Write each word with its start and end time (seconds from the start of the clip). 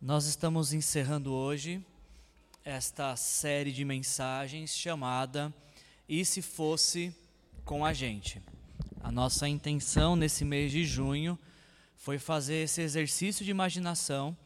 Nós 0.00 0.26
estamos 0.26 0.72
encerrando 0.72 1.32
hoje 1.32 1.84
esta 2.64 3.16
série 3.16 3.72
de 3.72 3.84
mensagens 3.84 4.70
chamada 4.70 5.52
E 6.08 6.24
se 6.24 6.40
fosse 6.40 7.12
com 7.64 7.84
a 7.84 7.92
gente. 7.92 8.40
A 9.00 9.10
nossa 9.10 9.48
intenção 9.48 10.14
nesse 10.14 10.44
mês 10.44 10.70
de 10.70 10.84
junho 10.84 11.36
foi 11.96 12.16
fazer 12.16 12.62
esse 12.62 12.80
exercício 12.80 13.44
de 13.44 13.50
imaginação, 13.50 14.36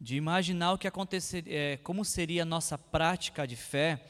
de 0.00 0.16
imaginar 0.16 0.72
o 0.72 0.78
que 0.78 0.88
aconteceria, 0.88 1.54
é, 1.56 1.76
como 1.76 2.04
seria 2.04 2.42
a 2.42 2.46
nossa 2.46 2.76
prática 2.76 3.46
de 3.46 3.54
fé 3.54 4.04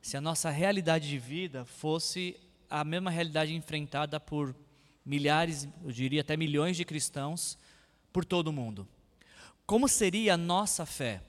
se 0.00 0.16
a 0.16 0.22
nossa 0.22 0.48
realidade 0.48 1.06
de 1.06 1.18
vida 1.18 1.66
fosse 1.66 2.34
a 2.70 2.82
mesma 2.82 3.10
realidade 3.10 3.54
enfrentada 3.54 4.18
por 4.18 4.56
milhares, 5.04 5.68
eu 5.84 5.92
diria 5.92 6.22
até 6.22 6.34
milhões 6.34 6.78
de 6.78 6.84
cristãos 6.86 7.58
por 8.10 8.24
todo 8.24 8.48
o 8.48 8.52
mundo. 8.54 8.88
Como 9.70 9.86
seria 9.86 10.34
a 10.34 10.36
nossa 10.36 10.84
fé 10.84 11.22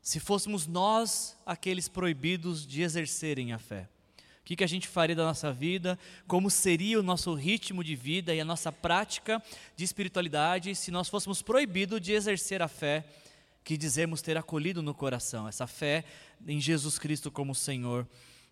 se 0.00 0.20
fôssemos 0.20 0.64
nós 0.64 1.36
aqueles 1.44 1.88
proibidos 1.88 2.64
de 2.64 2.82
exercerem 2.82 3.52
a 3.52 3.58
fé? 3.58 3.88
O 4.16 4.44
que, 4.44 4.54
que 4.54 4.62
a 4.62 4.68
gente 4.68 4.86
faria 4.86 5.16
da 5.16 5.24
nossa 5.24 5.52
vida? 5.52 5.98
Como 6.28 6.48
seria 6.48 7.00
o 7.00 7.02
nosso 7.02 7.34
ritmo 7.34 7.82
de 7.82 7.96
vida 7.96 8.32
e 8.32 8.40
a 8.40 8.44
nossa 8.44 8.70
prática 8.70 9.42
de 9.74 9.82
espiritualidade 9.82 10.72
se 10.76 10.92
nós 10.92 11.08
fôssemos 11.08 11.42
proibidos 11.42 12.00
de 12.00 12.12
exercer 12.12 12.62
a 12.62 12.68
fé 12.68 13.04
que 13.64 13.76
dizemos 13.76 14.22
ter 14.22 14.38
acolhido 14.38 14.80
no 14.82 14.94
coração, 14.94 15.48
essa 15.48 15.66
fé 15.66 16.04
em 16.46 16.60
Jesus 16.60 16.96
Cristo 16.96 17.28
como 17.28 17.56
Senhor 17.56 18.06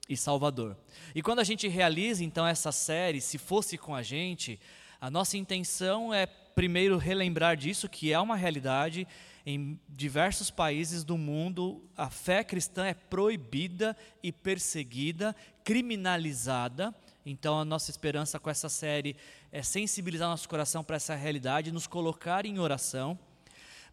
e 0.08 0.16
Salvador. 0.16 0.76
E 1.14 1.22
quando 1.22 1.38
a 1.38 1.44
gente 1.44 1.68
realiza 1.68 2.24
então 2.24 2.44
essa 2.44 2.72
série, 2.72 3.20
se 3.20 3.38
fosse 3.38 3.78
com 3.78 3.94
a 3.94 4.02
gente, 4.02 4.58
a 5.00 5.10
nossa 5.10 5.36
intenção 5.36 6.12
é 6.12 6.26
primeiro 6.26 6.96
relembrar 6.96 7.56
disso, 7.56 7.88
que 7.88 8.12
é 8.12 8.18
uma 8.18 8.34
realidade. 8.34 9.06
Em 9.46 9.78
diversos 9.88 10.50
países 10.50 11.04
do 11.04 11.16
mundo, 11.16 11.82
a 11.96 12.10
fé 12.10 12.42
cristã 12.42 12.84
é 12.84 12.94
proibida 12.94 13.96
e 14.22 14.32
perseguida, 14.32 15.36
criminalizada. 15.62 16.92
Então, 17.24 17.60
a 17.60 17.64
nossa 17.64 17.92
esperança 17.92 18.40
com 18.40 18.50
essa 18.50 18.68
série 18.68 19.14
é 19.52 19.62
sensibilizar 19.62 20.28
nosso 20.28 20.48
coração 20.48 20.82
para 20.82 20.96
essa 20.96 21.14
realidade, 21.14 21.70
nos 21.70 21.86
colocar 21.86 22.44
em 22.44 22.58
oração. 22.58 23.16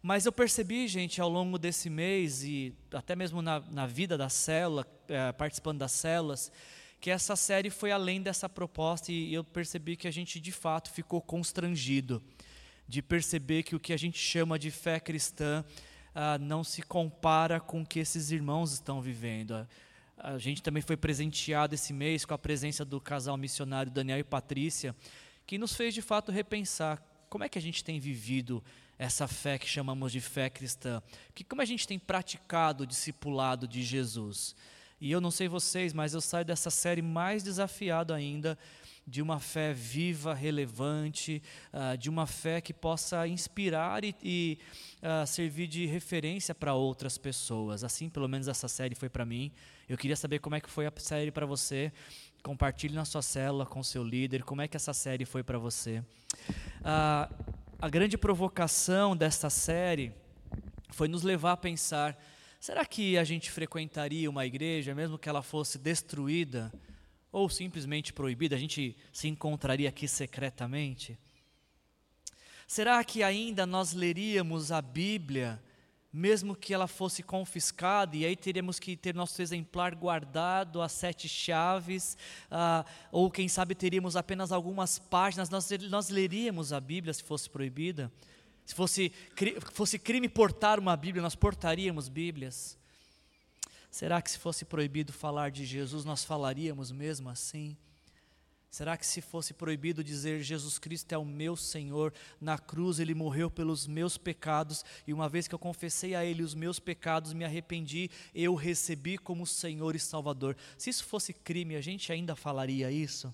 Mas 0.02 0.26
eu 0.26 0.32
percebi, 0.32 0.88
gente, 0.88 1.20
ao 1.20 1.28
longo 1.28 1.58
desse 1.58 1.88
mês 1.88 2.42
e 2.42 2.74
até 2.92 3.14
mesmo 3.14 3.40
na, 3.40 3.60
na 3.70 3.86
vida 3.86 4.18
da 4.18 4.28
célula, 4.28 4.84
é, 5.08 5.30
participando 5.32 5.78
das 5.78 5.92
células, 5.92 6.50
que 7.06 7.10
essa 7.12 7.36
série 7.36 7.70
foi 7.70 7.92
além 7.92 8.20
dessa 8.20 8.48
proposta 8.48 9.12
e 9.12 9.32
eu 9.32 9.44
percebi 9.44 9.94
que 9.94 10.08
a 10.08 10.10
gente 10.10 10.40
de 10.40 10.50
fato 10.50 10.90
ficou 10.90 11.22
constrangido 11.22 12.20
de 12.88 13.00
perceber 13.00 13.62
que 13.62 13.76
o 13.76 13.78
que 13.78 13.92
a 13.92 13.96
gente 13.96 14.18
chama 14.18 14.58
de 14.58 14.72
fé 14.72 14.98
cristã 14.98 15.64
ah, 16.12 16.36
não 16.36 16.64
se 16.64 16.82
compara 16.82 17.60
com 17.60 17.82
o 17.82 17.86
que 17.86 18.00
esses 18.00 18.32
irmãos 18.32 18.72
estão 18.72 19.00
vivendo. 19.00 19.68
A, 20.18 20.36
gente 20.36 20.60
também 20.60 20.82
foi 20.82 20.96
presenteado 20.96 21.76
esse 21.76 21.92
mês 21.92 22.24
com 22.24 22.34
a 22.34 22.38
presença 22.38 22.84
do 22.84 23.00
casal 23.00 23.36
missionário 23.36 23.92
Daniel 23.92 24.18
e 24.18 24.24
Patrícia, 24.24 24.92
que 25.46 25.58
nos 25.58 25.76
fez 25.76 25.94
de 25.94 26.02
fato 26.02 26.32
repensar 26.32 27.00
como 27.30 27.44
é 27.44 27.48
que 27.48 27.56
a 27.56 27.62
gente 27.62 27.84
tem 27.84 28.00
vivido 28.00 28.60
essa 28.98 29.28
fé 29.28 29.60
que 29.60 29.68
chamamos 29.68 30.10
de 30.10 30.20
fé 30.20 30.50
cristã, 30.50 31.00
que 31.32 31.44
como 31.44 31.62
a 31.62 31.64
gente 31.64 31.86
tem 31.86 32.00
praticado 32.00 32.82
o 32.82 32.86
discipulado 32.86 33.68
de 33.68 33.80
Jesus. 33.80 34.56
E 35.00 35.12
eu 35.12 35.20
não 35.20 35.30
sei 35.30 35.46
vocês, 35.46 35.92
mas 35.92 36.14
eu 36.14 36.20
saio 36.20 36.44
dessa 36.44 36.70
série 36.70 37.02
mais 37.02 37.42
desafiado 37.42 38.14
ainda 38.14 38.58
de 39.06 39.22
uma 39.22 39.38
fé 39.38 39.72
viva, 39.72 40.34
relevante, 40.34 41.40
uh, 41.72 41.96
de 41.96 42.10
uma 42.10 42.26
fé 42.26 42.60
que 42.60 42.74
possa 42.74 43.26
inspirar 43.28 44.04
e, 44.04 44.14
e 44.22 44.58
uh, 45.00 45.24
servir 45.26 45.68
de 45.68 45.86
referência 45.86 46.54
para 46.54 46.74
outras 46.74 47.16
pessoas. 47.16 47.84
Assim, 47.84 48.08
pelo 48.08 48.26
menos 48.26 48.48
essa 48.48 48.66
série 48.66 48.96
foi 48.96 49.08
para 49.08 49.24
mim. 49.24 49.52
Eu 49.88 49.96
queria 49.96 50.16
saber 50.16 50.40
como 50.40 50.56
é 50.56 50.60
que 50.60 50.68
foi 50.68 50.86
a 50.86 50.92
série 50.96 51.30
para 51.30 51.46
você. 51.46 51.92
Compartilhe 52.42 52.94
na 52.94 53.04
sua 53.04 53.22
célula 53.22 53.64
com 53.64 53.82
seu 53.82 54.02
líder, 54.02 54.42
como 54.42 54.60
é 54.60 54.66
que 54.66 54.76
essa 54.76 54.92
série 54.92 55.24
foi 55.24 55.44
para 55.44 55.58
você. 55.58 56.02
Uh, 56.80 57.54
a 57.78 57.88
grande 57.88 58.18
provocação 58.18 59.14
desta 59.16 59.50
série 59.50 60.12
foi 60.90 61.06
nos 61.06 61.22
levar 61.22 61.52
a 61.52 61.56
pensar 61.56 62.18
Será 62.60 62.84
que 62.84 63.18
a 63.18 63.24
gente 63.24 63.50
frequentaria 63.50 64.30
uma 64.30 64.46
igreja, 64.46 64.94
mesmo 64.94 65.18
que 65.18 65.28
ela 65.28 65.42
fosse 65.42 65.78
destruída 65.78 66.72
ou 67.30 67.48
simplesmente 67.48 68.12
proibida? 68.12 68.56
A 68.56 68.58
gente 68.58 68.96
se 69.12 69.28
encontraria 69.28 69.88
aqui 69.88 70.08
secretamente? 70.08 71.18
Será 72.66 73.02
que 73.04 73.22
ainda 73.22 73.64
nós 73.64 73.92
leríamos 73.92 74.72
a 74.72 74.82
Bíblia, 74.82 75.62
mesmo 76.12 76.56
que 76.56 76.74
ela 76.74 76.88
fosse 76.88 77.22
confiscada, 77.22 78.16
e 78.16 78.24
aí 78.24 78.34
teríamos 78.34 78.80
que 78.80 78.96
ter 78.96 79.14
nosso 79.14 79.40
exemplar 79.40 79.94
guardado, 79.94 80.82
as 80.82 80.90
sete 80.90 81.28
chaves, 81.28 82.16
ah, 82.50 82.84
ou 83.12 83.30
quem 83.30 83.48
sabe 83.48 83.74
teríamos 83.74 84.16
apenas 84.16 84.50
algumas 84.50 84.98
páginas, 84.98 85.48
nós, 85.48 85.70
nós 85.90 86.08
leríamos 86.08 86.72
a 86.72 86.80
Bíblia 86.80 87.12
se 87.12 87.22
fosse 87.22 87.48
proibida? 87.48 88.10
Se 88.66 88.74
fosse, 88.74 89.12
fosse 89.72 89.96
crime 89.96 90.28
portar 90.28 90.80
uma 90.80 90.96
Bíblia, 90.96 91.22
nós 91.22 91.36
portaríamos 91.36 92.08
Bíblias. 92.08 92.76
Será 93.88 94.20
que 94.20 94.30
se 94.30 94.38
fosse 94.38 94.64
proibido 94.64 95.12
falar 95.12 95.50
de 95.52 95.64
Jesus, 95.64 96.04
nós 96.04 96.24
falaríamos 96.24 96.90
mesmo 96.90 97.30
assim? 97.30 97.76
Será 98.68 98.96
que 98.96 99.06
se 99.06 99.22
fosse 99.22 99.54
proibido 99.54 100.04
dizer 100.04 100.42
Jesus 100.42 100.78
Cristo 100.78 101.10
é 101.12 101.16
o 101.16 101.24
meu 101.24 101.56
Senhor, 101.56 102.12
na 102.40 102.58
cruz 102.58 102.98
ele 102.98 103.14
morreu 103.14 103.48
pelos 103.48 103.86
meus 103.86 104.18
pecados, 104.18 104.84
e 105.06 105.14
uma 105.14 105.28
vez 105.28 105.46
que 105.48 105.54
eu 105.54 105.58
confessei 105.58 106.14
a 106.14 106.24
ele 106.24 106.42
os 106.42 106.54
meus 106.54 106.78
pecados, 106.78 107.32
me 107.32 107.44
arrependi, 107.44 108.10
eu 108.34 108.54
recebi 108.54 109.16
como 109.16 109.46
Senhor 109.46 109.94
e 109.94 110.00
Salvador. 110.00 110.56
Se 110.76 110.90
isso 110.90 111.04
fosse 111.04 111.32
crime, 111.32 111.76
a 111.76 111.80
gente 111.80 112.12
ainda 112.12 112.34
falaria 112.34 112.90
isso? 112.90 113.32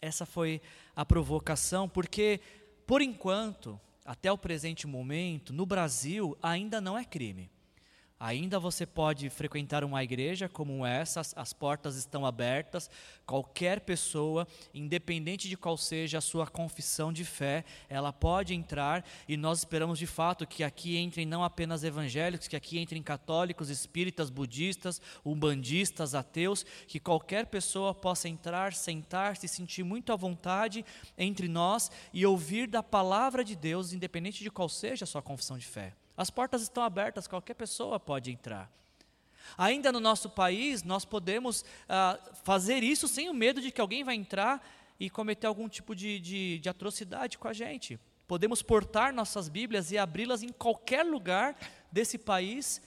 Essa 0.00 0.26
foi 0.26 0.60
a 0.94 1.06
provocação, 1.06 1.88
porque 1.88 2.40
por 2.86 3.00
enquanto 3.00 3.80
até 4.04 4.30
o 4.30 4.38
presente 4.38 4.86
momento, 4.86 5.52
no 5.52 5.64
Brasil, 5.64 6.36
ainda 6.42 6.80
não 6.80 6.98
é 6.98 7.04
crime. 7.04 7.50
Ainda 8.24 8.60
você 8.60 8.86
pode 8.86 9.28
frequentar 9.30 9.82
uma 9.82 10.00
igreja 10.04 10.48
como 10.48 10.86
essa, 10.86 11.18
as, 11.18 11.36
as, 11.36 11.52
portas 11.52 11.96
estão 11.96 12.24
abertas, 12.24 12.88
qualquer 13.26 13.80
pessoa, 13.80 14.46
independente 14.72 15.48
de 15.48 15.56
qual 15.56 15.76
seja 15.76 16.18
a 16.18 16.20
sua 16.20 16.46
confissão 16.46 17.12
de 17.12 17.24
fé, 17.24 17.64
ela 17.88 18.12
pode 18.12 18.54
entrar 18.54 19.04
e 19.26 19.36
nós 19.36 19.58
esperamos 19.58 19.98
de 19.98 20.06
fato 20.06 20.46
que 20.46 20.62
aqui 20.62 20.96
entrem 20.96 21.26
não 21.26 21.42
apenas 21.42 21.82
evangélicos, 21.82 22.46
que 22.46 22.54
aqui 22.54 22.78
entrem 22.78 23.02
católicos, 23.02 23.68
espíritas, 23.68 24.30
budistas, 24.30 25.02
umbandistas, 25.26 26.14
ateus, 26.14 26.64
que 26.86 27.00
qualquer 27.00 27.46
pessoa 27.46 27.92
possa 27.92 28.28
entrar, 28.28 28.72
sentar, 28.72 29.36
se 29.36 29.48
sentir 29.48 29.82
muito 29.82 30.12
à 30.12 30.16
vontade 30.16 30.84
entre 31.18 31.48
nós 31.48 31.90
e 32.12 32.24
ouvir 32.24 32.68
da 32.68 32.84
palavra 32.84 33.42
de 33.42 33.56
Deus, 33.56 33.92
independente 33.92 34.44
de 34.44 34.50
qual 34.50 34.68
seja 34.68 35.02
a 35.02 35.08
sua 35.08 35.22
confissão 35.22 35.58
de 35.58 35.66
fé. 35.66 35.92
As 36.16 36.30
portas 36.30 36.62
estão 36.62 36.82
abertas, 36.82 37.26
qualquer 37.26 37.54
pessoa 37.54 37.98
pode 37.98 38.30
entrar. 38.30 38.70
Ainda 39.56 39.90
no 39.90 40.00
nosso 40.00 40.30
país, 40.30 40.82
nós 40.82 41.04
podemos 41.04 41.64
ah, 41.88 42.18
fazer 42.44 42.82
isso 42.82 43.08
sem 43.08 43.28
o 43.28 43.34
medo 43.34 43.60
de 43.60 43.70
que 43.70 43.80
alguém 43.80 44.04
vai 44.04 44.14
entrar 44.14 44.64
e 45.00 45.10
cometer 45.10 45.46
algum 45.46 45.68
tipo 45.68 45.94
de, 45.94 46.20
de, 46.20 46.58
de 46.58 46.68
atrocidade 46.68 47.38
com 47.38 47.48
a 47.48 47.52
gente. 47.52 47.98
Podemos 48.26 48.62
portar 48.62 49.12
nossas 49.12 49.48
Bíblias 49.48 49.90
e 49.90 49.98
abri-las 49.98 50.42
em 50.42 50.50
qualquer 50.50 51.04
lugar 51.04 51.56
desse 51.90 52.16
país, 52.16 52.80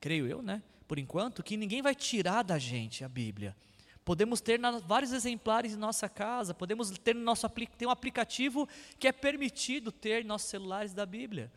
creio 0.00 0.26
eu, 0.26 0.40
né? 0.40 0.62
Por 0.86 0.98
enquanto, 0.98 1.42
que 1.42 1.56
ninguém 1.56 1.82
vai 1.82 1.94
tirar 1.94 2.42
da 2.42 2.58
gente 2.58 3.04
a 3.04 3.08
Bíblia. 3.08 3.56
Podemos 4.04 4.40
ter 4.40 4.58
na, 4.58 4.78
vários 4.78 5.12
exemplares 5.12 5.74
em 5.74 5.76
nossa 5.76 6.08
casa, 6.08 6.54
podemos 6.54 6.90
ter 6.90 7.14
no 7.14 7.20
nosso 7.20 7.46
ter 7.76 7.86
um 7.86 7.90
aplicativo 7.90 8.66
que 8.98 9.06
é 9.06 9.12
permitido 9.12 9.92
ter 9.92 10.22
em 10.22 10.26
nossos 10.26 10.48
celulares 10.48 10.94
da 10.94 11.04
Bíblia 11.04 11.50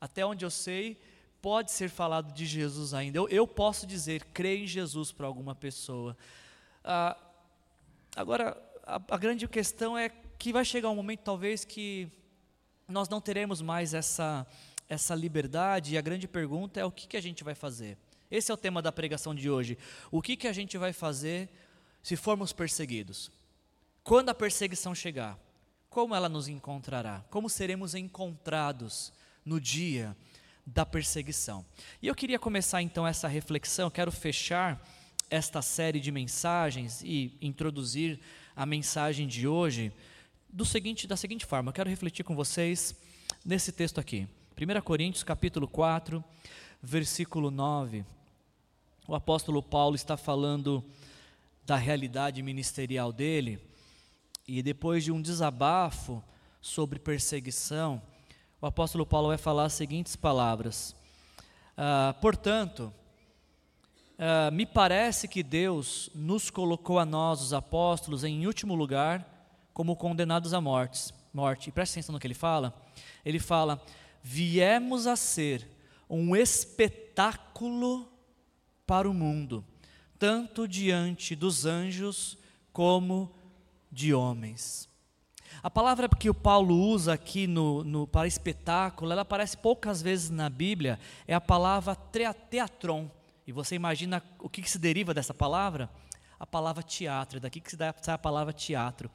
até 0.00 0.24
onde 0.24 0.44
eu 0.44 0.50
sei, 0.50 1.00
pode 1.40 1.70
ser 1.70 1.88
falado 1.88 2.32
de 2.32 2.46
Jesus 2.46 2.94
ainda. 2.94 3.18
Eu, 3.18 3.28
eu 3.28 3.46
posso 3.46 3.86
dizer, 3.86 4.24
creio 4.32 4.64
em 4.64 4.66
Jesus 4.66 5.12
para 5.12 5.26
alguma 5.26 5.54
pessoa. 5.54 6.16
Ah, 6.84 7.16
agora, 8.16 8.56
a, 8.84 8.96
a 8.96 9.16
grande 9.16 9.46
questão 9.46 9.96
é 9.96 10.08
que 10.38 10.52
vai 10.52 10.64
chegar 10.64 10.90
um 10.90 10.96
momento, 10.96 11.20
talvez, 11.20 11.64
que 11.64 12.10
nós 12.86 13.08
não 13.08 13.20
teremos 13.20 13.60
mais 13.60 13.92
essa, 13.92 14.46
essa 14.88 15.14
liberdade, 15.14 15.94
e 15.94 15.98
a 15.98 16.00
grande 16.00 16.26
pergunta 16.26 16.80
é 16.80 16.84
o 16.84 16.90
que, 16.90 17.06
que 17.06 17.16
a 17.16 17.20
gente 17.20 17.44
vai 17.44 17.54
fazer. 17.54 17.98
Esse 18.30 18.50
é 18.50 18.54
o 18.54 18.58
tema 18.58 18.82
da 18.82 18.92
pregação 18.92 19.34
de 19.34 19.48
hoje. 19.48 19.78
O 20.10 20.20
que, 20.20 20.36
que 20.36 20.46
a 20.46 20.52
gente 20.52 20.76
vai 20.76 20.92
fazer 20.92 21.48
se 22.02 22.16
formos 22.16 22.52
perseguidos? 22.52 23.30
Quando 24.02 24.28
a 24.28 24.34
perseguição 24.34 24.94
chegar, 24.94 25.38
como 25.90 26.14
ela 26.14 26.28
nos 26.28 26.48
encontrará? 26.48 27.24
Como 27.30 27.48
seremos 27.48 27.94
encontrados? 27.94 29.12
No 29.48 29.58
dia 29.58 30.14
da 30.66 30.84
perseguição. 30.84 31.64
E 32.02 32.06
eu 32.06 32.14
queria 32.14 32.38
começar 32.38 32.82
então 32.82 33.06
essa 33.06 33.26
reflexão, 33.26 33.90
quero 33.90 34.12
fechar 34.12 34.86
esta 35.30 35.62
série 35.62 36.00
de 36.00 36.12
mensagens 36.12 37.02
e 37.02 37.36
introduzir 37.40 38.20
a 38.54 38.66
mensagem 38.66 39.26
de 39.26 39.48
hoje 39.48 39.90
do 40.50 40.64
seguinte, 40.64 41.06
da 41.06 41.16
seguinte 41.16 41.46
forma, 41.46 41.70
eu 41.70 41.74
quero 41.74 41.88
refletir 41.88 42.24
com 42.24 42.36
vocês 42.36 42.94
nesse 43.44 43.72
texto 43.72 43.98
aqui. 43.98 44.28
1 44.56 44.80
Coríntios 44.82 45.24
capítulo 45.24 45.66
4, 45.66 46.22
versículo 46.82 47.50
9. 47.50 48.04
O 49.06 49.14
apóstolo 49.14 49.62
Paulo 49.62 49.96
está 49.96 50.16
falando 50.16 50.84
da 51.64 51.76
realidade 51.76 52.42
ministerial 52.42 53.12
dele, 53.12 53.58
e 54.46 54.62
depois 54.62 55.04
de 55.04 55.12
um 55.12 55.20
desabafo 55.20 56.22
sobre 56.60 56.98
perseguição, 56.98 58.02
o 58.60 58.66
apóstolo 58.66 59.06
Paulo 59.06 59.28
vai 59.28 59.38
falar 59.38 59.64
as 59.64 59.72
seguintes 59.74 60.16
palavras: 60.16 60.94
ah, 61.76 62.14
Portanto, 62.20 62.92
ah, 64.18 64.50
me 64.50 64.66
parece 64.66 65.28
que 65.28 65.42
Deus 65.42 66.10
nos 66.14 66.50
colocou 66.50 66.98
a 66.98 67.04
nós, 67.04 67.40
os 67.40 67.52
apóstolos, 67.52 68.24
em 68.24 68.46
último 68.46 68.74
lugar, 68.74 69.24
como 69.72 69.94
condenados 69.94 70.52
à 70.52 70.60
morte. 70.60 71.14
morte. 71.32 71.68
E 71.68 71.72
presta 71.72 71.94
atenção 71.94 72.12
no 72.12 72.18
que 72.18 72.26
ele 72.26 72.34
fala. 72.34 72.74
Ele 73.24 73.38
fala: 73.38 73.80
viemos 74.22 75.06
a 75.06 75.14
ser 75.14 75.68
um 76.10 76.34
espetáculo 76.34 78.08
para 78.84 79.08
o 79.08 79.14
mundo, 79.14 79.64
tanto 80.18 80.66
diante 80.66 81.36
dos 81.36 81.64
anjos 81.64 82.36
como 82.72 83.30
de 83.92 84.12
homens. 84.12 84.87
A 85.60 85.68
palavra 85.68 86.08
que 86.08 86.30
o 86.30 86.34
Paulo 86.34 86.76
usa 86.76 87.12
aqui 87.14 87.48
no, 87.48 87.82
no, 87.82 88.06
para 88.06 88.28
espetáculo, 88.28 89.10
ela 89.10 89.22
aparece 89.22 89.56
poucas 89.56 90.00
vezes 90.00 90.30
na 90.30 90.48
Bíblia, 90.48 91.00
é 91.26 91.34
a 91.34 91.40
palavra 91.40 91.96
teatron. 91.96 93.10
E 93.44 93.50
você 93.50 93.74
imagina 93.74 94.22
o 94.38 94.48
que, 94.48 94.62
que 94.62 94.70
se 94.70 94.78
deriva 94.78 95.12
dessa 95.12 95.34
palavra? 95.34 95.90
A 96.38 96.46
palavra 96.46 96.80
teatro, 96.80 97.40
daqui 97.40 97.60
que 97.60 97.70
se 97.70 97.76
dá 97.76 97.92
a 98.06 98.18
palavra 98.18 98.52
teatro. 98.52 99.10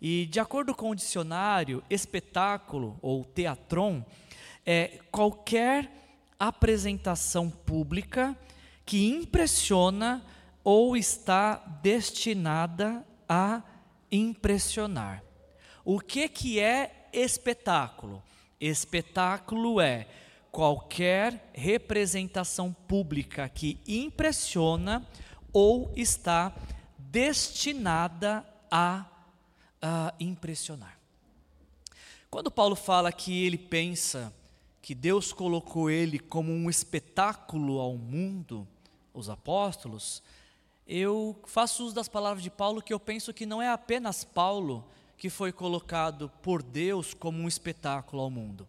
E 0.00 0.26
de 0.26 0.40
acordo 0.40 0.74
com 0.74 0.90
o 0.90 0.94
dicionário, 0.94 1.84
espetáculo 1.88 2.98
ou 3.00 3.24
teatron 3.24 4.04
é 4.64 4.98
qualquer 5.12 5.88
apresentação 6.36 7.48
pública 7.48 8.36
que 8.84 9.06
impressiona 9.08 10.24
ou 10.64 10.96
está 10.96 11.54
destinada 11.80 13.06
a 13.28 13.62
impressionar. 14.10 15.25
O 15.88 16.00
que 16.00 16.28
que 16.28 16.58
é 16.58 17.08
espetáculo? 17.12 18.20
Espetáculo 18.60 19.80
é 19.80 20.08
qualquer 20.50 21.48
representação 21.54 22.72
pública 22.72 23.48
que 23.48 23.78
impressiona 23.86 25.06
ou 25.52 25.92
está 25.94 26.52
destinada 26.98 28.44
a, 28.68 29.06
a, 29.80 30.12
impressionar. 30.18 30.98
Quando 32.28 32.50
Paulo 32.50 32.74
fala 32.74 33.12
que 33.12 33.44
ele 33.46 33.56
pensa 33.56 34.34
que 34.82 34.92
Deus 34.92 35.32
colocou 35.32 35.88
ele 35.88 36.18
como 36.18 36.50
um 36.50 36.68
espetáculo 36.68 37.78
ao 37.78 37.96
mundo, 37.96 38.66
os 39.14 39.30
apóstolos, 39.30 40.20
eu 40.84 41.40
faço 41.46 41.84
uso 41.84 41.94
das 41.94 42.08
palavras 42.08 42.42
de 42.42 42.50
Paulo 42.50 42.82
que 42.82 42.92
eu 42.92 42.98
penso 42.98 43.32
que 43.32 43.46
não 43.46 43.62
é 43.62 43.68
apenas 43.68 44.24
Paulo 44.24 44.84
que 45.16 45.30
foi 45.30 45.52
colocado 45.52 46.30
por 46.42 46.62
Deus 46.62 47.14
como 47.14 47.38
um 47.38 47.48
espetáculo 47.48 48.22
ao 48.22 48.30
mundo. 48.30 48.68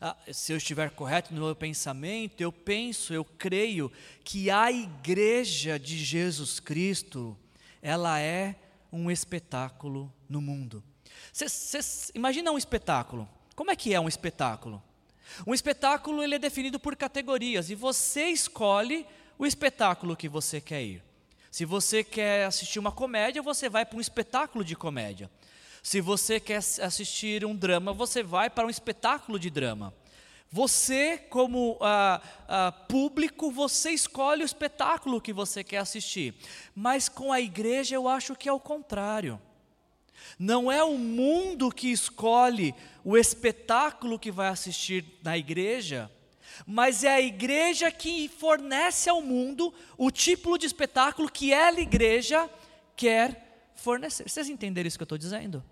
Ah, 0.00 0.16
se 0.32 0.52
eu 0.52 0.56
estiver 0.56 0.90
correto 0.90 1.32
no 1.32 1.46
meu 1.46 1.56
pensamento, 1.56 2.40
eu 2.40 2.52
penso, 2.52 3.14
eu 3.14 3.24
creio 3.24 3.90
que 4.22 4.50
a 4.50 4.70
igreja 4.70 5.78
de 5.78 5.96
Jesus 5.96 6.60
Cristo, 6.60 7.36
ela 7.80 8.20
é 8.20 8.54
um 8.92 9.10
espetáculo 9.10 10.12
no 10.28 10.40
mundo. 10.40 10.82
Imagina 12.14 12.50
um 12.50 12.58
espetáculo. 12.58 13.28
Como 13.54 13.70
é 13.70 13.76
que 13.76 13.94
é 13.94 14.00
um 14.00 14.08
espetáculo? 14.08 14.82
Um 15.46 15.54
espetáculo 15.54 16.22
ele 16.22 16.34
é 16.34 16.38
definido 16.38 16.78
por 16.78 16.96
categorias 16.96 17.70
e 17.70 17.74
você 17.74 18.26
escolhe 18.28 19.06
o 19.38 19.46
espetáculo 19.46 20.16
que 20.16 20.28
você 20.28 20.60
quer 20.60 20.82
ir. 20.82 21.09
Se 21.50 21.64
você 21.64 22.04
quer 22.04 22.46
assistir 22.46 22.78
uma 22.78 22.92
comédia, 22.92 23.42
você 23.42 23.68
vai 23.68 23.84
para 23.84 23.96
um 23.96 24.00
espetáculo 24.00 24.64
de 24.64 24.76
comédia. 24.76 25.30
Se 25.82 26.00
você 26.00 26.38
quer 26.38 26.58
assistir 26.58 27.44
um 27.44 27.56
drama, 27.56 27.92
você 27.92 28.22
vai 28.22 28.48
para 28.48 28.66
um 28.66 28.70
espetáculo 28.70 29.38
de 29.38 29.50
drama. 29.50 29.92
Você, 30.52 31.16
como 31.16 31.78
ah, 31.80 32.20
ah, 32.48 32.72
público, 32.72 33.50
você 33.50 33.90
escolhe 33.90 34.42
o 34.42 34.46
espetáculo 34.46 35.20
que 35.20 35.32
você 35.32 35.64
quer 35.64 35.78
assistir. 35.78 36.34
Mas 36.74 37.08
com 37.08 37.32
a 37.32 37.40
igreja 37.40 37.94
eu 37.94 38.08
acho 38.08 38.34
que 38.36 38.48
é 38.48 38.52
o 38.52 38.60
contrário. 38.60 39.40
Não 40.38 40.70
é 40.70 40.82
o 40.82 40.98
mundo 40.98 41.70
que 41.70 41.90
escolhe 41.90 42.74
o 43.04 43.16
espetáculo 43.16 44.18
que 44.18 44.30
vai 44.30 44.48
assistir 44.48 45.04
na 45.22 45.38
igreja, 45.38 46.10
mas 46.66 47.04
é 47.04 47.14
a 47.14 47.20
igreja 47.20 47.90
que 47.90 48.28
fornece 48.28 49.08
ao 49.08 49.22
mundo 49.22 49.72
o 49.96 50.10
tipo 50.10 50.58
de 50.58 50.66
espetáculo 50.66 51.30
que 51.30 51.52
ela, 51.52 51.80
igreja, 51.80 52.48
quer 52.96 53.70
fornecer. 53.74 54.28
Vocês 54.28 54.48
entenderam 54.48 54.88
isso 54.88 54.98
que 54.98 55.02
eu 55.02 55.06
estou 55.06 55.18
dizendo? 55.18 55.62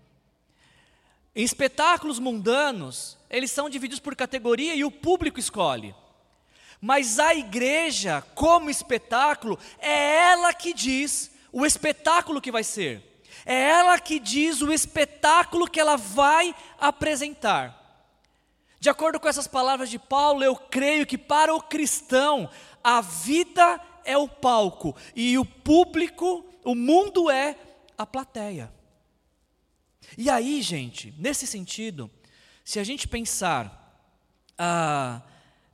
Em 1.35 1.43
espetáculos 1.43 2.19
mundanos, 2.19 3.17
eles 3.29 3.51
são 3.51 3.69
divididos 3.69 3.99
por 3.99 4.15
categoria 4.15 4.75
e 4.75 4.83
o 4.83 4.91
público 4.91 5.39
escolhe. 5.39 5.95
Mas 6.81 7.19
a 7.19 7.35
igreja, 7.35 8.21
como 8.33 8.69
espetáculo, 8.69 9.59
é 9.79 10.31
ela 10.31 10.53
que 10.53 10.73
diz 10.73 11.31
o 11.51 11.65
espetáculo 11.65 12.41
que 12.41 12.51
vai 12.51 12.63
ser. 12.63 13.03
É 13.45 13.53
ela 13.53 13.99
que 13.99 14.19
diz 14.19 14.61
o 14.61 14.71
espetáculo 14.71 15.69
que 15.69 15.79
ela 15.79 15.97
vai 15.97 16.55
apresentar. 16.79 17.78
De 18.79 18.89
acordo 18.89 19.19
com 19.19 19.27
essas 19.27 19.47
palavras 19.47 19.89
de 19.89 19.99
Paulo, 19.99 20.43
eu 20.43 20.55
creio 20.55 21.05
que 21.05 21.17
para 21.17 21.53
o 21.53 21.61
cristão, 21.61 22.49
a 22.83 23.01
vida 23.01 23.79
é 24.05 24.17
o 24.17 24.27
palco 24.27 24.95
e 25.15 25.37
o 25.37 25.43
público, 25.43 26.45
o 26.63 26.73
mundo 26.73 27.29
é 27.29 27.57
a 27.97 28.05
plateia. 28.05 28.71
E 30.17 30.29
aí, 30.29 30.61
gente, 30.61 31.13
nesse 31.17 31.45
sentido, 31.45 32.09
se 32.63 32.79
a 32.79 32.83
gente 32.83 33.07
pensar 33.07 34.07
ah, 34.57 35.21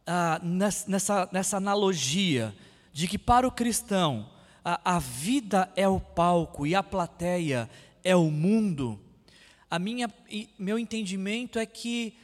ah, 0.06 0.40
nessa, 0.42 1.30
nessa 1.32 1.58
analogia 1.58 2.56
de 2.92 3.08
que 3.08 3.18
para 3.18 3.48
o 3.48 3.52
cristão 3.52 4.30
a, 4.64 4.96
a 4.96 5.00
vida 5.00 5.72
é 5.76 5.88
o 5.88 6.00
palco 6.00 6.66
e 6.66 6.74
a 6.74 6.82
plateia 6.82 7.70
é 8.04 8.16
o 8.16 8.32
mundo, 8.32 9.00
a 9.70 9.78
minha, 9.78 10.12
meu 10.58 10.80
entendimento 10.80 11.60
é 11.60 11.66
que 11.66 12.18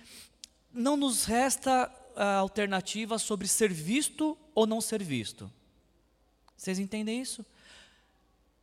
não 0.73 0.95
nos 0.95 1.25
resta 1.25 1.91
a 2.15 2.35
alternativa 2.35 3.17
sobre 3.17 3.47
ser 3.47 3.71
visto 3.71 4.37
ou 4.53 4.65
não 4.65 4.81
ser 4.81 5.03
visto. 5.03 5.51
Vocês 6.55 6.79
entendem 6.79 7.21
isso? 7.21 7.45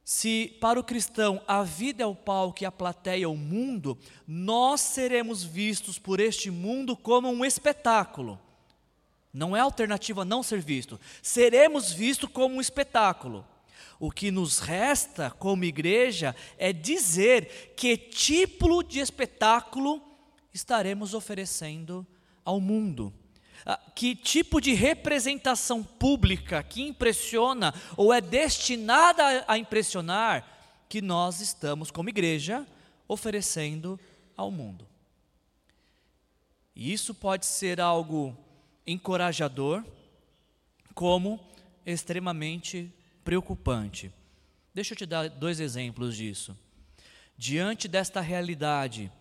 Se 0.05 0.57
para 0.61 0.81
o 0.81 0.85
cristão 0.85 1.43
a 1.47 1.62
vida 1.62 2.03
é 2.03 2.07
o 2.07 2.15
palco 2.15 2.62
e 2.62 2.67
a 2.67 2.73
plateia 2.73 3.25
é 3.25 3.29
o 3.29 3.37
mundo, 3.37 3.99
nós 4.27 4.81
seremos 4.81 5.45
vistos 5.45 5.99
por 5.99 6.19
este 6.19 6.50
mundo 6.50 6.97
como 6.97 7.29
um 7.29 7.45
espetáculo. 7.45 8.41
Não 9.33 9.55
é 9.55 9.61
alternativa 9.61 10.25
não 10.25 10.43
ser 10.43 10.61
visto. 10.61 10.99
Seremos 11.23 11.93
vistos 11.93 12.31
como 12.33 12.55
um 12.55 12.61
espetáculo. 12.61 13.47
O 14.00 14.11
que 14.11 14.31
nos 14.31 14.61
resta 14.61 15.31
como 15.31 15.65
igreja 15.65 16.35
é 16.57 16.73
dizer 16.73 17.75
que 17.77 17.97
tipo 17.97 18.83
de 18.83 19.00
espetáculo 19.00 20.08
estaremos 20.52 21.14
oferecendo 21.14 22.07
ao 22.45 22.61
mundo. 22.61 23.12
Ah, 23.67 23.81
que 23.95 24.14
tipo 24.14 24.61
de 24.61 24.73
representação 24.73 25.83
pública 25.83 26.62
que 26.62 26.83
impressiona 26.83 27.75
ou 27.97 28.14
é 28.14 28.21
destinada 28.21 29.45
a 29.49 29.59
impressionar 29.59 30.85
que 30.88 31.02
nós 31.02 31.40
estamos, 31.40 31.90
como 31.90 32.09
igreja, 32.09 32.67
oferecendo 33.07 33.99
ao 34.37 34.50
mundo. 34.50 34.87
E 36.75 36.93
isso 36.93 37.12
pode 37.12 37.45
ser 37.45 37.81
algo 37.81 38.37
encorajador, 38.87 39.85
como 40.95 41.38
extremamente 41.85 42.93
preocupante. 43.25 44.12
Deixa 44.73 44.95
eu 44.95 44.99
te 44.99 45.05
dar 45.05 45.28
dois 45.28 45.61
exemplos 45.61 46.17
disso. 46.17 46.57
Diante 47.37 47.88
desta 47.88 48.21
realidade, 48.21 49.12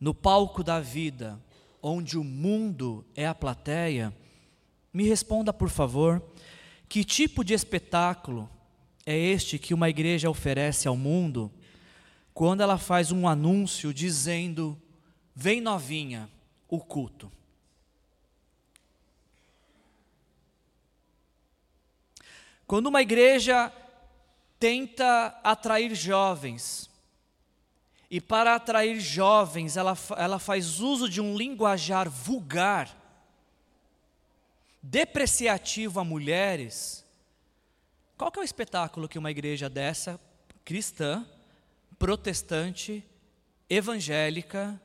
no 0.00 0.14
palco 0.14 0.64
da 0.64 0.80
vida, 0.80 1.38
onde 1.82 2.16
o 2.16 2.24
mundo 2.24 3.04
é 3.14 3.26
a 3.26 3.34
plateia, 3.34 4.12
me 4.92 5.06
responda, 5.06 5.52
por 5.52 5.68
favor, 5.68 6.22
que 6.88 7.04
tipo 7.04 7.44
de 7.44 7.54
espetáculo 7.54 8.48
é 9.06 9.16
este 9.16 9.58
que 9.58 9.74
uma 9.74 9.88
igreja 9.88 10.30
oferece 10.30 10.88
ao 10.88 10.96
mundo 10.96 11.52
quando 12.34 12.62
ela 12.62 12.78
faz 12.78 13.12
um 13.12 13.28
anúncio 13.28 13.94
dizendo: 13.94 14.80
Vem 15.34 15.60
novinha, 15.60 16.28
o 16.68 16.80
culto. 16.80 17.30
Quando 22.66 22.86
uma 22.86 23.02
igreja 23.02 23.72
tenta 24.58 25.38
atrair 25.42 25.94
jovens 25.94 26.89
E 28.10 28.20
para 28.20 28.56
atrair 28.56 28.98
jovens, 28.98 29.76
ela, 29.76 29.96
ela 30.16 30.38
faz 30.40 30.80
uso 30.80 31.08
de 31.08 31.20
um 31.20 31.36
linguajar 31.36 32.10
vulgar, 32.10 32.96
depreciativo 34.82 36.00
a 36.00 36.04
mulheres. 36.04 37.06
Qual 38.16 38.32
que 38.32 38.38
é 38.40 38.42
o 38.42 38.44
espetáculo 38.44 39.08
que 39.08 39.18
uma 39.18 39.30
igreja 39.30 39.70
dessa, 39.70 40.18
cristã, 40.64 41.24
protestante, 41.98 43.04
evangélica, 43.68 44.80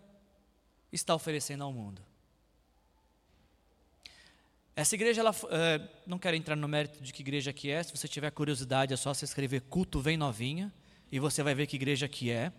está 0.91 1.15
oferecendo 1.15 1.63
ao 1.63 1.73
mundo? 1.73 2.01
Essa 4.75 4.93
igreja, 4.93 5.21
ela, 5.21 5.31
uh, 5.31 5.89
não 6.05 6.19
quero 6.19 6.35
entrar 6.35 6.55
no 6.55 6.67
mérito 6.67 7.01
de 7.01 7.11
que 7.11 7.23
igreja 7.23 7.51
que 7.53 7.71
é, 7.71 7.81
se 7.81 7.95
você 7.95 8.07
tiver 8.07 8.29
curiosidade 8.29 8.93
é 8.93 8.97
só 8.97 9.13
você 9.13 9.25
escrever 9.25 9.61
culto 9.61 9.99
vem 9.99 10.17
novinha, 10.17 10.71
e 11.11 11.17
você 11.17 11.41
vai 11.41 11.55
ver 11.55 11.65
que 11.65 11.77
igreja 11.77 12.07
que 12.07 12.29
é. 12.29 12.51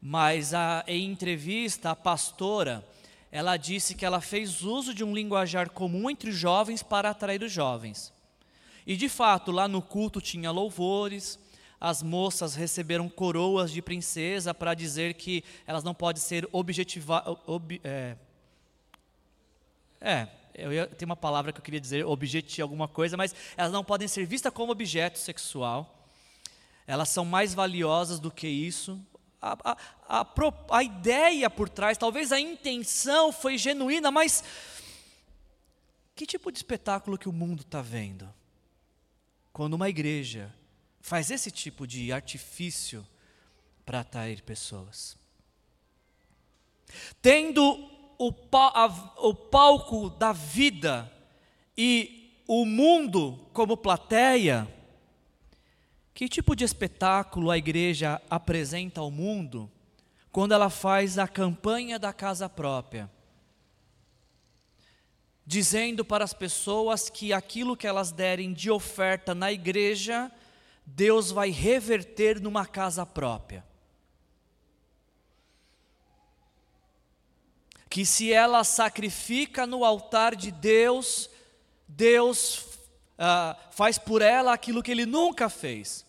Mas 0.00 0.54
a, 0.54 0.84
em 0.86 1.10
entrevista, 1.10 1.90
a 1.90 1.96
pastora, 1.96 2.86
ela 3.30 3.56
disse 3.56 3.94
que 3.94 4.04
ela 4.04 4.20
fez 4.20 4.62
uso 4.62 4.94
de 4.94 5.02
um 5.02 5.14
linguajar 5.14 5.70
comum 5.70 6.08
entre 6.08 6.30
os 6.30 6.36
jovens 6.36 6.82
para 6.82 7.10
atrair 7.10 7.42
os 7.42 7.52
jovens. 7.52 8.12
E 8.86 8.96
de 8.96 9.08
fato, 9.08 9.50
lá 9.50 9.66
no 9.66 9.82
culto 9.82 10.20
tinha 10.20 10.50
louvores, 10.50 11.38
as 11.80 12.02
moças 12.02 12.54
receberam 12.54 13.08
coroas 13.08 13.70
de 13.70 13.82
princesa 13.82 14.54
para 14.54 14.74
dizer 14.74 15.14
que 15.14 15.42
elas 15.66 15.82
não 15.82 15.92
podem 15.94 16.22
ser 16.22 16.48
objetivadas. 16.52 17.36
Ob, 17.46 17.80
é, 17.82 18.16
é, 20.00 20.28
eu 20.54 20.72
ia, 20.72 20.86
tem 20.86 21.04
uma 21.04 21.16
palavra 21.16 21.52
que 21.52 21.58
eu 21.58 21.64
queria 21.64 21.80
dizer, 21.80 22.06
objeto 22.06 22.62
alguma 22.62 22.88
coisa, 22.88 23.16
mas 23.16 23.34
elas 23.56 23.72
não 23.72 23.84
podem 23.84 24.08
ser 24.08 24.24
vistas 24.24 24.52
como 24.52 24.72
objeto 24.72 25.18
sexual. 25.18 26.08
Elas 26.86 27.08
são 27.08 27.24
mais 27.24 27.52
valiosas 27.52 28.20
do 28.20 28.30
que 28.30 28.46
isso. 28.46 28.98
A, 29.40 29.56
a, 29.64 30.20
a, 30.20 30.26
a 30.70 30.82
ideia 30.82 31.50
por 31.50 31.68
trás, 31.68 31.98
talvez 31.98 32.32
a 32.32 32.40
intenção 32.40 33.32
foi 33.32 33.58
genuína, 33.58 34.10
mas 34.10 34.42
que 36.14 36.24
tipo 36.24 36.50
de 36.50 36.58
espetáculo 36.58 37.18
que 37.18 37.28
o 37.28 37.32
mundo 37.32 37.60
está 37.60 37.82
vendo? 37.82 38.32
Quando 39.52 39.74
uma 39.74 39.88
igreja 39.88 40.54
faz 41.00 41.30
esse 41.30 41.50
tipo 41.50 41.86
de 41.86 42.10
artifício 42.10 43.06
para 43.84 44.00
atrair 44.00 44.42
pessoas. 44.42 45.16
Tendo 47.22 47.62
o, 48.18 48.34
o 49.18 49.34
palco 49.34 50.10
da 50.10 50.32
vida 50.32 51.12
e 51.76 52.42
o 52.48 52.64
mundo 52.64 53.46
como 53.52 53.76
plateia, 53.76 54.66
que 56.16 56.30
tipo 56.30 56.56
de 56.56 56.64
espetáculo 56.64 57.50
a 57.50 57.58
igreja 57.58 58.22
apresenta 58.30 59.02
ao 59.02 59.10
mundo 59.10 59.70
quando 60.32 60.52
ela 60.52 60.70
faz 60.70 61.18
a 61.18 61.28
campanha 61.28 61.98
da 61.98 62.10
casa 62.10 62.48
própria? 62.48 63.10
Dizendo 65.44 66.06
para 66.06 66.24
as 66.24 66.32
pessoas 66.32 67.10
que 67.10 67.34
aquilo 67.34 67.76
que 67.76 67.86
elas 67.86 68.12
derem 68.12 68.54
de 68.54 68.70
oferta 68.70 69.34
na 69.34 69.52
igreja, 69.52 70.32
Deus 70.86 71.30
vai 71.30 71.50
reverter 71.50 72.40
numa 72.40 72.64
casa 72.64 73.04
própria. 73.04 73.62
que 77.90 78.06
se 78.06 78.32
ela 78.32 78.64
sacrifica 78.64 79.66
no 79.66 79.84
altar 79.84 80.34
de 80.34 80.50
Deus, 80.50 81.30
Deus 81.88 82.58
uh, 82.58 83.56
faz 83.70 83.96
por 83.98 84.22
ela 84.22 84.52
aquilo 84.52 84.82
que 84.82 84.90
ele 84.90 85.06
nunca 85.06 85.48
fez. 85.48 86.05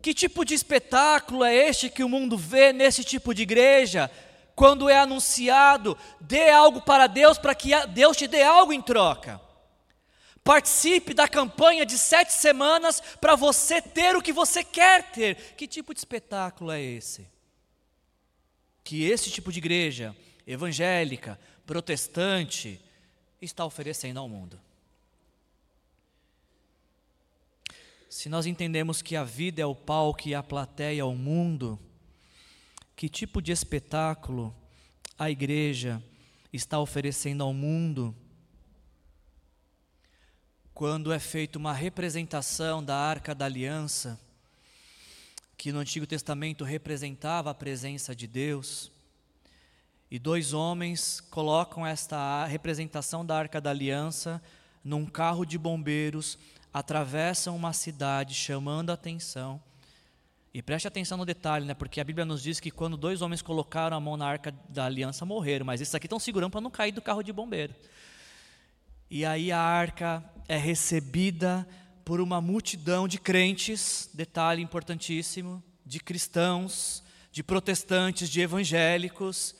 Que 0.00 0.14
tipo 0.14 0.44
de 0.44 0.54
espetáculo 0.54 1.44
é 1.44 1.54
este 1.54 1.90
que 1.90 2.04
o 2.04 2.08
mundo 2.08 2.36
vê 2.36 2.72
nesse 2.72 3.02
tipo 3.02 3.34
de 3.34 3.42
igreja? 3.42 4.10
Quando 4.54 4.88
é 4.88 4.98
anunciado, 4.98 5.96
dê 6.20 6.50
algo 6.50 6.80
para 6.82 7.06
Deus 7.06 7.38
para 7.38 7.54
que 7.54 7.70
Deus 7.88 8.16
te 8.16 8.26
dê 8.26 8.42
algo 8.42 8.72
em 8.72 8.82
troca. 8.82 9.40
Participe 10.42 11.12
da 11.12 11.28
campanha 11.28 11.84
de 11.84 11.98
sete 11.98 12.32
semanas 12.32 13.00
para 13.20 13.36
você 13.36 13.82
ter 13.82 14.16
o 14.16 14.22
que 14.22 14.32
você 14.32 14.64
quer 14.64 15.10
ter. 15.10 15.34
Que 15.56 15.66
tipo 15.66 15.92
de 15.92 16.00
espetáculo 16.00 16.70
é 16.70 16.80
esse? 16.80 17.28
que 18.88 19.04
esse 19.04 19.30
tipo 19.30 19.52
de 19.52 19.58
igreja 19.58 20.16
evangélica, 20.46 21.38
protestante, 21.66 22.80
está 23.38 23.62
oferecendo 23.62 24.18
ao 24.18 24.26
mundo. 24.26 24.58
Se 28.08 28.28
nós 28.28 28.46
entendemos 28.46 29.02
que 29.02 29.16
a 29.16 29.24
vida 29.24 29.60
é 29.60 29.66
o 29.66 29.74
palco 29.74 30.28
e 30.28 30.34
a 30.34 30.42
plateia 30.42 31.00
é 31.00 31.04
o 31.04 31.14
mundo, 31.14 31.78
que 32.96 33.08
tipo 33.08 33.40
de 33.42 33.52
espetáculo 33.52 34.54
a 35.18 35.30
igreja 35.30 36.02
está 36.52 36.78
oferecendo 36.78 37.42
ao 37.42 37.52
mundo 37.52 38.14
quando 40.72 41.12
é 41.12 41.18
feita 41.18 41.58
uma 41.58 41.72
representação 41.72 42.82
da 42.84 42.96
arca 42.96 43.34
da 43.34 43.44
aliança? 43.44 44.18
que 45.58 45.72
no 45.72 45.80
Antigo 45.80 46.06
Testamento 46.06 46.62
representava 46.62 47.50
a 47.50 47.54
presença 47.54 48.14
de 48.14 48.28
Deus. 48.28 48.92
E 50.08 50.16
dois 50.16 50.52
homens 50.52 51.20
colocam 51.20 51.84
esta 51.84 52.46
representação 52.46 53.26
da 53.26 53.36
Arca 53.36 53.60
da 53.60 53.70
Aliança 53.70 54.40
num 54.84 55.04
carro 55.04 55.44
de 55.44 55.58
bombeiros, 55.58 56.38
atravessam 56.72 57.56
uma 57.56 57.72
cidade 57.72 58.34
chamando 58.34 58.90
a 58.90 58.94
atenção. 58.94 59.60
E 60.52 60.62
preste 60.62 60.88
atenção 60.88 61.18
no 61.18 61.26
detalhe, 61.26 61.66
né? 61.66 61.74
Porque 61.74 62.00
a 62.00 62.04
Bíblia 62.04 62.24
nos 62.24 62.42
diz 62.42 62.58
que 62.58 62.70
quando 62.70 62.96
dois 62.96 63.22
homens 63.22 63.42
colocaram 63.42 63.96
a 63.96 64.00
mão 64.00 64.16
na 64.16 64.26
Arca 64.26 64.52
da 64.68 64.86
Aliança 64.86 65.24
morreram, 65.24 65.66
mas 65.66 65.80
esses 65.80 65.94
aqui 65.94 66.06
estão 66.06 66.18
segurando 66.18 66.50
para 66.50 66.60
não 66.60 66.70
cair 66.70 66.92
do 66.92 67.02
carro 67.02 67.22
de 67.22 67.32
bombeiro. 67.32 67.74
E 69.10 69.24
aí 69.24 69.50
a 69.50 69.58
arca 69.60 70.22
é 70.46 70.56
recebida 70.56 71.66
por 72.04 72.20
uma 72.20 72.40
multidão 72.40 73.06
de 73.06 73.18
crentes, 73.18 74.10
detalhe 74.12 74.62
importantíssimo, 74.62 75.62
de 75.84 76.00
cristãos, 76.00 77.02
de 77.30 77.42
protestantes, 77.42 78.28
de 78.28 78.40
evangélicos, 78.40 79.54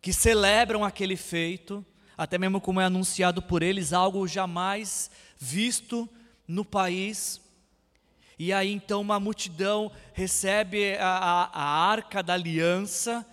que 0.00 0.12
celebram 0.12 0.84
aquele 0.84 1.16
feito, 1.16 1.84
até 2.16 2.38
mesmo 2.38 2.60
como 2.60 2.80
é 2.80 2.84
anunciado 2.84 3.42
por 3.42 3.62
eles, 3.62 3.92
algo 3.92 4.26
jamais 4.26 5.10
visto 5.38 6.08
no 6.50 6.64
país. 6.64 7.40
E 8.38 8.52
aí 8.52 8.72
então 8.72 9.00
uma 9.00 9.20
multidão 9.20 9.90
recebe 10.12 10.96
a, 10.96 11.06
a, 11.06 11.44
a 11.52 11.90
arca 11.90 12.22
da 12.22 12.34
aliança, 12.34 13.24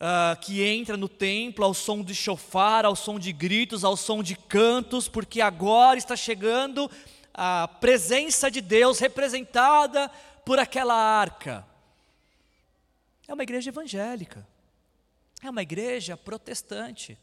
uh, 0.00 0.40
que 0.40 0.62
entra 0.62 0.96
no 0.96 1.08
templo 1.08 1.64
ao 1.64 1.72
som 1.72 2.02
de 2.02 2.14
chofar, 2.14 2.84
ao 2.84 2.96
som 2.96 3.18
de 3.18 3.32
gritos, 3.32 3.84
ao 3.84 3.96
som 3.96 4.22
de 4.22 4.34
cantos, 4.34 5.08
porque 5.08 5.40
agora 5.40 5.96
está 5.96 6.16
chegando 6.16 6.90
a 7.32 7.68
presença 7.68 8.50
de 8.50 8.60
Deus 8.60 8.98
representada 8.98 10.10
por 10.44 10.58
aquela 10.58 10.94
arca. 10.94 11.64
É 13.28 13.34
uma 13.34 13.42
igreja 13.42 13.70
evangélica. 13.70 14.46
É 15.42 15.50
uma 15.50 15.62
igreja 15.62 16.16
protestante. 16.16 17.18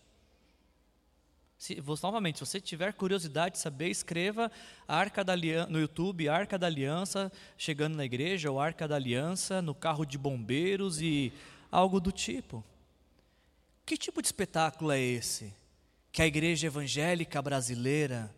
Se, 1.61 1.79
novamente, 2.01 2.39
se 2.39 2.45
você 2.47 2.59
tiver 2.59 2.91
curiosidade 2.91 3.53
de 3.53 3.61
saber, 3.61 3.89
escreva 3.89 4.51
Arca 4.87 5.23
da 5.23 5.33
Aliança, 5.33 5.69
no 5.69 5.79
YouTube, 5.79 6.27
Arca 6.27 6.57
da 6.57 6.65
Aliança, 6.65 7.31
chegando 7.55 7.95
na 7.95 8.03
igreja, 8.03 8.49
ou 8.49 8.59
Arca 8.59 8.87
da 8.87 8.95
Aliança, 8.95 9.61
no 9.61 9.75
carro 9.75 10.03
de 10.03 10.17
bombeiros 10.17 10.99
e 10.99 11.31
algo 11.71 11.99
do 11.99 12.11
tipo. 12.11 12.63
Que 13.85 13.95
tipo 13.95 14.23
de 14.23 14.27
espetáculo 14.29 14.91
é 14.91 14.99
esse 14.99 15.53
que 16.11 16.23
a 16.23 16.25
igreja 16.25 16.65
evangélica 16.65 17.39
brasileira 17.43 18.33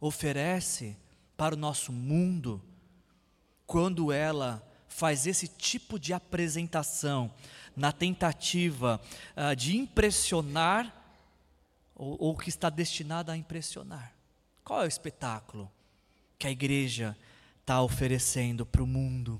oferece 0.00 0.96
para 1.36 1.56
o 1.56 1.58
nosso 1.58 1.90
mundo, 1.90 2.62
quando 3.66 4.12
ela 4.12 4.64
faz 4.86 5.26
esse 5.26 5.48
tipo 5.48 5.98
de 5.98 6.12
apresentação 6.12 7.34
na 7.74 7.90
tentativa 7.90 9.00
uh, 9.36 9.56
de 9.56 9.76
impressionar 9.76 10.99
ou, 12.00 12.16
ou 12.18 12.36
que 12.36 12.48
está 12.48 12.70
destinada 12.70 13.30
a 13.30 13.36
impressionar. 13.36 14.14
Qual 14.64 14.80
é 14.80 14.84
o 14.86 14.88
espetáculo 14.88 15.70
que 16.38 16.46
a 16.46 16.50
igreja 16.50 17.14
está 17.60 17.82
oferecendo 17.82 18.64
para 18.64 18.82
o 18.82 18.86
mundo? 18.86 19.38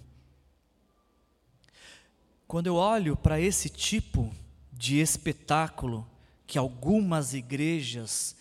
Quando 2.47 2.67
eu 2.67 2.75
olho 2.75 3.17
para 3.17 3.41
esse 3.41 3.71
tipo 3.71 4.35
de 4.71 4.99
espetáculo 4.99 6.07
que 6.47 6.59
algumas 6.59 7.33
igrejas 7.33 8.37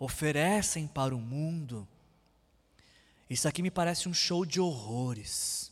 oferecem 0.00 0.88
para 0.88 1.14
o 1.14 1.20
mundo, 1.20 1.86
isso 3.28 3.46
aqui 3.46 3.62
me 3.62 3.70
parece 3.70 4.08
um 4.08 4.14
show 4.14 4.44
de 4.44 4.60
horrores. 4.60 5.70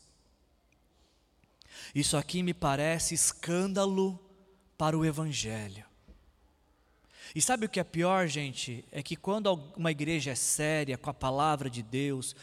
Isso 1.93 2.15
aqui 2.15 2.43
me 2.43 2.53
parece 2.53 3.13
escândalo 3.13 4.17
para 4.77 4.97
o 4.97 5.03
Evangelho. 5.03 5.88
E 7.35 7.41
sabe 7.41 7.65
o 7.65 7.69
que 7.69 7.79
é 7.79 7.83
pior, 7.83 8.27
gente? 8.27 8.83
É 8.91 9.03
que 9.03 9.15
quando 9.15 9.53
uma 9.75 9.91
igreja 9.91 10.31
é 10.31 10.35
séria 10.35 10.97
com 10.97 11.09
a 11.09 11.13
palavra 11.13 11.69
de 11.69 11.83
Deus, 11.83 12.35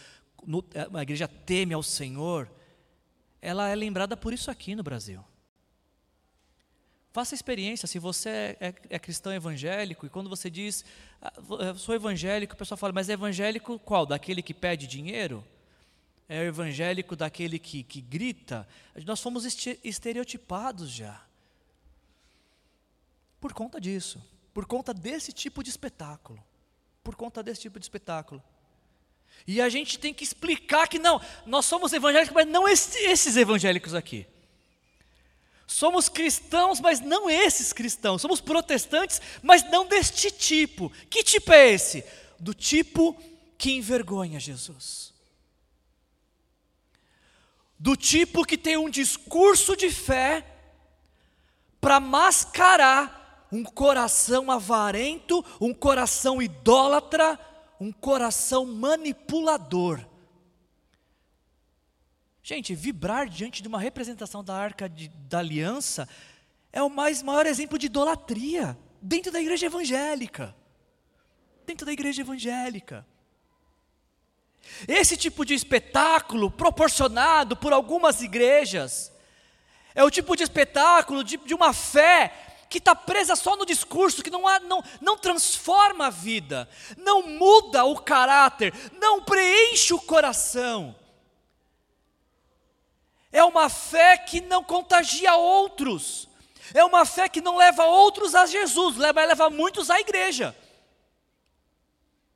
uma 0.88 1.02
igreja 1.02 1.26
teme 1.26 1.74
ao 1.74 1.82
Senhor, 1.82 2.50
ela 3.40 3.68
é 3.68 3.74
lembrada 3.74 4.16
por 4.16 4.32
isso 4.32 4.50
aqui 4.50 4.74
no 4.74 4.82
Brasil. 4.82 5.24
Faça 7.12 7.34
a 7.34 7.36
experiência, 7.36 7.88
se 7.88 7.98
você 7.98 8.28
é, 8.28 8.56
é, 8.60 8.74
é, 8.90 8.98
cristão 8.98 9.32
evangélico, 9.32 10.04
e 10.04 10.10
quando 10.10 10.28
você 10.28 10.50
diz, 10.50 10.84
ah, 11.22 11.32
sou 11.74 11.94
evangélico, 11.94 12.52
o 12.52 12.56
pessoal 12.56 12.76
fala, 12.76 12.92
mas 12.92 13.08
é 13.08 13.14
evangélico 13.14 13.78
qual? 13.78 14.04
Daquele 14.04 14.42
que 14.42 14.52
pede 14.52 14.86
dinheiro? 14.86 15.42
É 16.28 16.40
o 16.40 16.44
evangélico 16.44 17.16
daquele 17.16 17.58
que, 17.58 17.82
que 17.82 18.02
grita? 18.02 18.68
Nós 19.06 19.20
fomos 19.20 19.44
estereotipados 19.82 20.90
já. 20.90 21.24
Por 23.40 23.54
conta 23.54 23.80
disso, 23.80 24.22
por 24.56 24.64
conta 24.64 24.94
desse 24.94 25.34
tipo 25.34 25.62
de 25.62 25.68
espetáculo. 25.68 26.42
Por 27.04 27.14
conta 27.14 27.42
desse 27.42 27.60
tipo 27.60 27.78
de 27.78 27.84
espetáculo. 27.84 28.42
E 29.46 29.60
a 29.60 29.68
gente 29.68 29.98
tem 29.98 30.14
que 30.14 30.25
explicar 30.25 30.88
que 30.88 30.98
não, 30.98 31.20
nós 31.44 31.66
somos 31.66 31.92
evangélicos, 31.92 32.34
mas 32.34 32.46
não 32.46 32.66
esses 32.66 33.36
evangélicos 33.36 33.92
aqui. 33.92 34.26
Somos 35.66 36.08
cristãos, 36.08 36.80
mas 36.80 37.00
não 37.00 37.28
esses 37.28 37.70
cristãos. 37.70 38.22
Somos 38.22 38.40
protestantes, 38.40 39.20
mas 39.42 39.62
não 39.70 39.86
deste 39.86 40.30
tipo. 40.30 40.90
Que 41.10 41.22
tipo 41.22 41.52
é 41.52 41.72
esse? 41.72 42.02
Do 42.40 42.54
tipo 42.54 43.14
que 43.58 43.72
envergonha 43.72 44.40
Jesus. 44.40 45.12
Do 47.78 47.94
tipo 47.94 48.42
que 48.42 48.56
tem 48.56 48.78
um 48.78 48.88
discurso 48.88 49.76
de 49.76 49.90
fé 49.90 50.46
para 51.78 52.00
mascarar 52.00 53.15
um 53.50 53.62
coração 53.62 54.50
avarento, 54.50 55.44
um 55.60 55.72
coração 55.72 56.42
idólatra, 56.42 57.38
um 57.80 57.92
coração 57.92 58.64
manipulador. 58.64 60.04
Gente, 62.42 62.74
vibrar 62.74 63.28
diante 63.28 63.60
de 63.62 63.68
uma 63.68 63.80
representação 63.80 64.42
da 64.42 64.54
arca 64.54 64.88
de, 64.88 65.08
da 65.08 65.38
aliança 65.38 66.08
é 66.72 66.82
o 66.82 66.90
mais 66.90 67.22
maior 67.22 67.46
exemplo 67.46 67.78
de 67.78 67.86
idolatria 67.86 68.78
dentro 69.02 69.32
da 69.32 69.40
igreja 69.40 69.66
evangélica. 69.66 70.54
Dentro 71.66 71.84
da 71.84 71.92
igreja 71.92 72.20
evangélica. 72.20 73.04
Esse 74.86 75.16
tipo 75.16 75.44
de 75.44 75.54
espetáculo 75.54 76.50
proporcionado 76.50 77.56
por 77.56 77.72
algumas 77.72 78.22
igrejas 78.22 79.12
é 79.94 80.04
o 80.04 80.10
tipo 80.10 80.36
de 80.36 80.42
espetáculo 80.42 81.24
de, 81.24 81.36
de 81.38 81.54
uma 81.54 81.72
fé 81.72 82.32
que 82.68 82.78
está 82.78 82.94
presa 82.94 83.37
só 83.37 83.56
no 83.56 83.64
discurso, 83.64 84.23
que 84.23 84.30
não, 84.30 84.46
há, 84.46 84.61
não, 84.61 84.82
não 85.00 85.16
transforma 85.16 86.06
a 86.06 86.11
vida, 86.11 86.68
não 86.96 87.23
muda 87.23 87.85
o 87.85 88.00
caráter, 88.00 88.73
não 89.00 89.23
preenche 89.23 89.94
o 89.94 90.00
coração. 90.00 90.94
É 93.32 93.44
uma 93.44 93.68
fé 93.68 94.16
que 94.16 94.40
não 94.40 94.64
contagia 94.64 95.35
outros. 95.35 96.28
É 96.75 96.85
uma 96.85 97.04
fé 97.04 97.28
que 97.28 97.40
não 97.40 97.56
leva 97.56 97.85
outros 97.85 98.35
a 98.35 98.46
Jesus, 98.46 98.96
leva, 98.96 99.25
leva 99.25 99.50
muitos 99.50 99.90
à 99.90 100.00
igreja. 100.00 100.56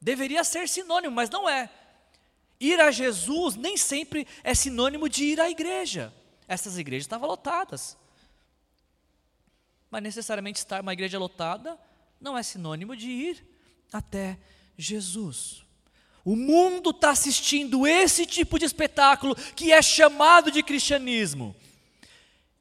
Deveria 0.00 0.44
ser 0.44 0.68
sinônimo, 0.68 1.14
mas 1.14 1.28
não 1.28 1.48
é. 1.48 1.68
Ir 2.60 2.80
a 2.80 2.90
Jesus 2.90 3.56
nem 3.56 3.76
sempre 3.76 4.26
é 4.44 4.54
sinônimo 4.54 5.08
de 5.08 5.24
ir 5.24 5.40
à 5.40 5.50
igreja. 5.50 6.12
Essas 6.46 6.78
igrejas 6.78 7.04
estavam 7.04 7.28
lotadas. 7.28 7.96
Mas 9.90 10.02
necessariamente 10.02 10.58
estar 10.58 10.80
uma 10.80 10.92
igreja 10.92 11.18
lotada 11.18 11.78
não 12.20 12.38
é 12.38 12.42
sinônimo 12.42 12.94
de 12.94 13.08
ir 13.08 13.44
até 13.92 14.38
Jesus. 14.76 15.64
O 16.24 16.36
mundo 16.36 16.90
está 16.90 17.10
assistindo 17.10 17.86
esse 17.86 18.26
tipo 18.26 18.58
de 18.58 18.66
espetáculo 18.66 19.34
que 19.34 19.72
é 19.72 19.80
chamado 19.80 20.50
de 20.50 20.62
cristianismo. 20.62 21.56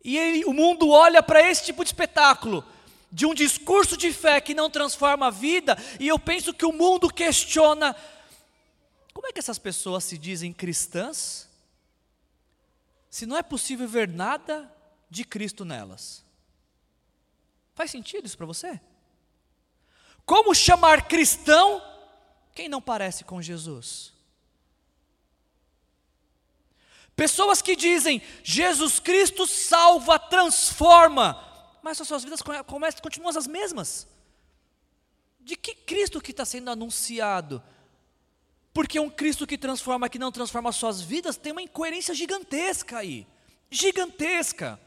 E 0.04 0.18
ele, 0.18 0.46
o 0.46 0.54
mundo 0.54 0.90
olha 0.90 1.22
para 1.22 1.42
esse 1.42 1.66
tipo 1.66 1.84
de 1.84 1.90
espetáculo, 1.90 2.64
de 3.12 3.26
um 3.26 3.34
discurso 3.34 3.98
de 3.98 4.14
fé 4.14 4.40
que 4.40 4.54
não 4.54 4.70
transforma 4.70 5.28
a 5.28 5.32
vida, 5.32 5.78
e 6.00 6.08
eu 6.08 6.18
penso 6.18 6.54
que 6.54 6.66
o 6.66 6.72
mundo 6.72 7.14
questiona: 7.14 7.96
como 9.14 9.28
é 9.28 9.34
que 9.34 9.40
essas 9.40 9.60
pessoas 9.60 10.06
se 10.06 10.18
dizem 10.18 10.54
cristãs, 10.54 11.50
se 13.10 13.26
não 13.26 13.36
é 13.36 13.44
possível 13.44 13.88
ver 13.88 14.08
nada 14.08 14.74
de 15.10 15.26
Cristo 15.26 15.66
nelas? 15.66 16.24
Faz 17.80 17.92
sentido 17.92 18.26
isso 18.26 18.36
para 18.36 18.46
você? 18.46 18.78
Como 20.26 20.54
chamar 20.54 21.08
cristão 21.08 21.82
quem 22.54 22.68
não 22.68 22.82
parece 22.82 23.24
com 23.24 23.42
Jesus? 23.42 24.12
Pessoas 27.16 27.62
que 27.62 27.78
dizem 27.78 28.22
Jesus 28.44 29.00
Cristo 29.00 29.48
salva, 29.48 30.20
transforma, 30.20 31.42
mas 31.82 32.02
as 32.02 32.06
suas 32.06 32.22
vidas 32.22 32.42
começam, 32.68 33.02
continuam 33.02 33.30
as 33.30 33.48
mesmas. 33.48 34.06
De 35.40 35.56
que 35.56 35.74
Cristo 35.74 36.20
que 36.20 36.32
está 36.32 36.44
sendo 36.44 36.70
anunciado? 36.70 37.64
Porque 38.74 39.00
um 39.00 39.10
Cristo 39.10 39.48
que 39.48 39.58
transforma, 39.58 40.10
que 40.10 40.20
não 40.20 40.34
transforma 40.34 40.70
as 40.70 40.76
suas 40.76 41.00
vidas, 41.00 41.38
tem 41.38 41.54
uma 41.54 41.62
incoerência 41.62 42.14
gigantesca 42.14 42.98
aí. 42.98 43.26
Gigantesca 43.72 44.78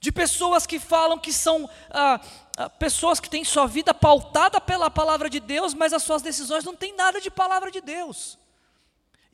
de 0.00 0.12
pessoas 0.12 0.66
que 0.66 0.78
falam 0.78 1.18
que 1.18 1.32
são 1.32 1.68
ah, 1.90 2.20
ah, 2.56 2.70
pessoas 2.70 3.18
que 3.18 3.28
têm 3.28 3.44
sua 3.44 3.66
vida 3.66 3.92
pautada 3.92 4.60
pela 4.60 4.90
palavra 4.90 5.28
de 5.28 5.40
Deus, 5.40 5.74
mas 5.74 5.92
as 5.92 6.02
suas 6.02 6.22
decisões 6.22 6.64
não 6.64 6.76
têm 6.76 6.94
nada 6.94 7.20
de 7.20 7.30
palavra 7.30 7.70
de 7.70 7.80
Deus. 7.80 8.38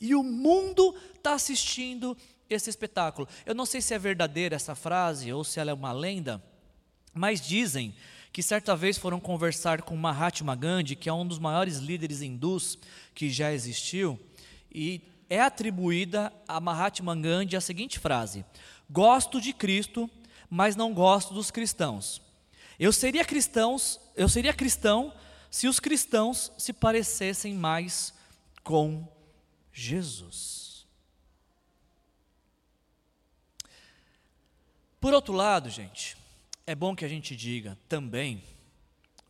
E 0.00 0.14
o 0.14 0.22
mundo 0.22 0.94
está 1.14 1.34
assistindo 1.34 2.16
esse 2.48 2.68
espetáculo. 2.68 3.28
Eu 3.44 3.54
não 3.54 3.66
sei 3.66 3.80
se 3.80 3.94
é 3.94 3.98
verdadeira 3.98 4.56
essa 4.56 4.74
frase 4.74 5.32
ou 5.32 5.44
se 5.44 5.60
ela 5.60 5.70
é 5.70 5.74
uma 5.74 5.92
lenda, 5.92 6.42
mas 7.12 7.40
dizem 7.40 7.94
que 8.32 8.42
certa 8.42 8.74
vez 8.74 8.98
foram 8.98 9.20
conversar 9.20 9.82
com 9.82 9.96
Mahatma 9.96 10.56
Gandhi, 10.56 10.96
que 10.96 11.08
é 11.08 11.12
um 11.12 11.26
dos 11.26 11.38
maiores 11.38 11.76
líderes 11.78 12.20
hindus 12.20 12.78
que 13.14 13.30
já 13.30 13.52
existiu, 13.52 14.18
e 14.72 15.00
é 15.30 15.40
atribuída 15.40 16.32
a 16.48 16.58
Mahatma 16.58 17.14
Gandhi 17.14 17.56
a 17.56 17.60
seguinte 17.60 17.98
frase: 17.98 18.44
Gosto 18.90 19.40
de 19.40 19.52
Cristo 19.52 20.10
mas 20.48 20.76
não 20.76 20.92
gosto 20.92 21.34
dos 21.34 21.50
cristãos. 21.50 22.20
Eu 22.78 22.92
seria 22.92 23.24
cristãos, 23.24 24.00
eu 24.16 24.28
seria 24.28 24.52
cristão 24.52 25.12
se 25.50 25.68
os 25.68 25.78
cristãos 25.78 26.52
se 26.58 26.72
parecessem 26.72 27.54
mais 27.54 28.12
com 28.62 29.06
Jesus. 29.72 30.86
Por 35.00 35.12
outro 35.12 35.34
lado, 35.34 35.68
gente, 35.68 36.16
é 36.66 36.74
bom 36.74 36.96
que 36.96 37.04
a 37.04 37.08
gente 37.08 37.36
diga 37.36 37.78
também, 37.88 38.42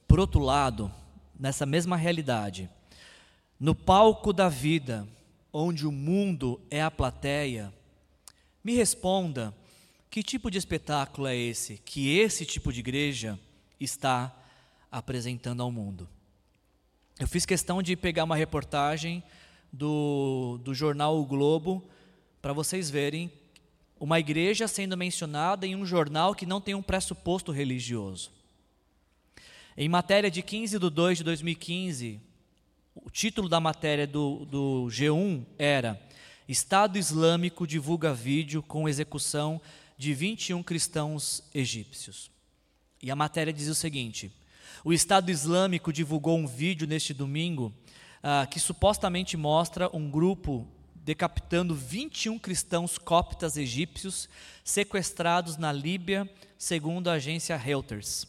por 0.07 0.20
outro 0.20 0.40
lado, 0.40 0.92
nessa 1.38 1.66
mesma 1.66 1.96
realidade, 1.96 2.70
no 3.59 3.74
palco 3.74 4.33
da 4.33 4.48
vida, 4.48 5.07
onde 5.53 5.87
o 5.87 5.92
mundo 5.92 6.61
é 6.70 6.81
a 6.81 6.90
plateia, 6.90 7.72
me 8.62 8.74
responda 8.74 9.55
que 10.14 10.22
tipo 10.22 10.48
de 10.48 10.57
espetáculo 10.59 11.27
é 11.27 11.35
esse 11.35 11.77
que 11.79 12.16
esse 12.16 12.46
tipo 12.46 12.72
de 12.72 12.79
igreja 12.79 13.37
está 13.81 14.33
apresentando 14.88 15.61
ao 15.61 15.72
mundo? 15.72 16.09
Eu 17.18 17.27
fiz 17.27 17.44
questão 17.44 17.83
de 17.83 17.96
pegar 17.96 18.22
uma 18.22 18.37
reportagem 18.37 19.24
do, 19.72 20.61
do 20.62 20.72
jornal 20.72 21.18
O 21.18 21.27
Globo 21.27 21.85
para 22.40 22.53
vocês 22.53 22.88
verem 22.88 23.29
uma 23.98 24.20
igreja 24.20 24.68
sendo 24.68 24.96
mencionada 24.96 25.66
em 25.66 25.74
um 25.74 25.85
jornal 25.85 26.33
que 26.33 26.46
não 26.46 26.61
tem 26.61 26.77
um 26.77 26.83
pressuposto 26.83 27.50
religioso. 27.50 28.31
Em 29.77 29.88
matéria 29.88 30.31
de 30.31 30.42
15 30.42 30.79
de 30.79 30.90
2 30.90 31.18
de 31.18 31.24
2015, 31.24 32.20
o 32.94 33.11
título 33.11 33.48
da 33.48 33.59
matéria 33.59 34.07
do, 34.07 34.44
do 34.44 34.87
G1 34.88 35.44
era 35.59 36.00
Estado 36.48 36.98
Islâmico 36.98 37.66
divulga 37.66 38.14
vídeo 38.14 38.62
com 38.62 38.88
execução 38.88 39.61
de 39.96 40.12
21 40.14 40.62
cristãos 40.62 41.42
egípcios. 41.54 42.30
E 43.02 43.11
a 43.11 43.16
matéria 43.16 43.52
diz 43.52 43.68
o 43.68 43.74
seguinte: 43.74 44.33
o 44.85 44.92
Estado 44.92 45.30
Islâmico 45.30 45.92
divulgou 45.92 46.38
um 46.38 46.46
vídeo 46.46 46.87
neste 46.87 47.14
domingo 47.14 47.72
ah, 48.22 48.46
que 48.50 48.59
supostamente 48.59 49.37
mostra 49.37 49.88
um 49.94 50.11
grupo 50.11 50.66
decapitando 50.94 51.74
21 51.74 52.38
cristãos 52.38 52.96
coptas 52.96 53.59
egípcios 53.59 54.28
sequestrados 54.64 55.59
na 55.59 55.70
Líbia, 55.70 56.28
segundo 56.57 57.09
a 57.09 57.14
agência 57.14 57.57
Reuters. 57.57 58.26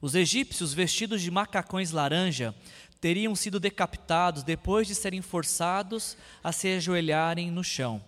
Os 0.00 0.16
egípcios, 0.16 0.74
vestidos 0.74 1.22
de 1.22 1.30
macacões 1.30 1.92
laranja, 1.92 2.54
teriam 3.00 3.36
sido 3.36 3.60
decapitados 3.60 4.42
depois 4.42 4.88
de 4.88 4.94
serem 4.94 5.22
forçados 5.22 6.16
a 6.42 6.50
se 6.50 6.74
ajoelharem 6.74 7.50
no 7.50 7.62
chão. 7.62 8.02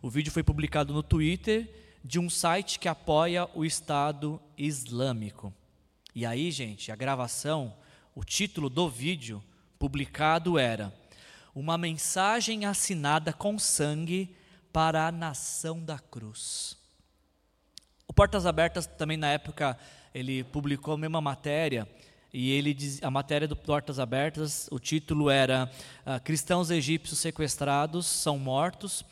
O 0.00 0.08
vídeo 0.08 0.32
foi 0.32 0.44
publicado 0.44 0.94
no 0.94 1.02
Twitter 1.02 1.68
de 2.02 2.18
um 2.18 2.30
site 2.30 2.78
que 2.78 2.88
apoia 2.88 3.48
o 3.54 3.64
Estado 3.64 4.40
Islâmico. 4.56 5.52
E 6.14 6.26
aí, 6.26 6.50
gente, 6.50 6.90
a 6.90 6.96
gravação, 6.96 7.74
o 8.14 8.24
título 8.24 8.68
do 8.68 8.88
vídeo 8.88 9.42
publicado 9.78 10.58
era 10.58 10.92
Uma 11.54 11.78
mensagem 11.78 12.64
assinada 12.64 13.32
com 13.32 13.58
sangue 13.58 14.34
para 14.72 15.06
a 15.06 15.12
nação 15.12 15.82
da 15.82 15.98
cruz. 15.98 16.76
O 18.06 18.12
Portas 18.12 18.46
Abertas 18.46 18.86
também 18.86 19.16
na 19.16 19.28
época 19.28 19.78
ele 20.12 20.42
publicou 20.44 20.94
a 20.94 20.98
mesma 20.98 21.20
matéria 21.20 21.88
e 22.32 22.50
ele 22.50 22.72
diz, 22.72 23.02
a 23.02 23.10
matéria 23.10 23.46
do 23.46 23.56
Portas 23.56 23.98
Abertas, 23.98 24.68
o 24.70 24.78
título 24.78 25.30
era 25.30 25.70
uh, 26.06 26.20
Cristãos 26.22 26.70
egípcios 26.70 27.18
sequestrados 27.18 28.06
são 28.06 28.38
mortos 28.38 29.04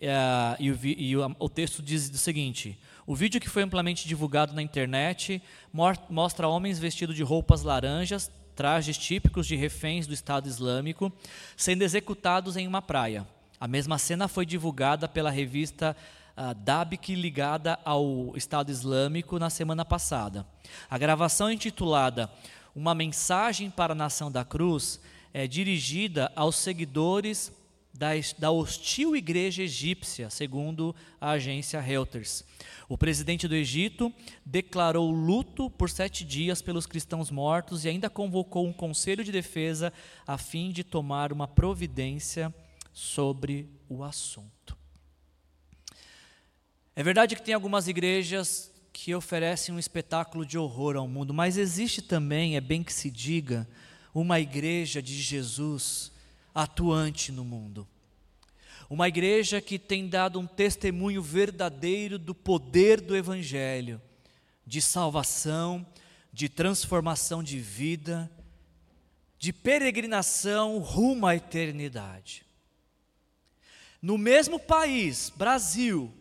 uh, 0.00 0.56
e, 0.58 0.70
o, 0.70 0.78
e 0.82 1.16
o, 1.16 1.36
o, 1.38 1.48
texto 1.48 1.82
diz 1.82 2.10
o 2.10 2.18
seguinte: 2.18 2.78
o 3.06 3.14
vídeo 3.14 3.40
que 3.40 3.48
foi 3.48 3.62
amplamente 3.62 4.08
divulgado 4.08 4.52
na 4.52 4.62
internet 4.62 5.42
mostra 6.08 6.48
homens 6.48 6.78
vestidos 6.78 7.16
de 7.16 7.22
roupas 7.22 7.62
laranjas, 7.62 8.30
trajes 8.54 8.96
típicos 8.96 9.46
de 9.46 9.56
reféns 9.56 10.06
do 10.06 10.14
Estado 10.14 10.48
Islâmico, 10.48 11.12
sendo 11.56 11.82
executados 11.82 12.56
em 12.56 12.66
uma 12.66 12.82
praia. 12.82 13.26
A 13.60 13.68
mesma 13.68 13.98
cena 13.98 14.28
foi 14.28 14.44
divulgada 14.44 15.08
pela 15.08 15.30
revista 15.30 15.96
uh, 16.36 16.54
Dabiq 16.54 17.14
ligada 17.14 17.78
ao 17.84 18.36
Estado 18.36 18.70
Islâmico 18.70 19.38
na 19.38 19.50
semana 19.50 19.84
passada. 19.84 20.46
A 20.90 20.98
gravação 20.98 21.50
intitulada 21.50 22.30
Uma 22.74 22.94
mensagem 22.94 23.70
para 23.70 23.92
a 23.92 23.96
nação 23.96 24.30
da 24.30 24.44
cruz 24.44 25.00
é 25.32 25.46
dirigida 25.46 26.32
aos 26.34 26.56
seguidores 26.56 27.52
da, 27.94 28.50
hostil 28.50 29.14
igreja 29.14 29.62
egípcia, 29.62 30.28
segundo 30.28 30.94
a 31.20 31.30
agência 31.30 31.80
Reuters. 31.80 32.44
O 32.88 32.98
presidente 32.98 33.46
do 33.46 33.54
Egito 33.54 34.12
declarou 34.44 35.12
luto 35.12 35.70
por 35.70 35.88
sete 35.88 36.24
dias 36.24 36.60
pelos 36.60 36.86
cristãos 36.86 37.30
mortos 37.30 37.84
e 37.84 37.88
ainda 37.88 38.10
convocou 38.10 38.66
um 38.66 38.72
conselho 38.72 39.22
de 39.22 39.30
defesa 39.30 39.92
a 40.26 40.36
fim 40.36 40.72
de 40.72 40.82
tomar 40.82 41.32
uma 41.32 41.46
providência 41.46 42.52
sobre 42.92 43.70
o 43.88 44.02
assunto. 44.02 44.76
É 46.96 47.02
verdade 47.02 47.36
que 47.36 47.42
tem 47.42 47.54
algumas 47.54 47.86
igrejas 47.86 48.72
que 48.92 49.14
oferecem 49.14 49.74
um 49.74 49.78
espetáculo 49.78 50.44
de 50.44 50.58
horror 50.58 50.96
ao 50.96 51.08
mundo, 51.08 51.32
mas 51.32 51.56
existe 51.56 52.02
também, 52.02 52.56
é 52.56 52.60
bem 52.60 52.82
que 52.82 52.92
se 52.92 53.10
diga, 53.10 53.68
uma 54.12 54.38
igreja 54.38 55.02
de 55.02 55.20
Jesus 55.20 56.12
atuante 56.54 57.32
no 57.32 57.44
mundo. 57.44 57.86
Uma 58.88 59.08
igreja 59.08 59.60
que 59.60 59.78
tem 59.78 60.08
dado 60.08 60.38
um 60.38 60.46
testemunho 60.46 61.22
verdadeiro 61.22 62.18
do 62.18 62.34
poder 62.34 63.00
do 63.00 63.16
Evangelho, 63.16 64.00
de 64.66 64.80
salvação, 64.80 65.84
de 66.32 66.48
transformação 66.48 67.42
de 67.42 67.58
vida, 67.58 68.30
de 69.38 69.52
peregrinação 69.52 70.78
rumo 70.78 71.26
à 71.26 71.34
eternidade. 71.34 72.44
No 74.00 74.18
mesmo 74.18 74.58
país, 74.60 75.32
Brasil, 75.34 76.12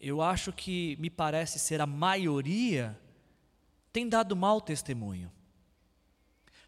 eu 0.00 0.22
acho 0.22 0.52
que 0.52 0.96
me 1.00 1.10
parece 1.10 1.58
ser 1.58 1.80
a 1.80 1.86
maioria, 1.86 2.98
tem 3.92 4.08
dado 4.08 4.36
mau 4.36 4.60
testemunho. 4.60 5.30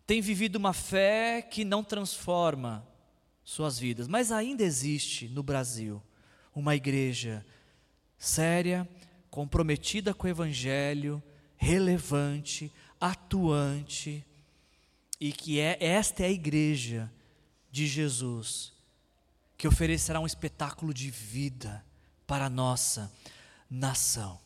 Tem 0.06 0.20
vivido 0.20 0.56
uma 0.56 0.72
fé 0.72 1.40
que 1.42 1.64
não 1.64 1.82
transforma 1.82 2.86
suas 3.44 3.78
vidas, 3.78 4.06
mas 4.06 4.30
ainda 4.30 4.62
existe 4.62 5.28
no 5.28 5.42
Brasil 5.42 6.02
uma 6.54 6.74
igreja 6.74 7.44
séria, 8.18 8.88
comprometida 9.30 10.14
com 10.14 10.26
o 10.26 10.30
evangelho, 10.30 11.22
relevante, 11.56 12.70
atuante, 13.00 14.24
e 15.20 15.32
que 15.32 15.58
é 15.58 15.76
esta 15.80 16.22
é 16.22 16.26
a 16.26 16.30
igreja 16.30 17.10
de 17.70 17.86
Jesus 17.86 18.72
que 19.56 19.68
oferecerá 19.68 20.20
um 20.20 20.26
espetáculo 20.26 20.92
de 20.92 21.10
vida 21.10 21.84
para 22.26 22.46
a 22.46 22.50
nossa 22.50 23.10
nação. 23.70 24.43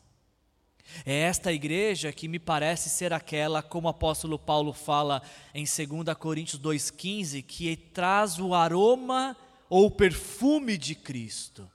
É 1.04 1.14
esta 1.14 1.52
igreja 1.52 2.12
que 2.12 2.28
me 2.28 2.38
parece 2.38 2.88
ser 2.88 3.12
aquela, 3.12 3.62
como 3.62 3.86
o 3.86 3.90
apóstolo 3.90 4.38
Paulo 4.38 4.72
fala 4.72 5.22
em 5.54 5.64
2 5.64 6.16
Coríntios 6.18 6.60
2,15, 6.60 7.42
que 7.42 7.76
traz 7.76 8.38
o 8.38 8.54
aroma 8.54 9.36
ou 9.68 9.86
o 9.86 9.90
perfume 9.90 10.76
de 10.76 10.94
Cristo. 10.94 11.70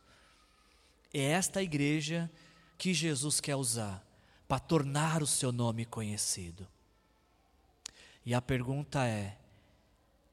É 1.14 1.22
esta 1.22 1.62
igreja 1.62 2.30
que 2.78 2.94
Jesus 2.94 3.40
quer 3.40 3.56
usar 3.56 4.04
para 4.48 4.60
tornar 4.60 5.22
o 5.22 5.28
seu 5.28 5.52
nome 5.52 5.86
conhecido. 5.86 6.68
E 8.26 8.34
a 8.34 8.42
pergunta 8.42 9.06
é: 9.06 9.38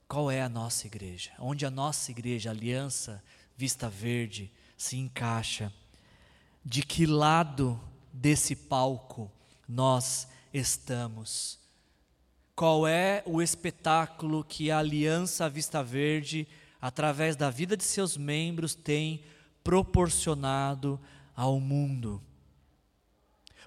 qual 0.09 0.31
é 0.31 0.43
a 0.43 0.49
nossa 0.49 0.87
igreja? 0.87 1.33
Onde 1.39 1.67
a 1.67 1.71
nossa 1.71 2.11
igreja, 2.11 2.51
Aliança 2.51 3.23
Vista 3.57 3.89
Verde, 3.89 4.51
se 4.77 4.97
encaixa? 4.97 5.73
De 6.65 6.83
que 6.83 7.07
lado 7.07 7.81
desse 8.13 8.55
palco 8.55 9.31
nós 9.69 10.29
estamos? 10.53 11.59
Qual 12.55 12.87
é 12.87 13.23
o 13.27 13.41
espetáculo 13.41 14.45
que 14.45 14.71
a 14.71 14.79
Aliança 14.79 15.49
Vista 15.49 15.83
Verde, 15.83 16.47
através 16.81 17.37
da 17.37 17.51
vida 17.51 17.77
de 17.77 17.85
seus 17.85 18.17
membros, 18.17 18.75
tem 18.75 19.23
proporcionado 19.63 21.01
ao 21.35 21.59
mundo? 21.59 22.23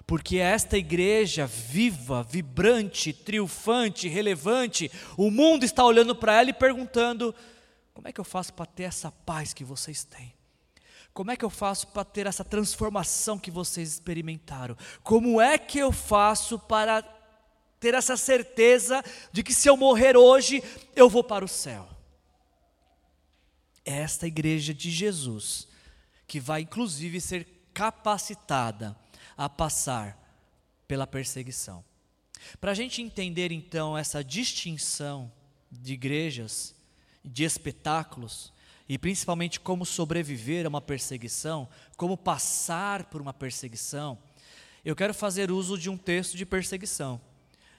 porque 0.06 0.36
esta 0.36 0.76
igreja 0.76 1.46
viva, 1.46 2.22
vibrante, 2.22 3.12
triunfante, 3.12 4.08
relevante, 4.08 4.90
o 5.16 5.30
mundo 5.30 5.64
está 5.64 5.84
olhando 5.84 6.14
para 6.14 6.40
ela 6.40 6.50
e 6.50 6.54
perguntando: 6.54 7.34
como 7.92 8.08
é 8.08 8.12
que 8.12 8.20
eu 8.20 8.24
faço 8.24 8.52
para 8.52 8.66
ter 8.66 8.84
essa 8.84 9.10
paz 9.10 9.54
que 9.54 9.64
vocês 9.64 10.04
têm? 10.04 10.32
Como 11.14 11.30
é 11.30 11.36
que 11.36 11.44
eu 11.44 11.50
faço 11.50 11.86
para 11.86 12.04
ter 12.04 12.26
essa 12.26 12.44
transformação 12.44 13.38
que 13.38 13.50
vocês 13.50 13.88
experimentaram? 13.88 14.76
Como 15.00 15.40
é 15.40 15.56
que 15.56 15.78
eu 15.78 15.92
faço 15.92 16.58
para 16.58 17.02
ter 17.78 17.94
essa 17.94 18.16
certeza 18.16 19.00
de 19.32 19.44
que 19.44 19.54
se 19.54 19.68
eu 19.68 19.76
morrer 19.76 20.16
hoje, 20.16 20.60
eu 20.96 21.08
vou 21.08 21.22
para 21.22 21.44
o 21.44 21.48
céu? 21.48 21.88
É 23.84 23.98
esta 23.98 24.26
igreja 24.26 24.74
de 24.74 24.90
Jesus 24.90 25.68
que 26.26 26.40
vai 26.40 26.62
inclusive 26.62 27.20
ser 27.20 27.46
capacitada 27.72 28.96
a 29.36 29.48
passar 29.48 30.18
pela 30.88 31.06
perseguição. 31.06 31.84
Para 32.60 32.72
a 32.72 32.74
gente 32.74 33.00
entender 33.00 33.52
então 33.52 33.96
essa 33.96 34.24
distinção 34.24 35.30
de 35.70 35.92
igrejas, 35.92 36.74
de 37.24 37.44
espetáculos, 37.44 38.52
e 38.88 38.98
principalmente 38.98 39.58
como 39.58 39.86
sobreviver 39.86 40.66
a 40.66 40.68
uma 40.68 40.80
perseguição, 40.80 41.68
como 41.96 42.16
passar 42.16 43.04
por 43.04 43.20
uma 43.20 43.32
perseguição, 43.32 44.18
eu 44.84 44.94
quero 44.94 45.14
fazer 45.14 45.50
uso 45.50 45.78
de 45.78 45.88
um 45.88 45.96
texto 45.96 46.36
de 46.36 46.44
perseguição. 46.44 47.20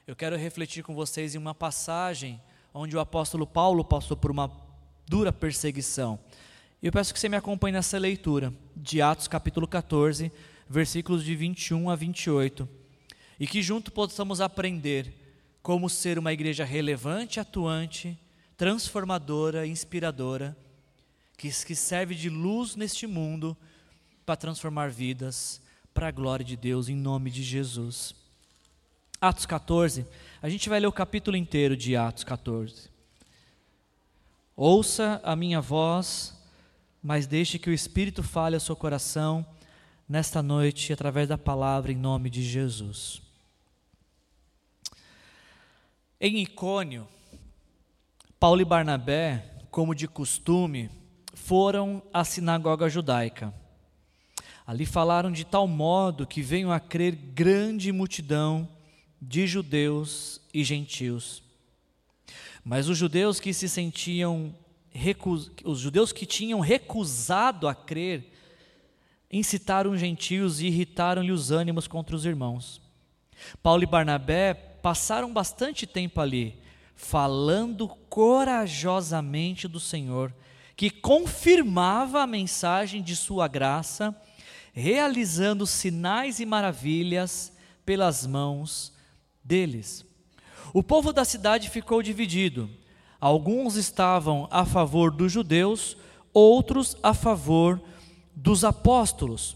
Eu 0.08 0.16
quero 0.16 0.36
refletir 0.36 0.84
com 0.84 0.96
vocês 0.96 1.36
em 1.36 1.38
uma 1.38 1.54
passagem 1.54 2.42
onde 2.74 2.96
o 2.96 3.00
apóstolo 3.00 3.46
Paulo 3.46 3.84
passou 3.84 4.18
por 4.18 4.32
uma 4.32 4.52
dura 5.08 5.32
perseguição. 5.32 6.20
Eu 6.82 6.92
peço 6.92 7.14
que 7.14 7.20
você 7.20 7.30
me 7.30 7.38
acompanhe 7.38 7.74
nessa 7.74 7.98
leitura 7.98 8.54
de 8.76 9.02
Atos 9.02 9.28
capítulo 9.28 9.68
14, 9.68 10.32
versículos 10.68 11.24
de 11.24 11.36
21 11.36 11.90
a 11.90 11.96
28, 11.96 12.68
e 13.40 13.48
que 13.48 13.62
junto 13.62 13.92
possamos 13.92 14.42
aprender 14.42 15.14
como 15.62 15.90
ser 15.90 16.20
uma 16.20 16.34
igreja 16.34 16.66
relevante, 16.66 17.40
atuante, 17.40 18.18
transformadora, 18.58 19.66
inspiradora, 19.66 20.56
que, 21.38 21.50
que 21.50 21.76
serve 21.76 22.16
de 22.16 22.30
luz 22.30 22.76
neste 22.76 23.06
mundo 23.06 23.56
para 24.26 24.36
transformar 24.36 24.90
vidas 24.90 25.62
para 25.94 26.08
a 26.08 26.12
glória 26.12 26.46
de 26.46 26.58
Deus, 26.58 26.90
em 26.90 26.96
nome 26.96 27.32
de 27.32 27.42
Jesus. 27.42 28.14
Atos 29.22 29.46
14, 29.46 30.06
a 30.42 30.50
gente 30.50 30.68
vai 30.68 30.80
ler 30.80 30.88
o 30.88 30.92
capítulo 30.92 31.38
inteiro 31.38 31.78
de 31.78 31.96
Atos 31.96 32.24
14. 32.24 32.90
Ouça 34.56 35.22
a 35.24 35.36
minha 35.36 35.62
voz, 35.62 36.38
mas 37.02 37.28
deixe 37.28 37.58
que 37.58 37.70
o 37.70 37.74
Espírito 37.74 38.22
fale 38.22 38.56
ao 38.56 38.60
seu 38.60 38.76
coração 38.76 39.46
nesta 40.08 40.42
noite 40.42 40.92
através 40.92 41.28
da 41.28 41.38
palavra 41.38 41.92
em 41.92 41.96
nome 41.96 42.30
de 42.30 42.44
Jesus. 42.44 43.22
Em 46.20 46.42
Icônio, 46.42 47.08
Paulo 48.40 48.62
e 48.62 48.66
Barnabé, 48.66 49.52
como 49.72 49.96
de 49.96 50.08
costume, 50.08 50.90
foram 51.46 52.02
à 52.12 52.24
sinagoga 52.24 52.90
judaica. 52.90 53.54
Ali 54.66 54.84
falaram 54.84 55.32
de 55.32 55.46
tal 55.46 55.68
modo 55.68 56.26
que 56.26 56.42
veio 56.42 56.72
a 56.72 56.80
crer 56.80 57.16
grande 57.16 57.92
multidão 57.92 58.68
de 59.22 59.46
judeus 59.46 60.42
e 60.52 60.64
gentios. 60.64 61.44
Mas 62.64 62.90
os 62.90 62.98
judeus 62.98 63.40
que 63.40 63.54
se 63.54 63.70
sentiam 63.70 64.56
os 65.64 65.78
judeus 65.78 66.12
que 66.12 66.26
tinham 66.26 66.62
recusado 66.62 67.68
a 67.68 67.76
crer 67.76 68.32
incitaram 69.32 69.92
os 69.92 70.00
gentios 70.00 70.62
e 70.62 70.68
irritaram-lhe 70.68 71.32
os 71.32 71.52
ânimos 71.52 71.88
contra 71.88 72.16
os 72.16 72.26
irmãos. 72.26 72.82
Paulo 73.62 73.84
e 73.84 73.86
Barnabé 73.86 74.56
passaram 74.56 75.32
bastante 75.32 75.86
tempo 75.86 76.22
ali, 76.22 76.58
falando 76.96 77.88
corajosamente 78.10 79.68
do 79.68 79.80
Senhor 79.80 80.34
que 80.76 80.90
confirmava 80.90 82.22
a 82.22 82.28
mensagem 82.28 83.02
de 83.02 83.16
sua 83.16 83.48
graça, 83.48 84.16
realizando 84.74 85.66
sinais 85.66 86.40
e 86.40 86.46
maravilhas 86.46 87.54
pelas 87.86 88.28
mãos 88.28 88.92
deles. 89.44 90.06
O 90.74 90.84
povo 90.84 91.14
da 91.14 91.24
cidade 91.24 91.70
ficou 91.70 92.04
dividido. 92.04 92.70
Alguns 93.22 93.76
estavam 93.76 94.48
a 94.52 94.66
favor 94.66 95.12
dos 95.12 95.32
judeus, 95.32 95.96
outros 96.34 96.98
a 97.02 97.14
favor 97.14 97.82
dos 98.36 98.66
apóstolos. 98.66 99.56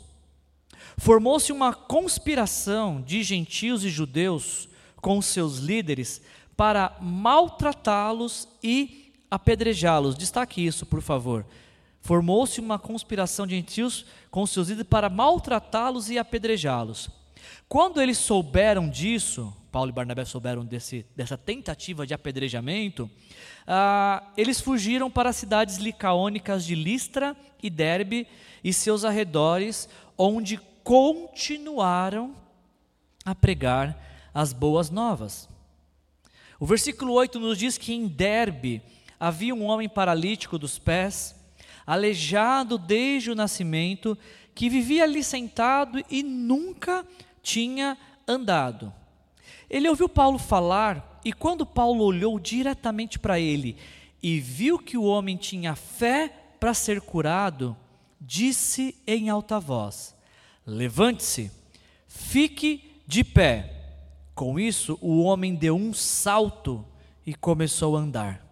Formou-se 0.97 1.51
uma 1.51 1.73
conspiração 1.73 3.01
de 3.01 3.21
gentios 3.23 3.83
e 3.83 3.89
judeus 3.89 4.69
com 5.01 5.21
seus 5.21 5.57
líderes 5.57 6.21
para 6.55 6.95
maltratá-los 7.01 8.47
e 8.63 9.08
apedrejá-los. 9.29 10.15
Destaque 10.15 10.65
isso, 10.65 10.85
por 10.85 11.01
favor. 11.01 11.45
Formou-se 12.01 12.59
uma 12.59 12.79
conspiração 12.79 13.45
de 13.45 13.55
gentios 13.55 14.05
com 14.31 14.45
seus 14.45 14.69
líderes 14.69 14.89
para 14.89 15.09
maltratá-los 15.09 16.09
e 16.09 16.17
apedrejá-los. 16.17 17.09
Quando 17.67 18.01
eles 18.01 18.17
souberam 18.17 18.89
disso, 18.89 19.53
Paulo 19.71 19.89
e 19.89 19.93
Barnabé 19.93 20.25
souberam 20.25 20.65
desse, 20.65 21.05
dessa 21.15 21.37
tentativa 21.37 22.05
de 22.05 22.13
apedrejamento, 22.13 23.09
ah, 23.67 24.23
eles 24.35 24.59
fugiram 24.59 25.11
para 25.11 25.29
as 25.29 25.35
cidades 25.35 25.77
licaônicas 25.77 26.65
de 26.65 26.73
Listra 26.73 27.35
e 27.61 27.69
Derbe 27.69 28.27
e 28.63 28.73
seus 28.73 29.05
arredores, 29.05 29.87
onde 30.17 30.59
continuaram 30.83 32.35
a 33.23 33.35
pregar 33.35 33.95
as 34.33 34.53
boas 34.53 34.89
novas. 34.89 35.47
O 36.59 36.65
versículo 36.65 37.13
8 37.13 37.39
nos 37.39 37.57
diz 37.57 37.77
que 37.77 37.93
em 37.93 38.07
Derbe 38.07 38.81
havia 39.19 39.53
um 39.53 39.65
homem 39.65 39.89
paralítico 39.89 40.57
dos 40.57 40.79
pés, 40.79 41.35
aleijado 41.85 42.77
desde 42.77 43.31
o 43.31 43.35
nascimento, 43.35 44.17
que 44.55 44.69
vivia 44.69 45.03
ali 45.03 45.23
sentado 45.23 46.03
e 46.09 46.23
nunca 46.23 47.05
tinha 47.41 47.97
andado. 48.27 48.93
Ele 49.69 49.89
ouviu 49.89 50.07
Paulo 50.07 50.37
falar 50.39 51.19
e 51.23 51.33
quando 51.33 51.65
Paulo 51.65 52.03
olhou 52.03 52.39
diretamente 52.39 53.19
para 53.19 53.39
ele 53.39 53.75
e 54.21 54.39
viu 54.39 54.79
que 54.79 54.97
o 54.97 55.03
homem 55.03 55.35
tinha 55.35 55.75
fé 55.75 56.33
para 56.59 56.73
ser 56.73 57.01
curado, 57.01 57.75
disse 58.19 58.95
em 59.07 59.29
alta 59.29 59.59
voz: 59.59 60.15
Levante-se, 60.65 61.51
fique 62.07 63.01
de 63.07 63.23
pé. 63.23 63.75
Com 64.35 64.59
isso, 64.59 64.97
o 65.01 65.21
homem 65.21 65.55
deu 65.55 65.75
um 65.75 65.93
salto 65.93 66.85
e 67.25 67.33
começou 67.33 67.97
a 67.97 67.99
andar. 67.99 68.48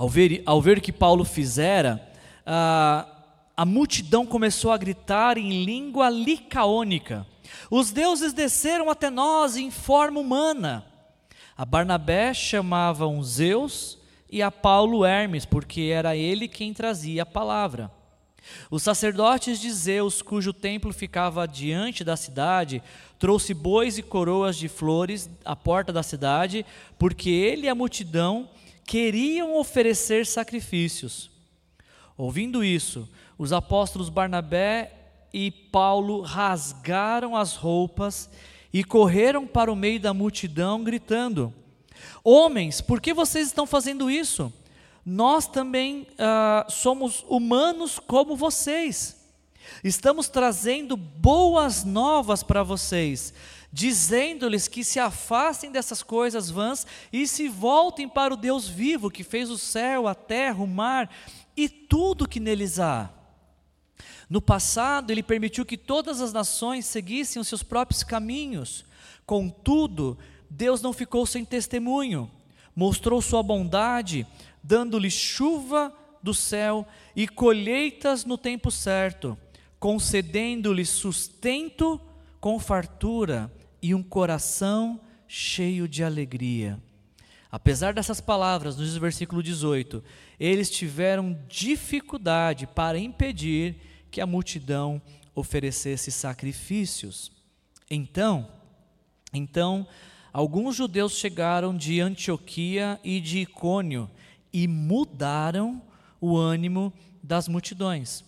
Ao 0.00 0.08
ver, 0.08 0.42
ao 0.46 0.62
ver 0.62 0.80
que 0.80 0.90
Paulo 0.90 1.26
fizera, 1.26 2.02
a, 2.46 3.66
multidão 3.66 4.24
começou 4.24 4.72
a 4.72 4.78
gritar 4.78 5.36
em 5.36 5.62
língua 5.62 6.08
licaônica: 6.08 7.26
Os 7.70 7.90
deuses 7.90 8.32
desceram 8.32 8.88
até 8.88 9.10
nós 9.10 9.58
em 9.58 9.70
forma 9.70 10.18
humana. 10.18 10.86
A 11.54 11.66
Barnabé 11.66 12.32
chamavam 12.32 13.22
Zeus 13.22 13.98
e 14.32 14.40
a 14.40 14.50
Paulo 14.50 15.04
Hermes, 15.04 15.44
porque 15.44 15.92
era 15.92 16.16
ele 16.16 16.48
quem 16.48 16.72
trazia 16.72 17.24
a 17.24 17.26
palavra. 17.26 17.90
Os 18.70 18.82
sacerdotes 18.82 19.60
de 19.60 19.70
Zeus, 19.70 20.22
cujo 20.22 20.54
templo 20.54 20.94
ficava 20.94 21.46
diante 21.46 22.02
da 22.02 22.16
cidade, 22.16 22.82
trouxe 23.18 23.52
bois 23.52 23.98
e 23.98 24.02
coroas 24.02 24.56
de 24.56 24.66
flores 24.66 25.28
à 25.44 25.54
porta 25.54 25.92
da 25.92 26.02
cidade, 26.02 26.64
porque 26.98 27.28
ele 27.28 27.66
e 27.66 27.68
a 27.68 27.74
multidão 27.74 28.48
queriam 28.86 29.56
oferecer 29.56 30.26
sacrifícios. 30.26 31.30
Ouvindo 32.16 32.62
isso, 32.64 33.08
os 33.38 33.52
apóstolos 33.52 34.08
Barnabé 34.08 34.92
e 35.32 35.50
Paulo 35.50 36.20
rasgaram 36.20 37.36
as 37.36 37.54
roupas 37.54 38.28
e 38.72 38.84
correram 38.84 39.46
para 39.46 39.72
o 39.72 39.76
meio 39.76 39.98
da 39.98 40.12
multidão, 40.12 40.82
gritando: 40.84 41.52
Homens, 42.22 42.80
por 42.80 43.00
que 43.00 43.14
vocês 43.14 43.46
estão 43.46 43.66
fazendo 43.66 44.10
isso? 44.10 44.52
Nós 45.04 45.46
também 45.46 46.06
uh, 46.12 46.70
somos 46.70 47.24
humanos 47.28 47.98
como 47.98 48.36
vocês. 48.36 49.16
Estamos 49.82 50.28
trazendo 50.28 50.96
boas 50.96 51.84
novas 51.84 52.42
para 52.42 52.62
vocês 52.62 53.32
dizendo-lhes 53.72 54.66
que 54.66 54.82
se 54.82 54.98
afastem 54.98 55.70
dessas 55.70 56.02
coisas 56.02 56.50
vãs 56.50 56.86
e 57.12 57.26
se 57.26 57.48
voltem 57.48 58.08
para 58.08 58.34
o 58.34 58.36
Deus 58.36 58.68
vivo 58.68 59.10
que 59.10 59.22
fez 59.22 59.50
o 59.50 59.58
céu, 59.58 60.08
a 60.08 60.14
terra, 60.14 60.62
o 60.62 60.66
mar 60.66 61.08
e 61.56 61.68
tudo 61.68 62.28
que 62.28 62.40
neles 62.40 62.80
há. 62.80 63.10
No 64.28 64.40
passado, 64.40 65.10
ele 65.10 65.22
permitiu 65.22 65.64
que 65.64 65.76
todas 65.76 66.20
as 66.20 66.32
nações 66.32 66.86
seguissem 66.86 67.40
os 67.40 67.48
seus 67.48 67.62
próprios 67.62 68.02
caminhos. 68.02 68.84
Contudo, 69.24 70.18
Deus 70.48 70.80
não 70.80 70.92
ficou 70.92 71.26
sem 71.26 71.44
testemunho, 71.44 72.30
mostrou 72.74 73.20
sua 73.22 73.42
bondade, 73.42 74.26
dando-lhe 74.62 75.10
chuva 75.10 75.92
do 76.22 76.34
céu 76.34 76.86
e 77.14 77.26
colheitas 77.26 78.24
no 78.24 78.36
tempo 78.36 78.70
certo, 78.70 79.38
concedendo-lhe 79.78 80.84
sustento 80.84 82.00
com 82.40 82.58
fartura 82.58 83.50
e 83.82 83.94
um 83.94 84.02
coração 84.02 85.00
cheio 85.26 85.88
de 85.88 86.02
alegria. 86.02 86.78
Apesar 87.52 87.92
dessas 87.92 88.20
palavras, 88.20 88.76
no 88.76 89.00
versículo 89.00 89.42
18, 89.42 90.02
eles 90.38 90.70
tiveram 90.70 91.36
dificuldade 91.48 92.66
para 92.66 92.98
impedir 92.98 93.76
que 94.10 94.20
a 94.20 94.26
multidão 94.26 95.02
oferecesse 95.34 96.12
sacrifícios. 96.12 97.32
Então, 97.90 98.48
então, 99.32 99.86
alguns 100.32 100.76
judeus 100.76 101.12
chegaram 101.12 101.76
de 101.76 102.00
Antioquia 102.00 103.00
e 103.02 103.20
de 103.20 103.40
Icônio 103.40 104.10
e 104.52 104.68
mudaram 104.68 105.82
o 106.20 106.36
ânimo 106.36 106.92
das 107.22 107.48
multidões. 107.48 108.24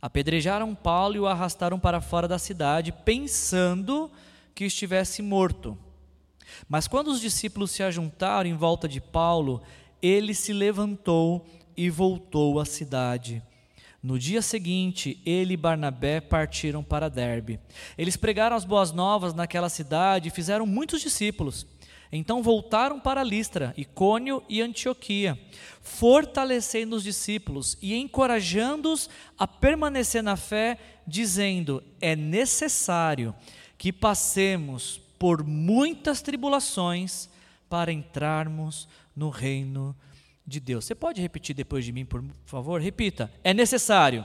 Apedrejaram 0.00 0.74
Paulo 0.74 1.16
e 1.16 1.20
o 1.20 1.26
arrastaram 1.26 1.78
para 1.78 2.00
fora 2.00 2.28
da 2.28 2.38
cidade, 2.38 2.92
pensando 2.92 4.10
estivesse 4.64 5.22
morto. 5.22 5.76
Mas 6.68 6.86
quando 6.86 7.08
os 7.08 7.20
discípulos 7.20 7.70
se 7.70 7.82
ajuntaram 7.82 8.48
em 8.48 8.54
volta 8.54 8.88
de 8.88 9.00
Paulo, 9.00 9.62
ele 10.00 10.34
se 10.34 10.52
levantou 10.52 11.44
e 11.76 11.90
voltou 11.90 12.58
à 12.60 12.64
cidade. 12.64 13.42
No 14.02 14.18
dia 14.18 14.40
seguinte, 14.40 15.20
ele 15.26 15.54
e 15.54 15.56
Barnabé 15.56 16.20
partiram 16.20 16.82
para 16.82 17.10
Derbe. 17.10 17.58
Eles 17.98 18.16
pregaram 18.16 18.54
as 18.54 18.64
boas 18.64 18.92
novas 18.92 19.34
naquela 19.34 19.68
cidade 19.68 20.28
e 20.28 20.32
fizeram 20.32 20.64
muitos 20.64 21.00
discípulos. 21.00 21.66
Então 22.12 22.40
voltaram 22.40 23.00
para 23.00 23.24
Listra, 23.24 23.74
Icônio 23.76 24.42
e 24.48 24.62
Antioquia, 24.62 25.36
fortalecendo 25.82 26.94
os 26.94 27.02
discípulos 27.02 27.76
e 27.82 27.96
encorajando-os 27.96 29.10
a 29.36 29.46
permanecer 29.46 30.22
na 30.22 30.36
fé, 30.36 30.78
dizendo: 31.04 31.82
é 32.00 32.14
necessário 32.14 33.34
que 33.78 33.92
passemos 33.92 35.00
por 35.18 35.44
muitas 35.44 36.22
tribulações 36.22 37.28
para 37.68 37.92
entrarmos 37.92 38.88
no 39.14 39.30
reino 39.30 39.96
de 40.46 40.60
Deus. 40.60 40.84
Você 40.84 40.94
pode 40.94 41.20
repetir 41.20 41.54
depois 41.54 41.84
de 41.84 41.92
mim, 41.92 42.04
por 42.04 42.24
favor? 42.44 42.80
Repita. 42.80 43.32
É 43.42 43.52
necessário 43.52 44.24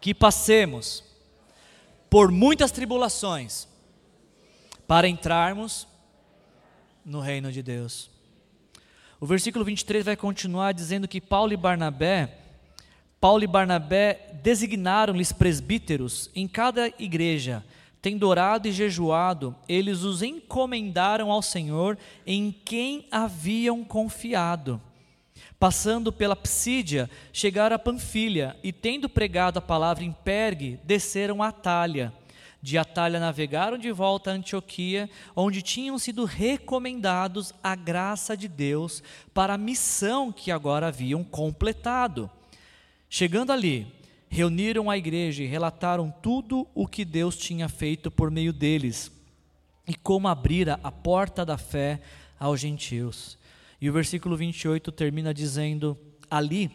que 0.00 0.12
passemos 0.12 1.04
por 2.10 2.30
muitas 2.30 2.70
tribulações 2.70 3.68
para 4.86 5.08
entrarmos 5.08 5.86
no 7.04 7.20
reino 7.20 7.50
de 7.50 7.62
Deus. 7.62 8.10
O 9.18 9.26
versículo 9.26 9.64
23 9.64 10.04
vai 10.04 10.16
continuar 10.16 10.72
dizendo 10.72 11.06
que 11.06 11.20
Paulo 11.20 11.52
e 11.52 11.56
Barnabé, 11.56 12.38
Paulo 13.20 13.44
e 13.44 13.46
Barnabé 13.46 14.38
designaram-lhes 14.42 15.32
presbíteros 15.32 16.28
em 16.34 16.48
cada 16.48 16.88
igreja 16.98 17.64
Tendo 18.02 18.26
orado 18.28 18.66
e 18.66 18.72
jejuado, 18.72 19.54
eles 19.68 20.02
os 20.02 20.22
encomendaram 20.22 21.30
ao 21.30 21.40
Senhor 21.40 21.96
em 22.26 22.50
quem 22.64 23.06
haviam 23.12 23.84
confiado. 23.84 24.80
Passando 25.56 26.12
pela 26.12 26.34
Psídia, 26.34 27.08
chegaram 27.32 27.76
a 27.76 27.78
Panfilha 27.78 28.56
e, 28.60 28.72
tendo 28.72 29.08
pregado 29.08 29.60
a 29.60 29.62
palavra 29.62 30.02
em 30.02 30.10
Pergue, 30.10 30.80
desceram 30.82 31.40
a 31.40 31.48
Atalha. 31.48 32.12
De 32.60 32.76
Atalha 32.76 33.20
navegaram 33.20 33.78
de 33.78 33.92
volta 33.92 34.32
a 34.32 34.34
Antioquia, 34.34 35.08
onde 35.36 35.62
tinham 35.62 35.96
sido 35.96 36.24
recomendados 36.24 37.54
a 37.62 37.76
graça 37.76 38.36
de 38.36 38.48
Deus 38.48 39.00
para 39.32 39.54
a 39.54 39.58
missão 39.58 40.32
que 40.32 40.50
agora 40.50 40.88
haviam 40.88 41.22
completado. 41.22 42.28
Chegando 43.08 43.52
ali, 43.52 43.86
reuniram 44.32 44.88
a 44.88 44.96
igreja 44.96 45.42
e 45.42 45.46
relataram 45.46 46.10
tudo 46.22 46.66
o 46.74 46.86
que 46.86 47.04
Deus 47.04 47.36
tinha 47.36 47.68
feito 47.68 48.10
por 48.10 48.30
meio 48.30 48.50
deles 48.50 49.12
e 49.86 49.94
como 49.94 50.26
abrira 50.26 50.80
a 50.82 50.90
porta 50.90 51.44
da 51.44 51.58
fé 51.58 52.00
aos 52.40 52.58
gentios. 52.58 53.36
E 53.78 53.90
o 53.90 53.92
versículo 53.92 54.34
28 54.34 54.90
termina 54.90 55.34
dizendo: 55.34 55.98
Ali 56.30 56.70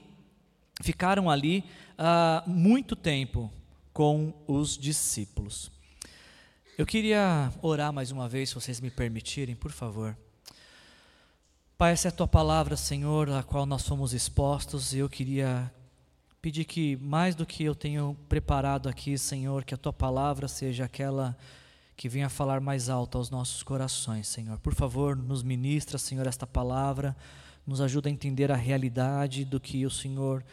ficaram 0.84 1.32
ali 1.32 1.64
uh, 1.98 2.48
muito 2.48 2.96
tempo 2.96 3.52
com 3.92 4.32
os 4.46 4.78
discípulos. 4.78 5.72
Eu 6.78 6.86
queria 6.86 7.52
orar 7.64 7.92
mais 7.92 8.12
uma 8.12 8.30
vez, 8.30 8.50
se 8.50 8.56
vocês 8.56 8.80
me 8.80 8.92
permitirem, 8.92 9.56
por 9.56 9.72
favor. 9.72 10.16
Pai, 11.76 11.94
essa 11.94 12.08
é 12.08 12.10
a 12.10 12.12
tua 12.12 12.28
palavra, 12.28 12.78
Senhor, 12.78 13.32
a 13.32 13.42
qual 13.42 13.66
nós 13.66 13.82
fomos 13.82 14.14
expostos, 14.14 14.94
e 14.94 15.00
eu 15.00 15.10
queria 15.10 15.72
pedir 16.42 16.66
que, 16.66 16.96
mais 16.98 17.36
do 17.36 17.46
que 17.46 17.64
eu 17.64 17.76
tenho 17.76 18.16
preparado 18.30 18.88
aqui, 18.88 19.18
Senhor, 19.18 19.64
que 19.64 19.74
a 19.74 19.78
tua 19.78 19.94
palavra 19.94 20.48
seja 20.48 20.86
aquela 20.86 21.38
que 21.96 22.08
venha 22.08 22.30
falar 22.30 22.62
mais 22.62 22.90
alto 22.90 23.18
aos 23.18 23.30
nossos 23.30 23.64
corações, 23.64 24.28
Senhor. 24.28 24.60
Por 24.60 24.76
favor, 24.76 25.16
nos 25.16 25.42
ministra, 25.42 25.98
Senhor, 25.98 26.28
esta 26.28 26.46
palavra, 26.46 27.16
nos 27.66 27.82
ajuda 27.82 28.08
a 28.08 28.12
entender 28.12 28.52
a 28.52 28.56
realidade 28.56 29.44
do 29.44 29.60
que 29.60 29.86
o 29.86 29.90
Senhor 29.90 30.46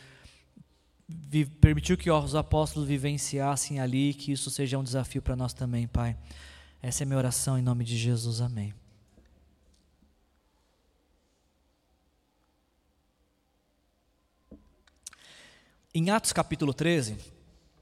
permitiu 1.60 1.96
que 1.96 2.10
os 2.10 2.34
apóstolos 2.34 2.88
vivenciassem 2.88 3.78
ali, 3.78 4.14
que 4.14 4.32
isso 4.32 4.50
seja 4.50 4.78
um 4.78 4.82
desafio 4.82 5.20
para 5.20 5.36
nós 5.36 5.52
também, 5.52 5.86
Pai. 5.86 6.16
Essa 6.82 7.02
é 7.02 7.06
minha 7.06 7.18
oração 7.18 7.58
em 7.58 7.62
nome 7.62 7.84
de 7.84 7.96
Jesus. 7.96 8.40
Amém. 8.40 8.83
Em 15.96 16.10
Atos 16.10 16.32
capítulo 16.32 16.74
13, 16.74 17.16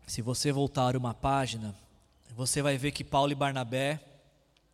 se 0.06 0.20
você 0.20 0.52
voltar 0.52 0.98
uma 0.98 1.14
página, 1.14 1.74
você 2.36 2.60
vai 2.60 2.76
ver 2.76 2.90
que 2.92 3.02
Paulo 3.02 3.32
e 3.32 3.34
Barnabé, 3.34 4.00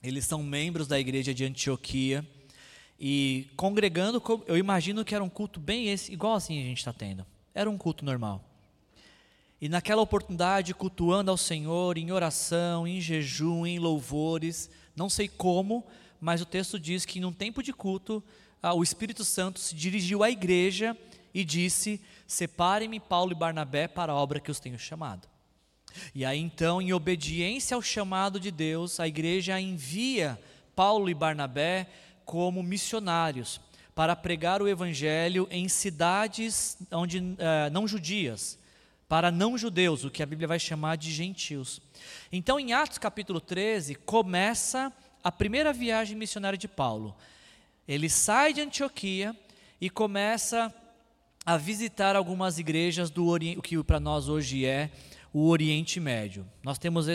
eles 0.03 0.27
são 0.27 0.43
membros 0.43 0.89
da 0.89 0.99
igreja 0.99 1.33
de 1.33 1.45
Antioquia 1.45 2.27
e 2.99 3.47
congregando, 3.57 4.21
eu 4.45 4.57
imagino 4.57 5.05
que 5.05 5.15
era 5.15 5.23
um 5.23 5.29
culto 5.29 5.61
bem 5.61 5.89
esse, 5.89 6.13
igual 6.13 6.35
assim 6.35 6.61
a 6.61 6.65
gente 6.65 6.79
está 6.79 6.93
tendo. 6.93 7.25
Era 7.55 7.71
um 7.71 7.79
culto 7.79 8.05
normal. 8.05 8.43
E 9.61 9.69
naquela 9.69 10.03
oportunidade, 10.03 10.75
cultuando 10.75 11.31
ao 11.31 11.37
Senhor 11.37 11.97
em 11.97 12.11
oração, 12.11 12.89
em 12.89 13.01
jejum, 13.01 13.65
em 13.65 13.79
louvores, 13.79 14.69
não 14.97 15.09
sei 15.09 15.29
como, 15.29 15.87
mas 16.21 16.43
o 16.43 16.45
texto 16.45 16.77
diz 16.77 17.05
que 17.05 17.21
num 17.21 17.33
tempo 17.33 17.63
de 17.63 17.73
culto, 17.73 18.21
o 18.75 18.83
Espírito 18.83 19.25
Santo 19.25 19.61
se 19.61 19.77
dirigiu 19.77 20.25
à 20.25 20.29
igreja 20.29 20.97
e 21.39 21.45
disse: 21.45 22.01
Separem-me 22.27 22.99
Paulo 22.99 23.31
e 23.31 23.35
Barnabé 23.37 23.87
para 23.87 24.11
a 24.11 24.15
obra 24.17 24.41
que 24.41 24.51
os 24.51 24.59
tenho 24.59 24.77
chamado. 24.77 25.29
E 26.13 26.25
aí 26.25 26.41
então, 26.41 26.83
em 26.83 26.93
obediência 26.93 27.77
ao 27.77 27.83
chamado 27.83 28.41
de 28.41 28.51
Deus, 28.51 28.99
a 28.99 29.07
igreja 29.07 29.61
envia 29.61 30.37
Paulo 30.75 31.09
e 31.09 31.15
Barnabé 31.15 31.87
como 32.25 32.61
missionários 32.61 33.61
para 33.95 34.17
pregar 34.17 34.61
o 34.61 34.67
evangelho 34.67 35.47
em 35.49 35.69
cidades 35.69 36.77
onde 36.91 37.19
uh, 37.19 37.71
não 37.71 37.87
judias, 37.87 38.59
para 39.09 39.31
não 39.31 39.57
judeus, 39.57 40.03
o 40.03 40.11
que 40.11 40.25
a 40.25 40.27
Bíblia 40.27 40.49
vai 40.49 40.59
chamar 40.59 40.97
de 40.97 41.13
gentios. 41.13 41.81
Então, 42.33 42.59
em 42.59 42.73
Atos 42.73 42.99
capítulo 42.99 43.41
13, 43.41 43.95
começa 43.95 44.93
a 45.23 45.31
primeira 45.31 45.73
viagem 45.73 46.17
missionária 46.17 46.59
de 46.59 46.67
Paulo. 46.67 47.17
Ele 47.87 48.11
sai 48.11 48.53
de 48.53 48.61
Antioquia 48.61 49.37
e 49.81 49.89
começa 49.89 50.75
visitar 51.57 52.17
algumas 52.17 52.59
igrejas 52.59 53.11
do 53.11 53.27
Oriente, 53.27 53.59
o 53.59 53.63
que 53.63 53.83
para 53.83 53.99
nós 53.99 54.29
hoje 54.29 54.67
é 54.67 54.91
o 55.33 55.49
Oriente 55.49 56.01
Médio. 56.01 56.47
Nós 56.63 56.79
temos 56.79 57.07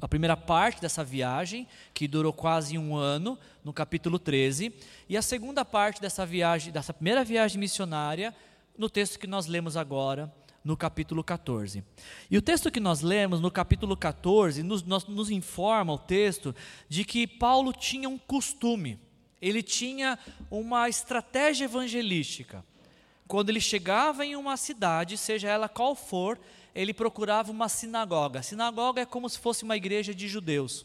a 0.00 0.08
primeira 0.08 0.36
parte 0.36 0.80
dessa 0.80 1.02
viagem, 1.02 1.66
que 1.94 2.06
durou 2.06 2.32
quase 2.32 2.76
um 2.78 2.94
ano, 2.96 3.38
no 3.64 3.72
capítulo 3.72 4.18
13, 4.18 4.72
e 5.08 5.16
a 5.16 5.22
segunda 5.22 5.64
parte 5.64 6.00
dessa 6.00 6.24
viagem, 6.24 6.72
dessa 6.72 6.92
primeira 6.92 7.24
viagem 7.24 7.58
missionária, 7.58 8.34
no 8.76 8.90
texto 8.90 9.18
que 9.18 9.26
nós 9.26 9.46
lemos 9.46 9.76
agora, 9.76 10.32
no 10.62 10.76
capítulo 10.76 11.22
14. 11.22 11.82
E 12.30 12.36
o 12.36 12.42
texto 12.42 12.70
que 12.70 12.80
nós 12.80 13.00
lemos 13.00 13.40
no 13.40 13.50
capítulo 13.50 13.96
14 13.96 14.62
nos, 14.62 14.82
nos 14.82 15.30
informa 15.30 15.92
o 15.92 15.98
texto 15.98 16.54
de 16.88 17.04
que 17.04 17.26
Paulo 17.26 17.72
tinha 17.72 18.08
um 18.08 18.18
costume, 18.18 18.98
ele 19.40 19.62
tinha 19.62 20.18
uma 20.50 20.88
estratégia 20.88 21.66
evangelística. 21.66 22.64
Quando 23.28 23.50
ele 23.50 23.60
chegava 23.60 24.24
em 24.24 24.36
uma 24.36 24.56
cidade, 24.56 25.16
seja 25.16 25.48
ela 25.48 25.68
qual 25.68 25.94
for, 25.94 26.38
ele 26.74 26.94
procurava 26.94 27.50
uma 27.50 27.68
sinagoga. 27.68 28.42
Sinagoga 28.42 29.00
é 29.00 29.06
como 29.06 29.28
se 29.28 29.38
fosse 29.38 29.64
uma 29.64 29.76
igreja 29.76 30.14
de 30.14 30.28
judeus. 30.28 30.84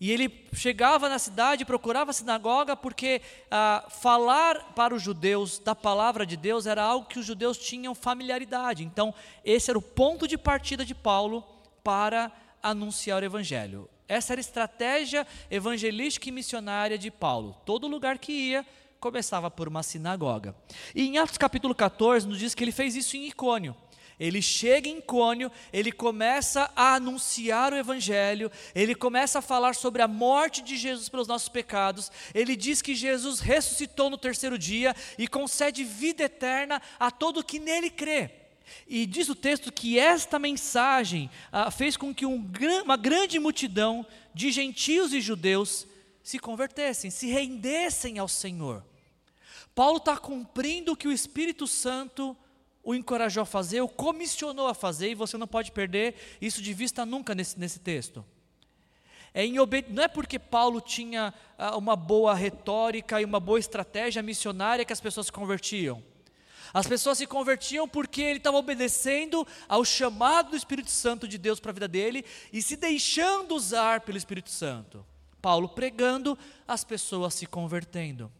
E 0.00 0.12
ele 0.12 0.46
chegava 0.52 1.08
na 1.08 1.18
cidade, 1.18 1.64
procurava 1.64 2.10
a 2.10 2.14
sinagoga, 2.14 2.76
porque 2.76 3.20
ah, 3.50 3.84
falar 3.90 4.72
para 4.74 4.94
os 4.94 5.02
judeus 5.02 5.58
da 5.58 5.74
palavra 5.74 6.24
de 6.24 6.36
Deus 6.36 6.66
era 6.66 6.82
algo 6.82 7.08
que 7.08 7.18
os 7.18 7.26
judeus 7.26 7.58
tinham 7.58 7.94
familiaridade. 7.96 8.84
Então, 8.84 9.12
esse 9.44 9.70
era 9.70 9.78
o 9.78 9.82
ponto 9.82 10.28
de 10.28 10.38
partida 10.38 10.84
de 10.84 10.94
Paulo 10.94 11.44
para 11.82 12.30
anunciar 12.62 13.22
o 13.22 13.26
evangelho. 13.26 13.88
Essa 14.06 14.34
era 14.34 14.40
a 14.40 14.42
estratégia 14.42 15.26
evangelística 15.50 16.28
e 16.28 16.32
missionária 16.32 16.96
de 16.96 17.10
Paulo. 17.10 17.56
Todo 17.66 17.88
lugar 17.88 18.18
que 18.18 18.32
ia, 18.32 18.66
começava 19.00 19.50
por 19.50 19.68
uma 19.68 19.82
sinagoga. 19.82 20.54
E 20.94 21.06
em 21.06 21.18
Atos 21.18 21.38
capítulo 21.38 21.74
14, 21.74 22.26
nos 22.26 22.38
diz 22.38 22.54
que 22.54 22.64
ele 22.64 22.72
fez 22.72 22.96
isso 22.96 23.16
em 23.16 23.26
Icônio. 23.28 23.74
Ele 24.18 24.42
chega 24.42 24.88
em 24.88 25.00
Cônio, 25.00 25.50
ele 25.72 25.92
começa 25.92 26.70
a 26.74 26.94
anunciar 26.94 27.72
o 27.72 27.76
Evangelho, 27.76 28.50
ele 28.74 28.94
começa 28.94 29.38
a 29.38 29.42
falar 29.42 29.76
sobre 29.76 30.02
a 30.02 30.08
morte 30.08 30.60
de 30.60 30.76
Jesus 30.76 31.08
pelos 31.08 31.28
nossos 31.28 31.48
pecados, 31.48 32.10
ele 32.34 32.56
diz 32.56 32.82
que 32.82 32.96
Jesus 32.96 33.38
ressuscitou 33.38 34.10
no 34.10 34.18
terceiro 34.18 34.58
dia 34.58 34.94
e 35.16 35.28
concede 35.28 35.84
vida 35.84 36.24
eterna 36.24 36.82
a 36.98 37.12
todo 37.12 37.44
que 37.44 37.60
nele 37.60 37.90
crê. 37.90 38.30
E 38.88 39.06
diz 39.06 39.28
o 39.28 39.36
texto 39.36 39.72
que 39.72 39.98
esta 39.98 40.38
mensagem 40.38 41.30
ah, 41.52 41.70
fez 41.70 41.96
com 41.96 42.12
que 42.12 42.26
um, 42.26 42.44
uma 42.82 42.96
grande 42.96 43.38
multidão 43.38 44.04
de 44.34 44.50
gentios 44.50 45.12
e 45.12 45.20
judeus 45.20 45.86
se 46.28 46.38
convertessem, 46.38 47.10
se 47.10 47.26
rendessem 47.28 48.18
ao 48.18 48.28
Senhor. 48.28 48.84
Paulo 49.74 49.96
está 49.96 50.14
cumprindo 50.14 50.92
o 50.92 50.96
que 50.96 51.08
o 51.08 51.12
Espírito 51.12 51.66
Santo 51.66 52.36
o 52.84 52.94
encorajou 52.94 53.44
a 53.44 53.46
fazer, 53.46 53.80
o 53.80 53.88
comissionou 53.88 54.66
a 54.66 54.74
fazer, 54.74 55.08
e 55.08 55.14
você 55.14 55.38
não 55.38 55.46
pode 55.46 55.72
perder 55.72 56.14
isso 56.38 56.60
de 56.60 56.74
vista 56.74 57.06
nunca 57.06 57.34
nesse, 57.34 57.58
nesse 57.58 57.80
texto. 57.80 58.22
É 59.32 59.42
não 59.88 60.02
é 60.02 60.08
porque 60.08 60.38
Paulo 60.38 60.82
tinha 60.82 61.32
ah, 61.56 61.78
uma 61.78 61.96
boa 61.96 62.34
retórica 62.34 63.22
e 63.22 63.24
uma 63.24 63.40
boa 63.40 63.58
estratégia 63.58 64.22
missionária 64.22 64.84
que 64.84 64.92
as 64.92 65.00
pessoas 65.00 65.28
se 65.28 65.32
convertiam. 65.32 66.04
As 66.74 66.86
pessoas 66.86 67.16
se 67.16 67.26
convertiam 67.26 67.88
porque 67.88 68.20
ele 68.20 68.36
estava 68.36 68.58
obedecendo 68.58 69.48
ao 69.66 69.82
chamado 69.82 70.50
do 70.50 70.56
Espírito 70.58 70.90
Santo 70.90 71.26
de 71.26 71.38
Deus 71.38 71.58
para 71.58 71.70
a 71.70 71.74
vida 71.74 71.88
dele 71.88 72.22
e 72.52 72.60
se 72.60 72.76
deixando 72.76 73.54
usar 73.54 74.02
pelo 74.02 74.18
Espírito 74.18 74.50
Santo. 74.50 75.06
Paulo 75.40 75.68
pregando, 75.68 76.38
as 76.66 76.84
pessoas 76.84 77.34
se 77.34 77.46
convertendo. 77.46 78.30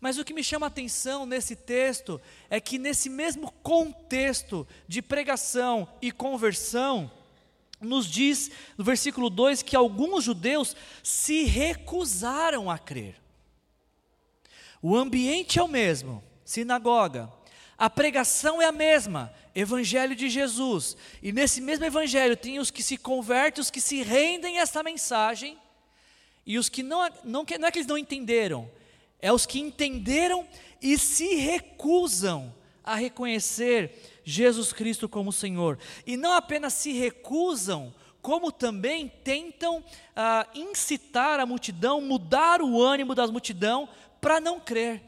Mas 0.00 0.18
o 0.18 0.24
que 0.24 0.34
me 0.34 0.42
chama 0.42 0.66
a 0.66 0.68
atenção 0.68 1.26
nesse 1.26 1.54
texto 1.54 2.20
é 2.48 2.60
que, 2.60 2.78
nesse 2.78 3.08
mesmo 3.08 3.52
contexto 3.62 4.66
de 4.88 5.02
pregação 5.02 5.88
e 6.00 6.10
conversão, 6.10 7.10
nos 7.80 8.06
diz 8.06 8.50
no 8.76 8.84
versículo 8.84 9.28
2 9.28 9.62
que 9.62 9.76
alguns 9.76 10.24
judeus 10.24 10.74
se 11.02 11.44
recusaram 11.44 12.70
a 12.70 12.78
crer. 12.78 13.16
O 14.80 14.96
ambiente 14.96 15.58
é 15.58 15.62
o 15.62 15.68
mesmo, 15.68 16.22
sinagoga. 16.44 17.30
A 17.78 17.90
pregação 17.90 18.62
é 18.62 18.66
a 18.66 18.72
mesma, 18.72 19.32
evangelho 19.54 20.16
de 20.16 20.30
Jesus. 20.30 20.96
E 21.22 21.32
nesse 21.32 21.60
mesmo 21.60 21.84
evangelho 21.84 22.36
tem 22.36 22.58
os 22.58 22.70
que 22.70 22.82
se 22.82 22.96
convertem, 22.96 23.60
os 23.60 23.70
que 23.70 23.80
se 23.80 24.02
rendem 24.02 24.58
a 24.58 24.62
essa 24.62 24.82
mensagem, 24.82 25.58
e 26.46 26.58
os 26.58 26.68
que 26.68 26.82
não, 26.82 27.00
não, 27.24 27.44
não 27.58 27.68
é 27.68 27.70
que 27.70 27.78
eles 27.78 27.88
não 27.88 27.98
entenderam, 27.98 28.70
é 29.20 29.32
os 29.32 29.44
que 29.44 29.58
entenderam 29.58 30.46
e 30.80 30.96
se 30.96 31.34
recusam 31.34 32.54
a 32.84 32.94
reconhecer 32.94 34.20
Jesus 34.22 34.72
Cristo 34.72 35.08
como 35.08 35.32
Senhor. 35.32 35.78
E 36.06 36.16
não 36.16 36.32
apenas 36.32 36.74
se 36.74 36.92
recusam, 36.92 37.92
como 38.22 38.52
também 38.52 39.08
tentam 39.24 39.82
ah, 40.14 40.46
incitar 40.54 41.40
a 41.40 41.46
multidão, 41.46 42.00
mudar 42.00 42.62
o 42.62 42.80
ânimo 42.80 43.14
das 43.14 43.30
multidão 43.30 43.88
para 44.20 44.40
não 44.40 44.60
crer. 44.60 45.02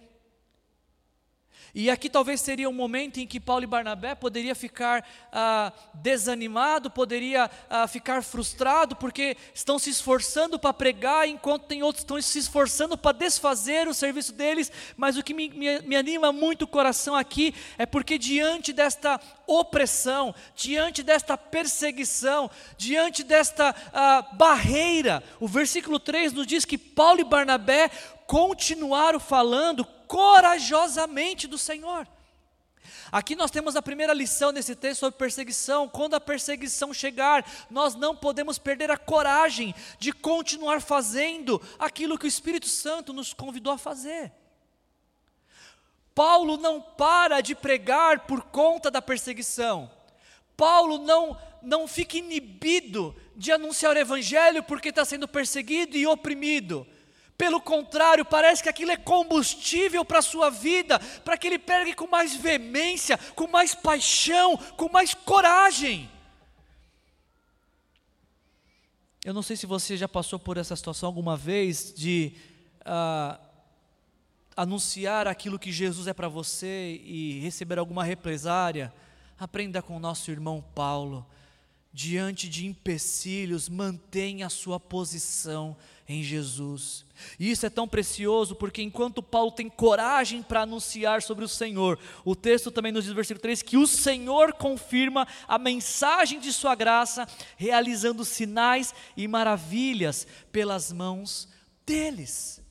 E 1.74 1.90
aqui 1.90 2.08
talvez 2.08 2.40
seria 2.40 2.68
um 2.68 2.72
momento 2.72 3.18
em 3.18 3.26
que 3.26 3.38
Paulo 3.38 3.64
e 3.64 3.66
Barnabé 3.66 4.14
poderia 4.14 4.54
ficar 4.54 5.06
ah, 5.32 5.72
desanimado, 5.94 6.90
poderia 6.90 7.50
ah, 7.68 7.86
ficar 7.86 8.22
frustrado, 8.22 8.96
porque 8.96 9.36
estão 9.54 9.78
se 9.78 9.90
esforçando 9.90 10.58
para 10.58 10.72
pregar, 10.72 11.28
enquanto 11.28 11.66
tem 11.66 11.82
outros 11.82 12.04
que 12.04 12.04
estão 12.04 12.20
se 12.22 12.38
esforçando 12.38 12.96
para 12.96 13.16
desfazer 13.16 13.86
o 13.86 13.94
serviço 13.94 14.32
deles. 14.32 14.72
Mas 14.96 15.16
o 15.16 15.22
que 15.22 15.34
me, 15.34 15.48
me, 15.50 15.80
me 15.82 15.96
anima 15.96 16.32
muito 16.32 16.62
o 16.62 16.68
coração 16.68 17.14
aqui 17.14 17.54
é 17.76 17.86
porque 17.86 18.18
diante 18.18 18.72
desta 18.72 19.20
opressão, 19.46 20.34
diante 20.54 21.02
desta 21.02 21.36
perseguição, 21.36 22.50
diante 22.76 23.22
desta 23.22 23.74
ah, 23.92 24.22
barreira, 24.32 25.22
o 25.40 25.46
versículo 25.48 25.98
3 25.98 26.32
nos 26.32 26.46
diz 26.46 26.64
que 26.64 26.78
Paulo 26.78 27.20
e 27.20 27.24
Barnabé 27.24 27.90
continuaram 28.28 29.18
falando 29.18 29.86
corajosamente 30.06 31.46
do 31.46 31.56
Senhor. 31.56 32.06
Aqui 33.10 33.34
nós 33.34 33.50
temos 33.50 33.74
a 33.74 33.80
primeira 33.80 34.12
lição 34.12 34.52
desse 34.52 34.76
texto 34.76 35.00
sobre 35.00 35.18
perseguição. 35.18 35.88
Quando 35.88 36.12
a 36.12 36.20
perseguição 36.20 36.92
chegar, 36.92 37.42
nós 37.70 37.94
não 37.94 38.14
podemos 38.14 38.58
perder 38.58 38.90
a 38.90 38.98
coragem 38.98 39.74
de 39.98 40.12
continuar 40.12 40.82
fazendo 40.82 41.60
aquilo 41.78 42.18
que 42.18 42.26
o 42.26 42.28
Espírito 42.28 42.68
Santo 42.68 43.14
nos 43.14 43.32
convidou 43.32 43.72
a 43.72 43.78
fazer. 43.78 44.30
Paulo 46.14 46.58
não 46.58 46.82
para 46.82 47.40
de 47.40 47.54
pregar 47.54 48.26
por 48.26 48.42
conta 48.42 48.90
da 48.90 49.00
perseguição. 49.00 49.90
Paulo 50.54 50.98
não, 50.98 51.34
não 51.62 51.88
fica 51.88 52.18
inibido 52.18 53.16
de 53.34 53.50
anunciar 53.52 53.96
o 53.96 53.98
Evangelho 53.98 54.62
porque 54.62 54.90
está 54.90 55.04
sendo 55.06 55.26
perseguido 55.26 55.96
e 55.96 56.06
oprimido. 56.06 56.86
Pelo 57.38 57.60
contrário, 57.60 58.24
parece 58.24 58.64
que 58.64 58.68
aquilo 58.68 58.90
é 58.90 58.96
combustível 58.96 60.04
para 60.04 60.18
a 60.18 60.22
sua 60.22 60.50
vida, 60.50 60.98
para 61.24 61.38
que 61.38 61.46
ele 61.46 61.58
pegue 61.58 61.94
com 61.94 62.08
mais 62.08 62.34
veemência, 62.34 63.16
com 63.36 63.46
mais 63.46 63.76
paixão, 63.76 64.56
com 64.76 64.90
mais 64.90 65.14
coragem. 65.14 66.10
Eu 69.24 69.32
não 69.32 69.42
sei 69.42 69.56
se 69.56 69.66
você 69.66 69.96
já 69.96 70.08
passou 70.08 70.36
por 70.36 70.56
essa 70.56 70.74
situação 70.74 71.06
alguma 71.06 71.36
vez 71.36 71.94
de 71.94 72.32
uh, 72.80 73.38
anunciar 74.56 75.28
aquilo 75.28 75.60
que 75.60 75.70
Jesus 75.70 76.08
é 76.08 76.12
para 76.12 76.28
você 76.28 77.00
e 77.04 77.38
receber 77.38 77.78
alguma 77.78 78.02
represária. 78.02 78.92
Aprenda 79.38 79.80
com 79.80 79.96
o 79.96 80.00
nosso 80.00 80.32
irmão 80.32 80.64
Paulo. 80.74 81.24
Diante 81.92 82.48
de 82.48 82.66
empecilhos, 82.66 83.68
mantenha 83.68 84.46
a 84.46 84.50
sua 84.50 84.80
posição 84.80 85.76
em 86.08 86.22
Jesus. 86.22 87.04
E 87.38 87.50
isso 87.50 87.66
é 87.66 87.70
tão 87.70 87.86
precioso 87.86 88.54
porque 88.54 88.80
enquanto 88.80 89.22
Paulo 89.22 89.52
tem 89.52 89.68
coragem 89.68 90.42
para 90.42 90.62
anunciar 90.62 91.20
sobre 91.20 91.44
o 91.44 91.48
Senhor, 91.48 91.98
o 92.24 92.34
texto 92.34 92.70
também 92.70 92.90
nos 92.90 93.04
diz 93.04 93.12
versículo 93.12 93.42
3 93.42 93.60
que 93.60 93.76
o 93.76 93.86
Senhor 93.86 94.54
confirma 94.54 95.28
a 95.46 95.58
mensagem 95.58 96.40
de 96.40 96.50
sua 96.50 96.74
graça, 96.74 97.28
realizando 97.56 98.24
sinais 98.24 98.94
e 99.16 99.28
maravilhas 99.28 100.26
pelas 100.50 100.90
mãos 100.90 101.46
deles. 101.84 102.62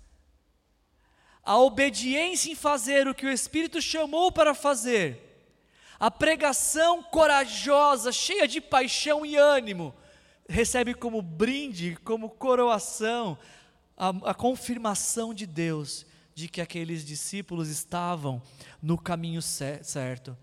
A 1.43 1.59
obediência 1.59 2.51
em 2.51 2.55
fazer 2.55 3.07
o 3.07 3.13
que 3.13 3.25
o 3.25 3.31
Espírito 3.31 3.81
chamou 3.81 4.31
para 4.31 4.55
fazer, 4.55 5.23
a 5.99 6.09
pregação 6.09 7.01
corajosa, 7.03 8.11
cheia 8.11 8.47
de 8.47 8.59
paixão 8.59 9.25
e 9.25 9.35
ânimo, 9.35 9.93
recebe 10.47 10.93
como 10.93 11.21
brinde, 11.21 11.97
como 12.03 12.29
coroação, 12.29 13.37
a, 13.95 14.09
a 14.29 14.33
confirmação 14.33 15.33
de 15.33 15.45
Deus 15.45 16.05
de 16.33 16.47
que 16.47 16.61
aqueles 16.61 17.03
discípulos 17.03 17.67
estavam 17.67 18.41
no 18.81 18.97
caminho 18.97 19.41
certo. 19.41 20.37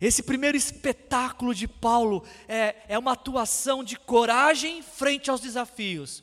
Esse 0.00 0.22
primeiro 0.22 0.56
espetáculo 0.56 1.54
de 1.54 1.66
Paulo 1.66 2.24
é, 2.46 2.76
é 2.88 2.98
uma 2.98 3.12
atuação 3.12 3.82
de 3.82 3.96
coragem 3.96 4.82
frente 4.82 5.30
aos 5.30 5.40
desafios. 5.40 6.22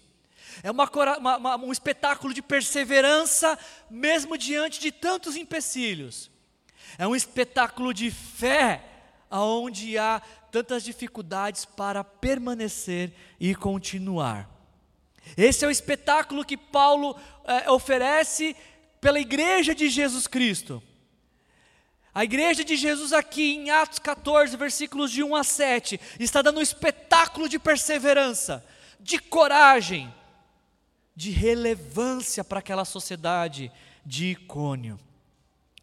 É 0.63 0.71
uma, 0.71 0.89
uma, 1.17 1.57
um 1.57 1.71
espetáculo 1.71 2.33
de 2.33 2.41
perseverança, 2.41 3.57
mesmo 3.89 4.37
diante 4.37 4.79
de 4.79 4.91
tantos 4.91 5.35
empecilhos. 5.35 6.31
É 6.97 7.07
um 7.07 7.15
espetáculo 7.15 7.93
de 7.93 8.09
fé, 8.11 8.83
aonde 9.29 9.97
há 9.97 10.21
tantas 10.51 10.83
dificuldades 10.83 11.65
para 11.65 12.03
permanecer 12.03 13.13
e 13.39 13.55
continuar. 13.55 14.49
Esse 15.37 15.65
é 15.65 15.67
o 15.67 15.71
espetáculo 15.71 16.45
que 16.45 16.57
Paulo 16.57 17.15
é, 17.45 17.69
oferece 17.69 18.55
pela 18.99 19.19
igreja 19.19 19.73
de 19.73 19.89
Jesus 19.89 20.27
Cristo. 20.27 20.81
A 22.13 22.23
igreja 22.23 22.63
de 22.63 22.75
Jesus 22.75 23.13
aqui 23.13 23.55
em 23.55 23.69
Atos 23.69 23.99
14, 23.99 24.57
versículos 24.57 25.11
de 25.11 25.23
1 25.23 25.35
a 25.35 25.43
7, 25.43 25.99
está 26.19 26.41
dando 26.41 26.59
um 26.59 26.63
espetáculo 26.63 27.47
de 27.47 27.59
perseverança, 27.59 28.65
de 28.99 29.19
coragem, 29.19 30.13
de 31.15 31.31
relevância 31.31 32.43
para 32.43 32.59
aquela 32.59 32.83
sociedade 32.83 33.71
de 34.05 34.31
Icônio. 34.31 34.99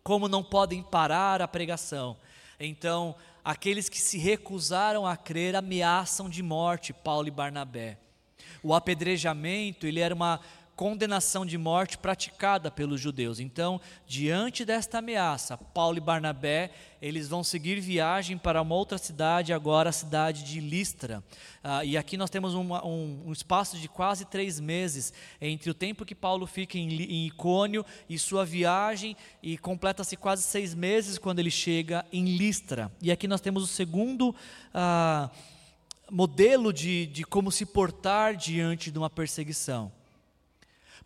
Como 0.03 0.29
não 0.29 0.43
podem 0.43 0.83
parar 0.83 1.41
a 1.41 1.49
pregação, 1.49 2.17
então 2.59 3.15
aqueles 3.47 3.89
que 3.89 4.01
se 4.01 4.19
recusaram 4.19 5.07
a 5.07 5.17
crer 5.17 5.55
ameaçam 5.55 6.29
de 6.29 6.43
morte 6.43 6.93
Paulo 6.93 7.29
e 7.29 7.31
Barnabé. 7.31 7.97
O 8.61 8.75
apedrejamento, 8.75 9.87
ele 9.87 10.01
era 10.01 10.13
uma 10.13 10.41
condenação 10.77 11.47
de 11.47 11.57
morte 11.57 11.97
praticada 11.97 12.71
pelos 12.71 13.01
judeus. 13.01 13.41
Então, 13.41 13.81
diante 14.07 14.63
desta 14.63 14.99
ameaça, 14.99 15.57
Paulo 15.57 15.97
e 15.97 16.01
Barnabé, 16.01 16.71
eles 17.01 17.29
vão 17.29 17.43
seguir 17.43 17.81
viagem 17.81 18.37
para 18.37 18.61
uma 18.61 18.75
outra 18.75 18.99
cidade, 18.99 19.55
agora 19.55 19.89
a 19.89 19.93
cidade 19.93 20.45
de 20.45 20.61
Listra. 20.61 21.25
Ah, 21.65 21.83
e 21.83 21.97
aqui 21.97 22.19
nós 22.19 22.29
temos 22.29 22.53
uma, 22.53 22.85
um, 22.87 23.23
um, 23.27 23.33
espaço 23.33 23.79
de 23.79 23.89
quase 23.89 24.27
três 24.27 24.61
meses 24.61 25.15
entre 25.41 25.71
o 25.71 25.75
tempo 25.75 26.05
que 26.05 26.15
Paulo 26.15 26.47
fica 26.47 26.77
em, 26.77 26.89
em 26.89 27.27
Icônio 27.27 27.85
e 28.07 28.19
sua 28.19 28.45
viagem, 28.45 29.17
e 29.43 29.57
completa-se 29.57 30.15
quase 30.15 30.43
seis 30.43 30.75
meses 30.75 31.17
quando 31.17 31.39
ele 31.39 31.51
chega 31.51 32.05
em 32.13 32.37
Listra. 32.37 32.93
E 33.01 33.11
aqui 33.11 33.27
nós 33.27 33.41
temos 33.41 33.63
o 33.63 33.67
segundo... 33.67 34.35
Ah, 34.75 35.31
modelo 36.09 36.73
de, 36.73 37.05
de 37.07 37.25
como 37.25 37.51
se 37.51 37.67
portar 37.67 38.37
diante 38.37 38.93
de 38.93 38.99
uma 38.99 39.11
perseguição. 39.11 39.91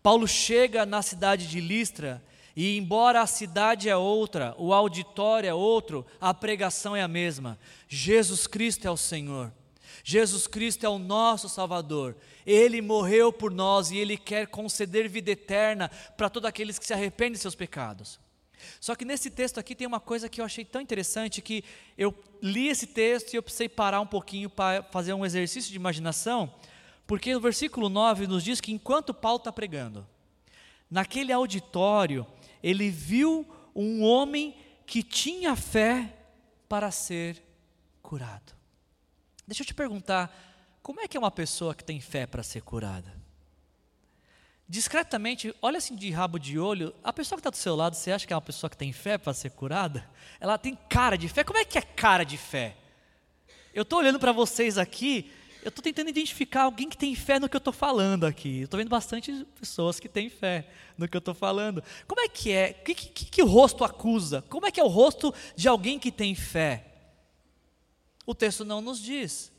Paulo 0.03 0.27
chega 0.27 0.87
na 0.87 1.03
cidade 1.03 1.47
de 1.47 1.61
Listra 1.61 2.23
e, 2.57 2.77
embora 2.77 3.21
a 3.21 3.27
cidade 3.27 3.89
é 3.89 3.97
outra, 3.97 4.55
o 4.59 4.73
auditório 4.73 5.49
é 5.49 5.55
outro, 5.55 6.07
a 6.21 6.33
pregação 6.33 6.97
é 6.97 7.03
a 7.03 7.09
mesma. 7.09 7.59
Jesus 7.89 8.47
Cristo 8.47 8.87
é 8.87 8.91
o 8.91 8.97
Senhor. 8.97 9.53
Jesus 10.03 10.47
Cristo 10.47 10.85
é 10.85 10.89
o 10.89 10.99
nosso 10.99 11.49
Salvador. 11.49 12.17
Ele 12.47 12.81
morreu 12.81 13.33
por 13.33 13.51
nós 13.51 13.91
e 13.91 13.99
Ele 13.99 14.17
quer 14.17 14.47
conceder 14.47 15.09
vida 15.09 15.31
eterna 15.31 15.91
para 16.17 16.31
todos 16.31 16.49
aqueles 16.49 16.79
que 16.79 16.87
se 16.87 16.95
arrependem 16.95 17.33
de 17.33 17.39
seus 17.39 17.55
pecados. 17.55 18.19
Só 18.81 18.95
que 18.95 19.05
nesse 19.05 19.31
texto 19.31 19.59
aqui 19.59 19.75
tem 19.75 19.87
uma 19.87 20.01
coisa 20.01 20.29
que 20.29 20.41
eu 20.41 20.45
achei 20.45 20.65
tão 20.65 20.81
interessante 20.81 21.41
que 21.41 21.65
eu 21.97 22.15
li 22.43 22.69
esse 22.69 22.87
texto 22.87 23.33
e 23.33 23.37
eu 23.37 23.43
precisei 23.43 23.69
parar 23.69 24.01
um 24.01 24.07
pouquinho 24.07 24.51
para 24.51 24.83
fazer 24.85 25.13
um 25.13 25.25
exercício 25.25 25.71
de 25.71 25.77
imaginação 25.77 26.53
porque 27.11 27.35
o 27.35 27.41
versículo 27.41 27.89
9 27.89 28.29
nos 28.29 28.45
diz 28.45 28.61
que 28.61 28.71
enquanto 28.71 29.13
Paulo 29.13 29.39
está 29.39 29.51
pregando, 29.51 30.07
naquele 30.89 31.33
auditório, 31.33 32.25
ele 32.63 32.89
viu 32.89 33.45
um 33.75 34.05
homem 34.05 34.57
que 34.87 35.03
tinha 35.03 35.57
fé 35.57 36.17
para 36.69 36.93
ser 36.93 37.43
curado. 38.01 38.53
Deixa 39.45 39.65
eu 39.65 39.67
te 39.67 39.75
perguntar, 39.75 40.33
como 40.85 41.01
é 41.01 41.09
que 41.09 41.17
é 41.17 41.21
uma 41.21 41.33
pessoa 41.33 41.75
que 41.75 41.83
tem 41.83 42.01
fé 42.01 42.29
para 42.29 42.45
ser 42.45 42.63
curada? 42.63 43.13
Discretamente, 44.69 45.53
olha 45.61 45.79
assim 45.79 45.97
de 45.97 46.13
rabo 46.13 46.39
de 46.39 46.61
olho, 46.61 46.95
a 47.03 47.13
pessoa 47.13 47.37
que 47.37 47.41
está 47.41 47.51
do 47.51 47.57
seu 47.57 47.75
lado, 47.75 47.97
você 47.97 48.13
acha 48.13 48.25
que 48.25 48.33
é 48.33 48.37
uma 48.37 48.41
pessoa 48.41 48.71
que 48.71 48.77
tem 48.77 48.93
fé 48.93 49.19
para 49.19 49.35
ser 49.35 49.51
curada? 49.51 50.09
Ela 50.39 50.57
tem 50.57 50.79
cara 50.89 51.19
de 51.19 51.29
fé. 51.29 51.43
Como 51.43 51.59
é 51.59 51.65
que 51.65 51.77
é 51.77 51.83
cara 51.83 52.23
de 52.23 52.39
fé? 52.39 52.77
Eu 53.75 53.83
estou 53.83 53.99
olhando 53.99 54.21
para 54.21 54.31
vocês 54.31 54.79
aqui, 54.79 55.33
eu 55.63 55.69
estou 55.69 55.83
tentando 55.83 56.09
identificar 56.09 56.63
alguém 56.63 56.89
que 56.89 56.97
tem 56.97 57.15
fé 57.15 57.39
no 57.39 57.49
que 57.49 57.57
eu 57.57 57.59
estou 57.59 57.73
falando 57.73 58.25
aqui. 58.25 58.63
Estou 58.63 58.79
vendo 58.79 58.89
bastante 58.89 59.47
pessoas 59.59 60.01
que 60.01 60.09
têm 60.09 60.29
fé 60.31 60.69
no 60.97 61.09
que 61.09 61.17
eu 61.17 61.21
estou 61.21 61.35
falando. 61.35 61.83
Como 62.07 62.21
é 62.21 62.29
que 62.29 62.51
é? 62.51 62.77
O 62.81 62.85
que, 62.85 62.95
que, 62.95 63.25
que, 63.27 63.43
o 63.43 63.47
rosto 63.47 63.85
acusa? 63.85 64.43
Como 64.49 64.67
é 64.67 64.71
que 64.71 64.81
é 64.81 64.85
o 64.85 64.89
rosto 64.89 65.35
de 65.55 65.69
alguém 65.69 65.99
que 65.99 66.11
tem 66.11 66.35
fé? 66.35 66.87
O 68.27 68.35
texto 68.35 68.65
não 68.65 68.81
nos 68.81 69.01
diz. 69.01 69.53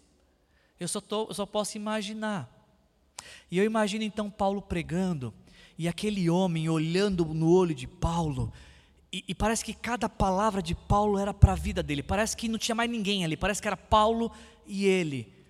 Eu 0.80 0.88
só, 0.88 1.00
tô, 1.00 1.32
só 1.34 1.46
posso 1.46 1.78
imaginar. 1.78 2.50
E 3.52 3.58
eu 3.58 3.64
imagino 3.64 4.04
então 4.04 4.30
Paulo 4.30 4.62
pregando, 4.62 5.34
e 5.78 5.88
aquele 5.88 6.30
homem 6.30 6.70
olhando 6.70 7.26
no 7.26 7.52
olho 7.52 7.76
de 7.76 7.86
Paulo, 7.86 8.52
e, 9.12 9.24
e 9.28 9.36
parece 9.36 9.64
que 9.64 9.74
cada 9.74 10.08
palavra 10.08 10.62
de 10.62 10.74
Paulo 10.74 11.20
era 11.20 11.34
para 11.34 11.52
a 11.52 11.56
vida 11.56 11.84
dele. 11.84 12.02
Parece 12.02 12.36
que 12.36 12.48
não 12.48 12.58
tinha 12.58 12.74
mais 12.74 12.90
ninguém 12.90 13.26
ali. 13.26 13.36
Parece 13.36 13.62
que 13.62 13.68
era 13.68 13.78
Paulo 13.78 14.32
e 14.66 14.86
ele. 14.86 15.41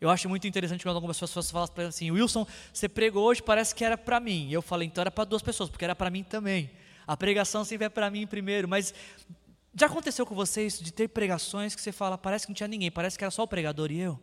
Eu 0.00 0.10
acho 0.10 0.28
muito 0.28 0.46
interessante 0.46 0.84
quando 0.84 0.94
algumas 0.94 1.18
pessoas 1.18 1.50
falam 1.50 1.68
assim: 1.88 2.10
Wilson, 2.10 2.46
você 2.72 2.88
pregou 2.88 3.24
hoje, 3.24 3.42
parece 3.42 3.74
que 3.74 3.84
era 3.84 3.98
para 3.98 4.20
mim. 4.20 4.50
Eu 4.50 4.62
falei, 4.62 4.86
então 4.86 5.02
era 5.02 5.10
para 5.10 5.24
duas 5.24 5.42
pessoas, 5.42 5.68
porque 5.68 5.84
era 5.84 5.96
para 5.96 6.10
mim 6.10 6.22
também. 6.22 6.70
A 7.06 7.16
pregação 7.16 7.64
sempre 7.64 7.86
é 7.86 7.88
para 7.88 8.10
mim 8.10 8.26
primeiro, 8.26 8.68
mas 8.68 8.94
já 9.74 9.86
aconteceu 9.86 10.26
com 10.26 10.34
vocês 10.34 10.78
de 10.78 10.92
ter 10.92 11.08
pregações 11.08 11.74
que 11.74 11.80
você 11.80 11.92
fala, 11.92 12.18
parece 12.18 12.46
que 12.46 12.50
não 12.50 12.54
tinha 12.54 12.68
ninguém, 12.68 12.90
parece 12.90 13.16
que 13.16 13.24
era 13.24 13.30
só 13.30 13.42
o 13.42 13.48
pregador 13.48 13.90
e 13.90 13.98
eu? 13.98 14.18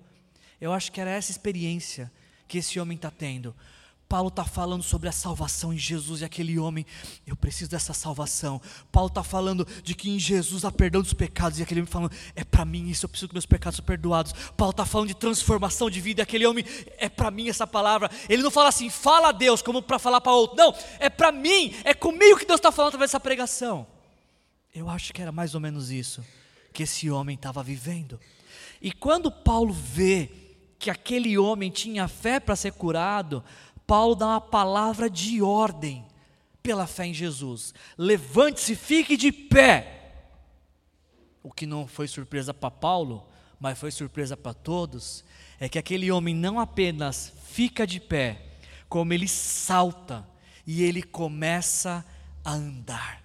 Eu 0.60 0.72
acho 0.72 0.92
que 0.92 1.02
era 1.02 1.10
essa 1.10 1.32
experiência 1.32 2.12
que 2.48 2.58
esse 2.60 2.80
homem 2.80 2.96
está 2.96 3.12
tendo. 3.12 3.56
Paulo 4.08 4.28
está 4.28 4.46
falando 4.46 4.84
sobre 4.84 5.10
a 5.10 5.12
salvação 5.12 5.74
em 5.74 5.78
Jesus 5.78 6.22
e 6.22 6.26
aquele 6.26 6.60
homem, 6.60 6.86
eu 7.26 7.36
preciso 7.36 7.72
dessa 7.72 7.94
salvação. 7.94 8.62
Paulo 8.92 9.08
está 9.08 9.24
falando 9.24 9.68
de 9.84 9.96
que 9.96 10.10
em 10.10 10.20
Jesus 10.20 10.64
há 10.64 10.72
perdão 10.72 11.02
dos 11.02 11.14
pecados 11.14 11.58
e 11.58 11.64
aquele 11.64 11.82
homem 11.82 11.92
falando, 11.92 12.12
é 12.36 12.44
para 12.44 12.64
mim 12.64 12.88
isso, 12.88 13.06
eu 13.06 13.10
preciso 13.10 13.30
que 13.30 13.34
meus 13.34 13.46
pecados 13.46 13.78
sejam 13.78 13.86
perdoados. 13.86 14.34
Paulo 14.56 14.72
está 14.72 14.86
falando 14.86 15.08
de 15.08 15.16
transformação 15.16 15.90
de 15.90 16.00
vida 16.00 16.22
e 16.22 16.24
aquele 16.24 16.46
homem, 16.46 16.64
é 16.98 17.10
para 17.10 17.32
mim 17.32 17.50
essa 17.50 17.66
palavra. 17.66 18.10
Ele 18.30 18.44
não 18.44 18.52
fala 18.52 18.70
assim, 18.70 18.90
fala 18.90 19.30
a 19.30 19.32
Deus 19.32 19.62
como 19.62 19.82
para 19.82 19.98
falar 19.98 20.22
para 20.22 20.34
outro. 20.34 20.56
Não, 20.56 20.74
é 21.00 21.10
para 21.10 21.32
mim, 21.32 21.74
é 21.84 21.94
comigo 21.94 22.38
que 22.38 22.46
Deus 22.46 22.60
está 22.60 22.72
falando 22.72 22.90
através 22.90 23.10
dessa 23.10 23.20
pregação. 23.20 23.88
Eu 24.74 24.90
acho 24.90 25.14
que 25.14 25.22
era 25.22 25.32
mais 25.32 25.56
ou 25.56 25.62
menos 25.62 25.90
isso 25.90 26.24
que 26.72 26.84
esse 26.84 27.10
homem 27.10 27.36
estava 27.36 27.64
vivendo. 27.64 28.20
E 28.82 28.92
quando 28.92 29.32
Paulo 29.32 29.74
vê 29.74 30.30
que 30.78 30.90
aquele 30.90 31.38
homem 31.38 31.72
tinha 31.72 32.08
fé 32.08 32.40
para 32.40 32.56
ser 32.56 32.74
curado, 32.74 33.44
Paulo 33.88 34.16
dá 34.16 34.28
uma 34.28 34.42
palavra 34.42 35.10
de 35.10 35.42
ordem 35.42 36.06
pela 36.64 36.88
fé 36.88 37.06
em 37.06 37.14
Jesus. 37.14 37.74
Levante-se, 37.98 38.76
fique 38.76 39.16
de 39.16 39.32
pé. 39.32 40.14
O 41.44 41.52
que 41.52 41.66
não 41.66 41.86
foi 41.86 42.08
surpresa 42.08 42.54
para 42.54 42.72
Paulo, 42.72 43.24
mas 43.60 43.78
foi 43.78 43.92
surpresa 43.92 44.36
para 44.36 44.54
todos, 44.54 45.24
é 45.60 45.70
que 45.70 45.78
aquele 45.78 46.12
homem 46.12 46.34
não 46.34 46.60
apenas 46.60 47.32
fica 47.46 47.86
de 47.86 48.00
pé, 48.00 48.42
como 48.90 49.14
ele 49.14 49.28
salta 49.28 50.28
e 50.66 50.84
ele 50.84 51.04
começa 51.04 52.04
a 52.44 52.54
andar 52.54 53.24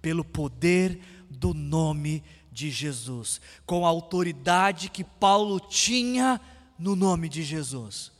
pelo 0.00 0.24
poder 0.24 1.00
do 1.28 1.52
nome 1.52 2.24
de 2.50 2.70
Jesus, 2.70 3.40
com 3.66 3.84
a 3.84 3.88
autoridade 3.88 4.88
que 4.88 5.04
Paulo 5.04 5.60
tinha 5.60 6.40
no 6.78 6.96
nome 6.96 7.28
de 7.28 7.42
Jesus. 7.42 8.10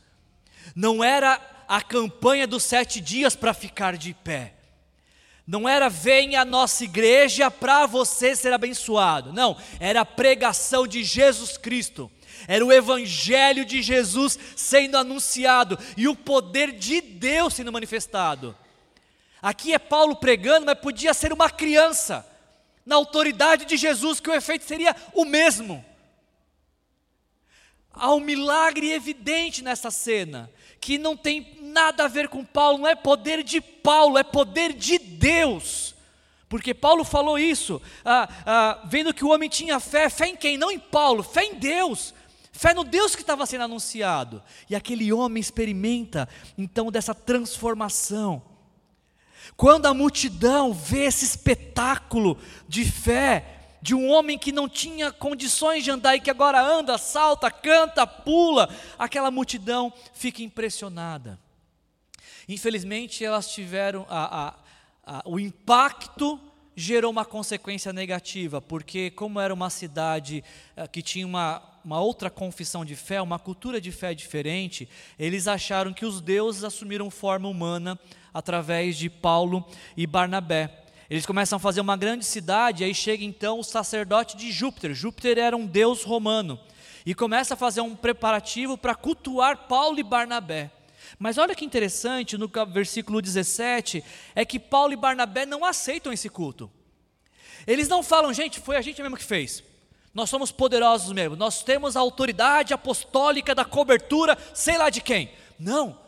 Não 0.75 1.03
era 1.03 1.58
a 1.69 1.83
campanha 1.83 2.47
dos 2.47 2.63
sete 2.63 2.99
dias 2.99 3.35
para 3.35 3.53
ficar 3.53 3.95
de 3.95 4.11
pé. 4.11 4.55
Não 5.45 5.69
era 5.69 5.87
venha 5.87 6.41
à 6.41 6.45
nossa 6.45 6.83
igreja 6.83 7.51
para 7.51 7.85
você 7.85 8.35
ser 8.35 8.51
abençoado. 8.51 9.31
Não, 9.31 9.55
era 9.79 10.01
a 10.01 10.05
pregação 10.05 10.87
de 10.87 11.03
Jesus 11.03 11.57
Cristo. 11.57 12.11
Era 12.47 12.65
o 12.65 12.71
evangelho 12.71 13.63
de 13.63 13.83
Jesus 13.83 14.37
sendo 14.55 14.97
anunciado 14.97 15.77
e 15.95 16.07
o 16.07 16.15
poder 16.15 16.71
de 16.71 17.01
Deus 17.01 17.53
sendo 17.53 17.71
manifestado. 17.71 18.57
Aqui 19.39 19.71
é 19.71 19.79
Paulo 19.79 20.15
pregando, 20.15 20.65
mas 20.65 20.79
podia 20.79 21.13
ser 21.13 21.31
uma 21.31 21.51
criança, 21.51 22.25
na 22.83 22.95
autoridade 22.95 23.65
de 23.65 23.77
Jesus, 23.77 24.19
que 24.19 24.29
o 24.29 24.33
efeito 24.33 24.65
seria 24.65 24.95
o 25.13 25.23
mesmo. 25.23 25.85
Há 27.91 28.13
um 28.13 28.19
milagre 28.19 28.91
evidente 28.91 29.63
nessa 29.63 29.91
cena, 29.91 30.49
que 30.79 30.97
não 30.97 31.15
tem 31.15 31.58
nada 31.69 32.05
a 32.05 32.07
ver 32.07 32.27
com 32.27 32.43
Paulo, 32.43 32.79
não 32.79 32.87
é 32.87 32.95
poder 32.95 33.43
de 33.43 33.61
Paulo, 33.61 34.17
é 34.17 34.23
poder 34.23 34.73
de 34.73 34.97
Deus. 34.97 35.95
Porque 36.49 36.73
Paulo 36.73 37.03
falou 37.03 37.37
isso, 37.37 37.79
ah, 38.03 38.27
ah, 38.45 38.81
vendo 38.85 39.13
que 39.13 39.23
o 39.23 39.29
homem 39.29 39.47
tinha 39.47 39.79
fé, 39.79 40.09
fé 40.09 40.27
em 40.27 40.35
quem? 40.35 40.57
Não 40.57 40.71
em 40.71 40.79
Paulo, 40.79 41.21
fé 41.21 41.43
em 41.43 41.55
Deus, 41.55 42.13
fé 42.51 42.73
no 42.73 42.83
Deus 42.83 43.15
que 43.15 43.21
estava 43.21 43.45
sendo 43.45 43.65
anunciado. 43.65 44.41
E 44.67 44.75
aquele 44.75 45.13
homem 45.13 45.39
experimenta 45.39 46.27
então 46.57 46.91
dessa 46.91 47.13
transformação. 47.13 48.41
Quando 49.55 49.85
a 49.85 49.93
multidão 49.93 50.73
vê 50.73 51.05
esse 51.05 51.23
espetáculo 51.23 52.37
de 52.67 52.83
fé, 52.83 53.59
de 53.81 53.93
um 53.93 54.09
homem 54.09 54.37
que 54.37 54.51
não 54.51 54.67
tinha 54.67 55.11
condições 55.11 55.83
de 55.83 55.91
andar 55.91 56.15
e 56.15 56.19
que 56.19 56.31
agora 56.31 56.61
anda, 56.61 56.97
salta, 56.97 57.49
canta, 57.51 58.05
pula, 58.05 58.69
aquela 58.97 59.31
multidão 59.31 59.93
fica 60.13 60.41
impressionada. 60.41 61.39
Infelizmente, 62.49 63.23
elas 63.23 63.47
tiveram 63.47 64.07
a, 64.09 64.47
a, 64.47 64.53
a, 65.05 65.21
o 65.23 65.39
impacto 65.39 66.41
gerou 66.75 67.11
uma 67.11 67.23
consequência 67.23 67.93
negativa, 67.93 68.59
porque 68.59 69.11
como 69.11 69.39
era 69.39 69.53
uma 69.53 69.69
cidade 69.69 70.43
uh, 70.75 70.89
que 70.89 71.03
tinha 71.03 71.27
uma, 71.27 71.61
uma 71.85 72.01
outra 72.01 72.27
confissão 72.27 72.83
de 72.83 72.95
fé, 72.95 73.21
uma 73.21 73.37
cultura 73.37 73.79
de 73.79 73.91
fé 73.91 74.15
diferente, 74.15 74.89
eles 75.19 75.47
acharam 75.47 75.93
que 75.93 76.07
os 76.07 76.21
deuses 76.21 76.63
assumiram 76.63 77.11
forma 77.11 77.47
humana 77.47 77.99
através 78.33 78.97
de 78.97 79.11
Paulo 79.11 79.63
e 79.95 80.07
Barnabé. 80.07 80.85
Eles 81.07 81.27
começam 81.27 81.57
a 81.57 81.59
fazer 81.59 81.81
uma 81.81 81.97
grande 81.97 82.25
cidade, 82.25 82.83
aí 82.83 82.95
chega 82.95 83.23
então 83.23 83.59
o 83.59 83.63
sacerdote 83.63 84.35
de 84.35 84.51
Júpiter. 84.51 84.95
Júpiter 84.95 85.37
era 85.37 85.55
um 85.55 85.67
deus 85.67 86.03
romano. 86.03 86.59
E 87.05 87.13
começa 87.13 87.53
a 87.53 87.57
fazer 87.57 87.81
um 87.81 87.95
preparativo 87.95 88.75
para 88.75 88.95
cultuar 88.95 89.67
Paulo 89.67 89.99
e 89.99 90.03
Barnabé. 90.03 90.71
Mas 91.17 91.37
olha 91.37 91.55
que 91.55 91.65
interessante, 91.65 92.37
no 92.37 92.49
versículo 92.71 93.21
17, 93.21 94.03
é 94.35 94.45
que 94.45 94.59
Paulo 94.59 94.93
e 94.93 94.97
Barnabé 94.97 95.45
não 95.45 95.65
aceitam 95.65 96.13
esse 96.13 96.29
culto. 96.29 96.69
Eles 97.65 97.87
não 97.87 98.03
falam, 98.03 98.33
gente, 98.33 98.59
foi 98.59 98.75
a 98.75 98.81
gente 98.81 99.01
mesmo 99.01 99.17
que 99.17 99.23
fez. 99.23 99.63
Nós 100.13 100.29
somos 100.29 100.51
poderosos 100.51 101.11
mesmo, 101.11 101.35
nós 101.35 101.63
temos 101.63 101.95
a 101.95 101.99
autoridade 101.99 102.73
apostólica 102.73 103.53
da 103.53 103.63
cobertura, 103.63 104.37
sei 104.53 104.77
lá 104.77 104.89
de 104.89 105.01
quem. 105.01 105.31
Não, 105.59 105.99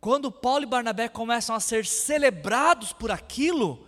quando 0.00 0.30
Paulo 0.30 0.62
e 0.62 0.66
Barnabé 0.66 1.08
começam 1.08 1.54
a 1.54 1.60
ser 1.60 1.84
celebrados 1.84 2.92
por 2.92 3.10
aquilo, 3.10 3.86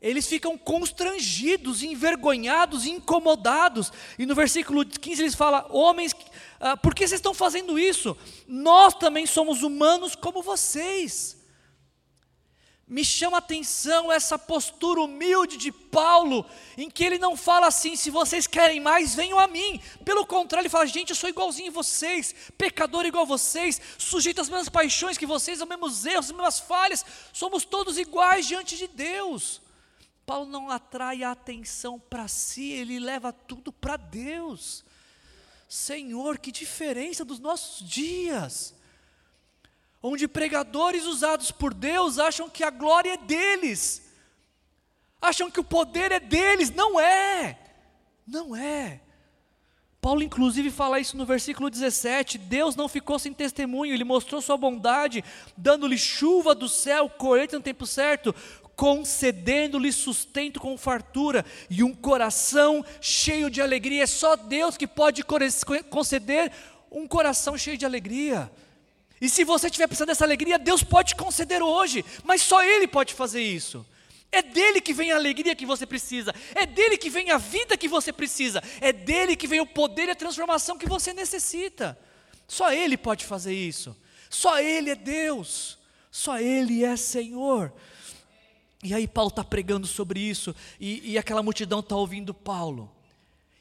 eles 0.00 0.26
ficam 0.26 0.58
constrangidos, 0.58 1.82
envergonhados, 1.82 2.84
incomodados. 2.84 3.92
E 4.18 4.26
no 4.26 4.34
versículo 4.34 4.84
15 4.84 5.22
eles 5.22 5.34
falam: 5.34 5.64
Homens, 5.70 6.14
ah, 6.58 6.76
por 6.76 6.94
que 6.94 7.06
vocês 7.06 7.18
estão 7.18 7.34
fazendo 7.34 7.78
isso? 7.78 8.16
Nós 8.46 8.94
também 8.94 9.26
somos 9.26 9.62
humanos 9.62 10.14
como 10.14 10.42
vocês. 10.42 11.36
Me 12.88 13.04
chama 13.04 13.38
a 13.38 13.40
atenção 13.40 14.12
essa 14.12 14.38
postura 14.38 15.00
humilde 15.00 15.56
de 15.56 15.72
Paulo, 15.72 16.46
em 16.78 16.88
que 16.88 17.02
ele 17.02 17.18
não 17.18 17.36
fala 17.36 17.66
assim: 17.66 17.96
se 17.96 18.10
vocês 18.10 18.46
querem 18.46 18.78
mais, 18.78 19.12
venham 19.12 19.40
a 19.40 19.48
mim. 19.48 19.80
Pelo 20.04 20.24
contrário, 20.24 20.62
ele 20.62 20.70
fala: 20.70 20.86
gente, 20.86 21.10
eu 21.10 21.16
sou 21.16 21.28
igualzinho 21.28 21.70
a 21.70 21.74
vocês, 21.74 22.32
pecador 22.56 23.04
igual 23.04 23.24
a 23.24 23.26
vocês, 23.26 23.80
sujeito 23.98 24.40
às 24.40 24.48
mesmas 24.48 24.68
paixões 24.68 25.18
que 25.18 25.26
vocês, 25.26 25.60
aos 25.60 25.68
mesmos 25.68 26.06
erros, 26.06 26.26
às 26.26 26.30
mesmas 26.30 26.60
falhas, 26.60 27.04
somos 27.32 27.64
todos 27.64 27.98
iguais 27.98 28.46
diante 28.46 28.76
de 28.76 28.86
Deus. 28.86 29.60
Paulo 30.24 30.46
não 30.46 30.70
atrai 30.70 31.24
a 31.24 31.32
atenção 31.32 31.98
para 31.98 32.28
si, 32.28 32.70
ele 32.70 33.00
leva 33.00 33.32
tudo 33.32 33.72
para 33.72 33.96
Deus. 33.96 34.84
Senhor, 35.68 36.38
que 36.38 36.52
diferença 36.52 37.24
dos 37.24 37.38
nossos 37.38 37.86
dias 37.86 38.76
onde 40.02 40.28
pregadores 40.28 41.04
usados 41.04 41.50
por 41.50 41.74
Deus 41.74 42.18
acham 42.18 42.48
que 42.48 42.62
a 42.62 42.70
glória 42.70 43.14
é 43.14 43.16
deles, 43.16 44.02
acham 45.20 45.50
que 45.50 45.58
o 45.58 45.64
poder 45.64 46.12
é 46.12 46.20
deles, 46.20 46.70
não 46.70 47.00
é, 47.00 47.58
não 48.26 48.54
é. 48.54 49.00
Paulo, 50.00 50.22
inclusive, 50.22 50.70
fala 50.70 51.00
isso 51.00 51.16
no 51.16 51.26
versículo 51.26 51.68
17: 51.68 52.38
Deus 52.38 52.76
não 52.76 52.88
ficou 52.88 53.18
sem 53.18 53.32
testemunho, 53.32 53.92
Ele 53.92 54.04
mostrou 54.04 54.40
Sua 54.40 54.56
bondade, 54.56 55.24
dando-lhe 55.56 55.98
chuva 55.98 56.54
do 56.54 56.68
céu, 56.68 57.10
colheita 57.10 57.56
no 57.56 57.62
tempo 57.64 57.84
certo, 57.84 58.32
concedendo-lhe 58.76 59.90
sustento 59.90 60.60
com 60.60 60.76
fartura 60.76 61.44
e 61.70 61.82
um 61.82 61.94
coração 61.94 62.84
cheio 63.00 63.50
de 63.50 63.62
alegria. 63.62 64.02
É 64.02 64.06
só 64.06 64.36
Deus 64.36 64.76
que 64.76 64.86
pode 64.86 65.24
conceder 65.88 66.52
um 66.90 67.08
coração 67.08 67.56
cheio 67.56 67.78
de 67.78 67.86
alegria. 67.86 68.52
E 69.18 69.30
se 69.30 69.44
você 69.44 69.66
estiver 69.66 69.86
precisando 69.86 70.08
dessa 70.08 70.24
alegria, 70.24 70.58
Deus 70.58 70.82
pode 70.82 71.14
conceder 71.14 71.62
hoje, 71.62 72.04
mas 72.22 72.42
só 72.42 72.62
Ele 72.62 72.86
pode 72.86 73.14
fazer 73.14 73.40
isso. 73.42 73.84
É 74.30 74.42
dele 74.42 74.82
que 74.82 74.92
vem 74.92 75.10
a 75.10 75.16
alegria 75.16 75.54
que 75.54 75.64
você 75.64 75.86
precisa, 75.86 76.34
é 76.54 76.66
dele 76.66 76.98
que 76.98 77.08
vem 77.08 77.30
a 77.30 77.38
vida 77.38 77.76
que 77.76 77.88
você 77.88 78.12
precisa, 78.12 78.62
é 78.80 78.92
dele 78.92 79.36
que 79.36 79.46
vem 79.46 79.60
o 79.60 79.66
poder 79.66 80.08
e 80.08 80.10
a 80.10 80.14
transformação 80.14 80.76
que 80.76 80.86
você 80.86 81.14
necessita. 81.14 81.98
Só 82.46 82.70
Ele 82.70 82.98
pode 82.98 83.24
fazer 83.24 83.54
isso, 83.54 83.96
só 84.28 84.60
Ele 84.60 84.90
é 84.90 84.94
Deus, 84.94 85.78
só 86.10 86.38
Ele 86.38 86.84
é 86.84 86.96
Senhor. 86.96 87.72
E 88.82 88.94
aí, 88.94 89.08
Paulo 89.08 89.30
está 89.30 89.42
pregando 89.42 89.86
sobre 89.86 90.20
isso, 90.20 90.54
e, 90.78 91.12
e 91.12 91.18
aquela 91.18 91.42
multidão 91.42 91.80
está 91.80 91.96
ouvindo 91.96 92.34
Paulo. 92.34 92.92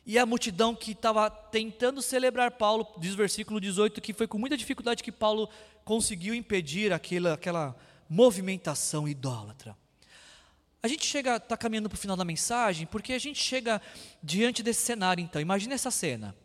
E 0.05 0.19
a 0.19 0.25
multidão 0.25 0.75
que 0.75 0.91
estava 0.91 1.29
tentando 1.29 2.01
celebrar 2.01 2.51
Paulo, 2.51 2.87
diz 2.99 3.13
o 3.13 3.17
versículo 3.17 3.59
18, 3.59 3.99
que 4.01 4.13
foi 4.13 4.27
com 4.27 4.37
muita 4.37 4.55
dificuldade 4.55 5.01
que 5.01 5.11
Paulo 5.11 5.49
conseguiu 5.83 6.35
impedir 6.35 6.93
aquela, 6.93 7.33
aquela 7.33 7.75
movimentação 8.07 9.07
idólatra. 9.07 9.75
A 10.83 10.87
gente 10.87 11.03
chega, 11.03 11.37
está 11.37 11.57
caminhando 11.57 11.89
para 11.89 11.95
o 11.95 11.99
final 11.99 12.15
da 12.15 12.23
mensagem, 12.23 12.85
porque 12.85 13.13
a 13.13 13.19
gente 13.19 13.41
chega 13.41 13.81
diante 14.21 14.61
desse 14.61 14.81
cenário, 14.81 15.23
então. 15.23 15.41
Imagina 15.41 15.73
essa 15.73 15.89
cena: 15.89 16.35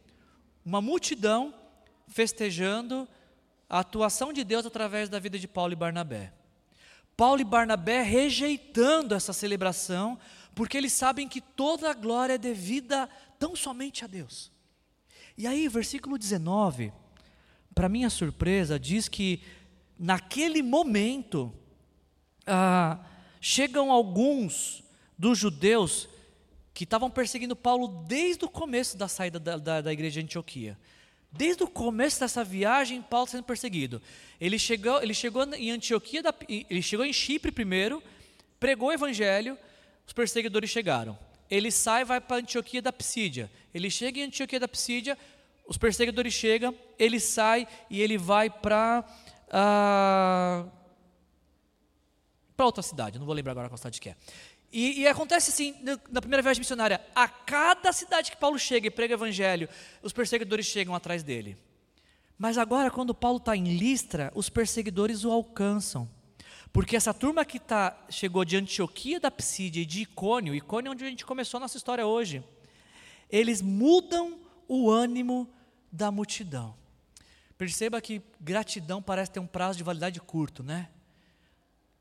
uma 0.65 0.81
multidão 0.81 1.55
festejando 2.09 3.07
a 3.69 3.81
atuação 3.81 4.33
de 4.33 4.43
Deus 4.43 4.65
através 4.65 5.11
da 5.11 5.19
vida 5.19 5.39
de 5.39 5.47
Paulo 5.47 5.75
e 5.75 5.77
Barnabé. 5.77 6.33
Paulo 7.21 7.43
e 7.43 7.45
Barnabé 7.45 8.01
rejeitando 8.01 9.15
essa 9.15 9.35
celebração, 9.35 10.19
porque 10.55 10.75
eles 10.75 10.95
sabem 10.95 11.29
que 11.29 11.39
toda 11.39 11.91
a 11.91 11.93
glória 11.93 12.33
é 12.33 12.39
devida 12.39 13.11
tão 13.39 13.55
somente 13.55 14.03
a 14.03 14.09
Deus. 14.09 14.51
E 15.37 15.47
aí, 15.47 15.69
versículo 15.69 16.17
19, 16.17 16.91
para 17.75 17.91
minha 17.91 18.09
surpresa, 18.09 18.81
diz 18.81 19.07
que 19.07 19.43
naquele 19.99 20.63
momento 20.63 21.53
ah, 22.47 22.99
chegam 23.39 23.93
alguns 23.93 24.83
dos 25.19 25.37
judeus 25.37 26.09
que 26.73 26.85
estavam 26.85 27.11
perseguindo 27.11 27.55
Paulo 27.55 28.03
desde 28.09 28.47
o 28.47 28.49
começo 28.49 28.97
da 28.97 29.09
saída 29.09 29.39
da, 29.39 29.59
da, 29.59 29.83
da 29.83 29.93
igreja 29.93 30.21
de 30.21 30.25
Antioquia. 30.25 30.79
Desde 31.33 31.63
o 31.63 31.69
começo 31.69 32.19
dessa 32.21 32.43
viagem, 32.43 33.01
Paulo 33.01 33.27
sendo 33.27 33.45
perseguido. 33.45 34.03
Ele 34.41 34.59
chegou, 34.59 35.03
ele 35.03 35.15
chegou 35.15 35.45
em 35.55 35.71
Antioquia, 35.71 36.23
da, 36.23 36.35
ele 36.49 36.83
chegou 36.83 37.07
em 37.07 37.13
Chipre 37.13 37.53
primeiro, 37.53 38.03
pregou 38.59 38.89
o 38.89 38.93
evangelho, 38.93 39.57
os 40.07 40.13
perseguidores 40.13 40.71
chegaram. 40.71 41.19
ele 41.51 41.71
sai 41.71 42.03
e 42.03 42.05
vai 42.05 42.21
para 42.21 42.37
Antioquia 42.39 42.83
da 42.83 42.93
Psídia. 42.93 43.51
Ele 43.73 43.91
chega 43.91 44.21
em 44.21 44.25
Antioquia 44.25 44.59
da 44.59 44.69
Psídia, 44.69 45.17
os 45.67 45.79
perseguidores 45.79 46.35
chegam, 46.35 46.75
ele 46.99 47.21
sai 47.21 47.67
e 47.89 48.01
ele 48.01 48.19
vai 48.19 48.51
para 48.51 49.05
ah, 49.51 50.67
para 52.57 52.67
outra 52.67 52.83
cidade, 52.83 53.19
não 53.19 53.25
vou 53.25 53.35
lembrar 53.35 53.53
agora 53.53 53.69
qual 53.69 53.79
cidade 53.79 54.01
que 54.01 54.11
é. 54.11 54.17
E, 54.73 55.01
e, 55.01 55.09
acontece 55.09 55.51
assim, 55.51 55.75
na 56.11 56.21
primeira 56.21 56.43
viagem 56.43 56.61
missionária, 56.61 57.01
a 57.15 57.27
cada 57.27 57.93
cidade 57.93 58.31
que 58.31 58.37
Paulo 58.37 58.59
chega 58.59 58.87
e 58.87 58.91
prega 58.91 59.15
o 59.15 59.17
evangelho, 59.17 59.69
os 60.01 60.13
perseguidores 60.13 60.67
chegam 60.67 60.95
atrás 60.95 61.25
dele. 61.25 61.57
Mas 62.39 62.57
agora, 62.57 62.91
quando 62.91 63.13
Paulo 63.13 63.39
está 63.39 63.57
em 63.57 63.77
Listra, 63.77 64.33
os 64.35 64.49
perseguidores 64.49 65.25
o 65.25 65.31
alcançam. 65.31 66.09
Porque 66.73 66.95
essa 66.95 67.13
turma 67.13 67.45
que 67.45 67.59
tá, 67.59 68.07
chegou 68.09 68.45
de 68.45 68.57
Antioquia 68.57 69.19
da 69.19 69.31
Psídia 69.31 69.83
e 69.83 69.87
de 69.87 70.03
Icônio, 70.03 70.55
Icônio 70.55 70.91
é 70.91 70.93
onde 70.93 71.05
a 71.05 71.09
gente 71.09 71.27
começou 71.27 71.59
a 71.59 71.63
nossa 71.63 71.77
história 71.77 72.07
hoje, 72.07 72.45
eles 73.29 73.61
mudam 73.61 74.39
o 74.69 74.89
ânimo 74.89 75.49
da 75.91 76.13
multidão. 76.13 76.77
Perceba 77.59 78.01
que 78.01 78.23
gratidão 78.41 79.03
parece 79.03 79.33
ter 79.33 79.41
um 79.41 79.47
prazo 79.47 79.79
de 79.79 79.85
validade 79.85 80.21
curto, 80.21 80.63
né? 80.63 80.89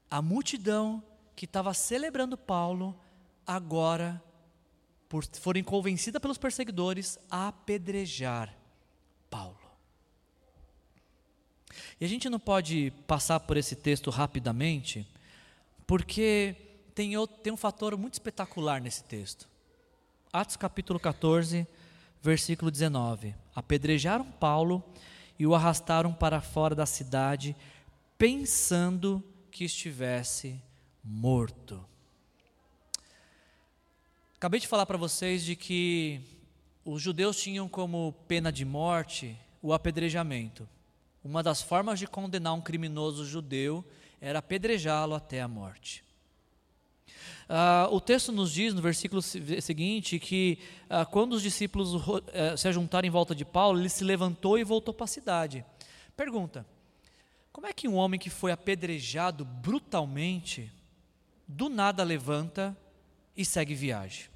A 0.10 0.22
multidão 0.22 1.04
que 1.40 1.46
estava 1.46 1.74
celebrando 1.74 2.38
Paulo, 2.38 3.00
agora 3.48 4.22
por 5.08 5.24
forem 5.26 5.64
convencida 5.64 6.20
pelos 6.20 6.38
perseguidores 6.38 7.18
a 7.32 7.48
apedrejar 7.48 8.54
Paulo. 9.30 9.58
E 11.98 12.04
a 12.04 12.10
gente 12.10 12.30
não 12.30 12.42
pode 12.42 12.92
passar 13.08 13.40
por 13.40 13.56
esse 13.56 13.74
texto 13.78 14.10
rapidamente, 14.10 15.08
porque 15.88 16.58
tem, 16.94 17.16
outro, 17.16 17.38
tem 17.38 17.54
um 17.54 17.58
fator 17.58 17.96
muito 17.96 18.16
espetacular 18.16 18.82
nesse 18.82 19.06
texto. 19.06 19.48
Atos 20.34 20.58
capítulo 20.58 21.00
14, 21.00 21.66
versículo 22.22 22.70
19. 22.70 23.34
Apedrejaram 23.56 24.26
Paulo 24.26 24.84
e 25.40 25.48
o 25.48 25.56
arrastaram 25.56 26.12
para 26.14 26.42
fora 26.42 26.76
da 26.76 26.86
cidade, 26.86 27.56
pensando 28.18 29.24
que 29.50 29.64
estivesse 29.64 30.62
morto. 31.10 31.84
Acabei 34.36 34.60
de 34.60 34.68
falar 34.68 34.86
para 34.86 34.96
vocês 34.96 35.44
de 35.44 35.56
que 35.56 36.22
os 36.86 37.02
judeus 37.02 37.42
tinham 37.42 37.68
como 37.68 38.14
pena 38.28 38.52
de 38.52 38.64
morte 38.64 39.36
o 39.60 39.74
apedrejamento. 39.74 40.70
Uma 41.24 41.42
das 41.42 41.64
formas 41.64 41.98
de 41.98 42.06
condenar 42.06 42.54
um 42.54 42.62
criminoso 42.62 43.26
judeu 43.26 43.84
era 44.22 44.38
apedrejá-lo 44.38 45.16
até 45.16 45.42
a 45.42 45.48
morte. 45.48 46.04
Uh, 47.50 47.92
o 47.92 48.00
texto 48.00 48.32
nos 48.32 48.52
diz, 48.52 48.76
no 48.76 48.82
versículo 48.82 49.22
seguinte, 49.24 50.20
que 50.20 50.60
uh, 50.86 51.10
quando 51.10 51.34
os 51.34 51.42
discípulos 51.42 51.96
uh, 51.96 52.22
se 52.56 52.68
ajuntaram 52.68 53.08
em 53.08 53.12
volta 53.12 53.34
de 53.34 53.44
Paulo, 53.44 53.80
ele 53.80 53.90
se 53.90 54.04
levantou 54.04 54.60
e 54.60 54.64
voltou 54.64 54.94
para 54.94 55.06
a 55.06 55.08
cidade. 55.08 55.66
Pergunta: 56.16 56.66
como 57.52 57.66
é 57.66 57.74
que 57.74 57.88
um 57.88 57.96
homem 57.96 58.20
que 58.20 58.30
foi 58.30 58.52
apedrejado 58.52 59.44
brutalmente 59.44 60.72
do 61.52 61.68
nada 61.68 62.04
levanta 62.04 62.78
e 63.36 63.44
segue 63.44 63.74
viagem. 63.74 64.28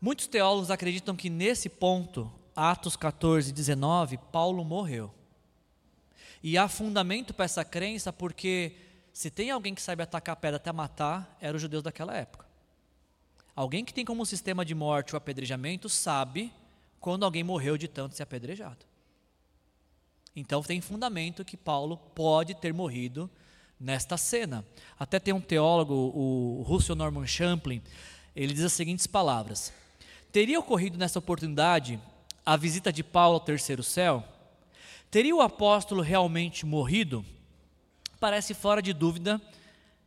Muitos 0.00 0.26
teólogos 0.26 0.70
acreditam 0.70 1.14
que 1.14 1.28
nesse 1.28 1.68
ponto, 1.68 2.32
Atos 2.56 2.96
14, 2.96 3.52
19, 3.52 4.16
Paulo 4.32 4.64
morreu. 4.64 5.12
E 6.42 6.56
há 6.56 6.66
fundamento 6.68 7.34
para 7.34 7.44
essa 7.44 7.64
crença 7.64 8.10
porque 8.10 8.74
se 9.12 9.30
tem 9.30 9.50
alguém 9.50 9.74
que 9.74 9.82
sabe 9.82 10.02
atacar 10.02 10.32
a 10.32 10.36
pedra 10.36 10.56
até 10.56 10.72
matar, 10.72 11.36
era 11.38 11.54
os 11.54 11.60
judeus 11.60 11.82
daquela 11.82 12.16
época. 12.16 12.46
Alguém 13.54 13.84
que 13.84 13.92
tem 13.92 14.06
como 14.06 14.24
sistema 14.24 14.64
de 14.64 14.74
morte 14.74 15.12
o 15.12 15.18
apedrejamento 15.18 15.88
sabe 15.90 16.50
quando 16.98 17.24
alguém 17.24 17.44
morreu 17.44 17.76
de 17.76 17.86
tanto 17.88 18.16
ser 18.16 18.22
apedrejado. 18.22 18.86
Então 20.34 20.62
tem 20.62 20.80
fundamento 20.80 21.44
que 21.44 21.58
Paulo 21.58 21.98
pode 21.98 22.54
ter 22.54 22.72
morrido 22.72 23.30
nesta 23.82 24.16
cena. 24.16 24.64
Até 24.98 25.18
tem 25.18 25.34
um 25.34 25.40
teólogo, 25.40 25.94
o 25.94 26.62
Russell 26.62 26.94
Norman 26.94 27.26
Champlin, 27.26 27.82
ele 28.34 28.54
diz 28.54 28.64
as 28.64 28.72
seguintes 28.72 29.06
palavras: 29.06 29.72
Teria 30.30 30.58
ocorrido 30.58 30.96
nessa 30.96 31.18
oportunidade 31.18 32.00
a 32.46 32.56
visita 32.56 32.92
de 32.92 33.02
Paulo 33.02 33.34
ao 33.34 33.40
terceiro 33.40 33.82
céu? 33.82 34.24
Teria 35.10 35.34
o 35.34 35.42
apóstolo 35.42 36.00
realmente 36.00 36.64
morrido? 36.64 37.24
Parece 38.18 38.54
fora 38.54 38.80
de 38.80 38.92
dúvida 38.92 39.40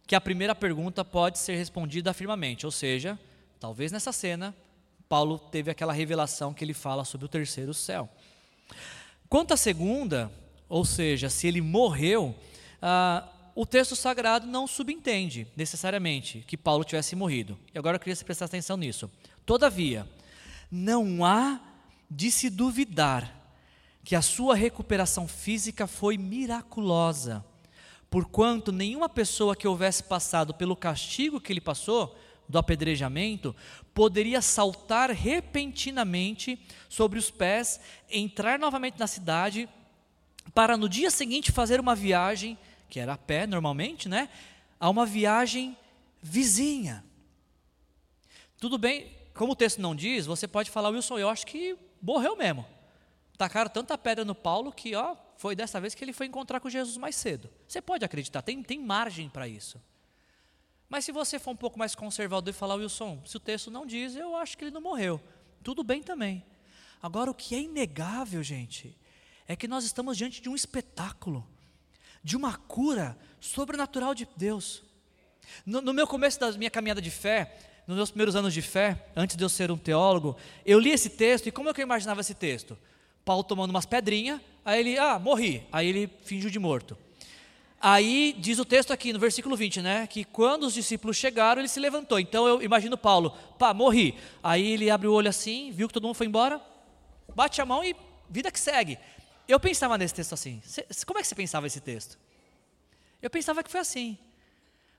que 0.07 0.15
a 0.15 0.21
primeira 0.21 0.55
pergunta 0.55 1.03
pode 1.03 1.37
ser 1.37 1.55
respondida 1.55 2.11
afirmamente, 2.11 2.65
ou 2.65 2.71
seja, 2.71 3.19
talvez 3.59 3.91
nessa 3.91 4.11
cena 4.11 4.55
Paulo 5.09 5.37
teve 5.37 5.69
aquela 5.69 5.93
revelação 5.93 6.53
que 6.53 6.63
ele 6.63 6.73
fala 6.73 7.03
sobre 7.03 7.25
o 7.25 7.29
terceiro 7.29 7.73
céu. 7.73 8.09
Quanto 9.29 9.53
à 9.53 9.57
segunda, 9.57 10.31
ou 10.67 10.85
seja, 10.85 11.29
se 11.29 11.47
ele 11.47 11.61
morreu, 11.61 12.35
ah, 12.81 13.27
o 13.55 13.65
texto 13.65 13.95
sagrado 13.95 14.45
não 14.45 14.67
subentende 14.67 15.47
necessariamente 15.55 16.43
que 16.45 16.57
Paulo 16.57 16.83
tivesse 16.83 17.15
morrido. 17.15 17.57
E 17.73 17.77
agora 17.79 17.95
eu 17.95 17.99
queria 17.99 18.13
que 18.13 18.33
você 18.33 18.43
atenção 18.43 18.75
nisso. 18.75 19.09
Todavia, 19.45 20.05
não 20.69 21.23
há 21.23 21.61
de 22.11 22.29
se 22.29 22.49
duvidar 22.49 23.33
que 24.03 24.15
a 24.15 24.21
sua 24.21 24.55
recuperação 24.55 25.25
física 25.25 25.87
foi 25.87 26.17
miraculosa, 26.17 27.43
porquanto 28.09 28.73
nenhuma 28.73 29.07
pessoa 29.07 29.55
que 29.55 29.67
houvesse 29.67 30.03
passado 30.03 30.53
pelo 30.53 30.75
castigo 30.75 31.39
que 31.39 31.53
ele 31.53 31.61
passou, 31.61 32.15
do 32.47 32.59
apedrejamento, 32.59 33.55
poderia 33.93 34.41
saltar 34.41 35.09
repentinamente 35.09 36.59
sobre 36.87 37.17
os 37.17 37.31
pés, 37.31 37.79
entrar 38.09 38.59
novamente 38.59 38.99
na 38.99 39.07
cidade, 39.07 39.67
para 40.53 40.77
no 40.77 40.87
dia 40.87 41.09
seguinte 41.09 41.51
fazer 41.51 41.79
uma 41.79 41.95
viagem 41.95 42.57
que 42.89 42.99
era 42.99 43.13
a 43.13 43.17
pé 43.17 43.47
normalmente, 43.47 44.07
né? 44.07 44.29
A 44.79 44.89
uma 44.89 45.05
viagem 45.05 45.77
vizinha. 46.21 47.03
Tudo 48.57 48.77
bem, 48.77 49.11
como 49.33 49.53
o 49.53 49.55
texto 49.55 49.81
não 49.81 49.95
diz, 49.95 50.25
você 50.25 50.47
pode 50.47 50.71
falar, 50.71 50.89
Wilson, 50.89 51.19
eu 51.19 51.29
acho 51.29 51.45
que 51.45 51.77
morreu 52.01 52.35
mesmo. 52.35 52.65
Tacaram 53.37 53.69
tanta 53.69 53.97
pedra 53.97 54.23
no 54.23 54.33
Paulo 54.33 54.71
que, 54.71 54.95
ó, 54.95 55.15
foi 55.37 55.55
dessa 55.55 55.79
vez 55.79 55.93
que 55.93 56.03
ele 56.03 56.13
foi 56.13 56.25
encontrar 56.25 56.59
com 56.59 56.69
Jesus 56.69 56.97
mais 56.97 57.15
cedo. 57.15 57.49
Você 57.67 57.81
pode 57.81 58.05
acreditar, 58.05 58.41
tem, 58.41 58.63
tem 58.63 58.79
margem 58.79 59.29
para 59.29 59.47
isso. 59.47 59.81
Mas 60.87 61.03
se 61.03 61.11
você 61.11 61.37
for 61.37 61.51
um 61.51 61.55
pouco 61.55 61.77
mais 61.77 61.95
conservador 61.95 62.53
e 62.53 62.57
falar, 62.57 62.75
Wilson, 62.75 63.21
se 63.25 63.35
o 63.35 63.39
texto 63.39 63.69
não 63.69 63.85
diz, 63.85 64.15
eu 64.15 64.35
acho 64.35 64.57
que 64.57 64.63
ele 64.63 64.71
não 64.71 64.81
morreu. 64.81 65.21
Tudo 65.63 65.83
bem 65.83 66.01
também. 66.01 66.45
Agora, 67.01 67.29
o 67.29 67.35
que 67.35 67.55
é 67.55 67.59
inegável, 67.59 68.41
gente, 68.41 68.97
é 69.47 69.55
que 69.55 69.67
nós 69.67 69.83
estamos 69.83 70.17
diante 70.17 70.41
de 70.41 70.49
um 70.49 70.55
espetáculo 70.55 71.45
de 72.25 72.35
uma 72.35 72.57
cura 72.57 73.15
sobrenatural 73.39 74.15
de 74.15 74.27
Deus. 74.35 74.81
No, 75.63 75.79
no 75.79 75.93
meu 75.93 76.07
começo 76.07 76.39
da 76.39 76.51
minha 76.53 76.71
caminhada 76.71 76.99
de 76.99 77.11
fé, 77.11 77.55
nos 77.85 77.95
meus 77.95 78.09
primeiros 78.09 78.35
anos 78.35 78.51
de 78.51 78.63
fé, 78.63 79.05
antes 79.15 79.35
de 79.35 79.43
eu 79.43 79.47
ser 79.47 79.69
um 79.69 79.77
teólogo, 79.77 80.35
eu 80.65 80.79
li 80.79 80.89
esse 80.89 81.07
texto 81.07 81.45
e 81.45 81.51
como 81.51 81.69
é 81.69 81.73
que 81.73 81.81
eu 81.81 81.85
imaginava 81.85 82.21
esse 82.21 82.33
texto? 82.33 82.75
Paulo 83.23 83.43
tomando 83.43 83.69
umas 83.69 83.85
pedrinhas, 83.85 84.41
aí 84.65 84.79
ele, 84.79 84.97
ah, 84.97 85.19
morri, 85.19 85.67
aí 85.71 85.87
ele 85.87 86.09
fingiu 86.23 86.49
de 86.49 86.57
morto. 86.57 86.97
Aí 87.79 88.35
diz 88.39 88.57
o 88.57 88.65
texto 88.65 88.91
aqui 88.91 89.13
no 89.13 89.19
versículo 89.19 89.55
20, 89.55 89.83
né? 89.83 90.07
Que 90.07 90.23
quando 90.23 90.63
os 90.63 90.73
discípulos 90.73 91.17
chegaram, 91.17 91.61
ele 91.61 91.67
se 91.67 91.79
levantou. 91.79 92.19
Então 92.19 92.47
eu 92.47 92.59
imagino 92.63 92.97
Paulo, 92.97 93.37
pá, 93.59 93.71
morri. 93.71 94.15
Aí 94.41 94.71
ele 94.71 94.89
abre 94.89 95.07
o 95.07 95.13
olho 95.13 95.29
assim, 95.29 95.69
viu 95.71 95.87
que 95.87 95.93
todo 95.93 96.05
mundo 96.07 96.15
foi 96.15 96.25
embora, 96.25 96.59
bate 97.35 97.61
a 97.61 97.65
mão 97.67 97.83
e 97.83 97.95
vida 98.27 98.49
que 98.49 98.59
segue. 98.59 98.97
Eu 99.47 99.59
pensava 99.59 99.97
nesse 99.97 100.13
texto 100.13 100.33
assim. 100.33 100.61
Como 101.05 101.19
é 101.19 101.21
que 101.21 101.27
você 101.27 101.35
pensava 101.35 101.67
esse 101.67 101.79
texto? 101.79 102.17
Eu 103.21 103.29
pensava 103.29 103.63
que 103.63 103.71
foi 103.71 103.79
assim. 103.79 104.17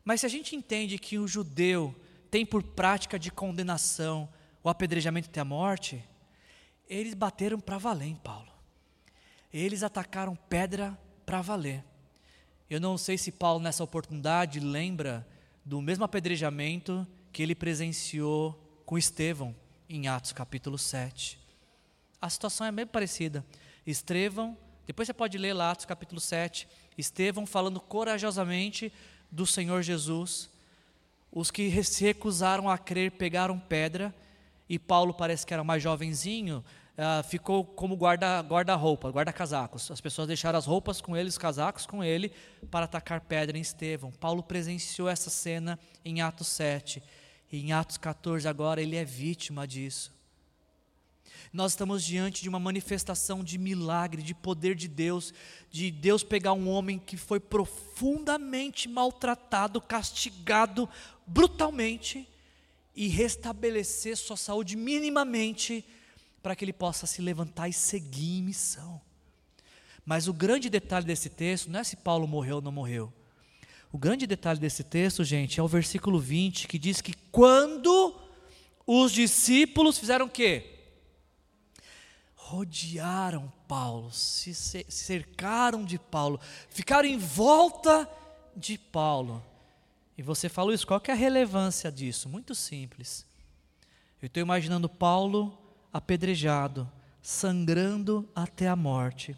Mas 0.04 0.20
se 0.20 0.26
a 0.26 0.28
gente 0.28 0.54
entende 0.54 0.98
que 0.98 1.18
o 1.18 1.26
judeu 1.26 1.94
tem 2.30 2.46
por 2.46 2.62
prática 2.62 3.18
de 3.18 3.30
condenação 3.30 4.28
o 4.62 4.68
apedrejamento 4.68 5.28
até 5.28 5.40
a 5.40 5.44
morte, 5.44 6.02
eles 6.88 7.14
bateram 7.14 7.58
para 7.58 7.78
valer 7.78 8.08
em 8.08 8.14
Paulo. 8.14 8.52
Eles 9.52 9.82
atacaram 9.82 10.36
pedra 10.36 10.96
para 11.24 11.42
valer. 11.42 11.84
Eu 12.68 12.80
não 12.80 12.98
sei 12.98 13.16
se 13.16 13.32
Paulo, 13.32 13.60
nessa 13.60 13.82
oportunidade, 13.82 14.60
lembra 14.60 15.26
do 15.64 15.80
mesmo 15.80 16.04
apedrejamento 16.04 17.06
que 17.32 17.42
ele 17.42 17.54
presenciou 17.54 18.52
com 18.84 18.96
Estevão 18.96 19.54
em 19.88 20.08
Atos 20.08 20.32
capítulo 20.32 20.78
7. 20.78 21.38
A 22.20 22.30
situação 22.30 22.66
é 22.66 22.72
bem 22.72 22.86
parecida. 22.86 23.44
Estevão, 23.86 24.56
depois 24.86 25.06
você 25.06 25.14
pode 25.14 25.38
ler 25.38 25.52
lá 25.52 25.70
Atos 25.70 25.84
capítulo 25.84 26.20
7, 26.20 26.66
Estevão 26.96 27.46
falando 27.46 27.80
corajosamente 27.80 28.92
do 29.30 29.46
Senhor 29.46 29.82
Jesus. 29.82 30.50
Os 31.30 31.50
que 31.50 31.84
se 31.84 32.04
recusaram 32.04 32.68
a 32.68 32.78
crer 32.78 33.12
pegaram 33.12 33.58
pedra, 33.58 34.14
e 34.68 34.78
Paulo 34.78 35.14
parece 35.14 35.46
que 35.46 35.52
era 35.52 35.62
mais 35.62 35.82
jovenzinho, 35.82 36.64
uh, 36.96 37.22
ficou 37.24 37.64
como 37.64 37.94
guarda-roupa, 37.94 39.10
guarda 39.10 39.12
guarda-casacos. 39.12 39.90
As 39.90 40.00
pessoas 40.00 40.26
deixaram 40.26 40.58
as 40.58 40.66
roupas 40.66 41.00
com 41.00 41.16
ele, 41.16 41.28
os 41.28 41.38
casacos 41.38 41.86
com 41.86 42.02
ele, 42.02 42.32
para 42.70 42.86
atacar 42.86 43.20
pedra 43.20 43.58
em 43.58 43.60
Estevão. 43.60 44.10
Paulo 44.10 44.42
presenciou 44.42 45.08
essa 45.08 45.30
cena 45.30 45.78
em 46.04 46.20
Atos 46.22 46.48
7. 46.48 47.02
E 47.52 47.60
em 47.60 47.72
Atos 47.72 47.96
14, 47.96 48.48
agora, 48.48 48.80
ele 48.80 48.96
é 48.96 49.04
vítima 49.04 49.66
disso. 49.66 50.15
Nós 51.52 51.72
estamos 51.72 52.04
diante 52.04 52.42
de 52.42 52.48
uma 52.48 52.58
manifestação 52.58 53.42
de 53.42 53.58
milagre, 53.58 54.22
de 54.22 54.34
poder 54.34 54.74
de 54.74 54.88
Deus, 54.88 55.32
de 55.70 55.90
Deus 55.90 56.22
pegar 56.22 56.52
um 56.52 56.68
homem 56.68 56.98
que 56.98 57.16
foi 57.16 57.40
profundamente 57.40 58.88
maltratado, 58.88 59.80
castigado 59.80 60.88
brutalmente 61.26 62.28
e 62.94 63.08
restabelecer 63.08 64.16
sua 64.16 64.36
saúde 64.36 64.76
minimamente 64.76 65.84
para 66.42 66.54
que 66.54 66.64
ele 66.64 66.72
possa 66.72 67.06
se 67.06 67.20
levantar 67.20 67.68
e 67.68 67.72
seguir 67.72 68.38
em 68.38 68.42
missão. 68.42 69.00
Mas 70.04 70.28
o 70.28 70.32
grande 70.32 70.70
detalhe 70.70 71.04
desse 71.04 71.28
texto 71.28 71.68
não 71.68 71.80
é 71.80 71.84
se 71.84 71.96
Paulo 71.96 72.26
morreu 72.28 72.56
ou 72.56 72.62
não 72.62 72.70
morreu. 72.70 73.12
O 73.92 73.98
grande 73.98 74.26
detalhe 74.26 74.60
desse 74.60 74.84
texto, 74.84 75.24
gente, 75.24 75.58
é 75.58 75.62
o 75.62 75.68
versículo 75.68 76.18
20, 76.18 76.68
que 76.68 76.78
diz 76.78 77.00
que 77.00 77.14
quando 77.32 78.14
os 78.86 79.10
discípulos 79.10 79.98
fizeram 79.98 80.26
o 80.26 80.30
quê? 80.30 80.75
Rodearam 82.48 83.52
Paulo, 83.66 84.12
se 84.12 84.54
cercaram 84.54 85.84
de 85.84 85.98
Paulo, 85.98 86.38
ficaram 86.70 87.08
em 87.08 87.18
volta 87.18 88.08
de 88.56 88.78
Paulo. 88.78 89.42
E 90.16 90.22
você 90.22 90.48
falou 90.48 90.72
isso, 90.72 90.86
qual 90.86 91.00
que 91.00 91.10
é 91.10 91.14
a 91.14 91.16
relevância 91.16 91.90
disso? 91.90 92.28
Muito 92.28 92.54
simples. 92.54 93.26
Eu 94.22 94.28
estou 94.28 94.40
imaginando 94.40 94.88
Paulo 94.88 95.58
apedrejado, 95.92 96.88
sangrando 97.20 98.28
até 98.32 98.68
a 98.68 98.76
morte. 98.76 99.36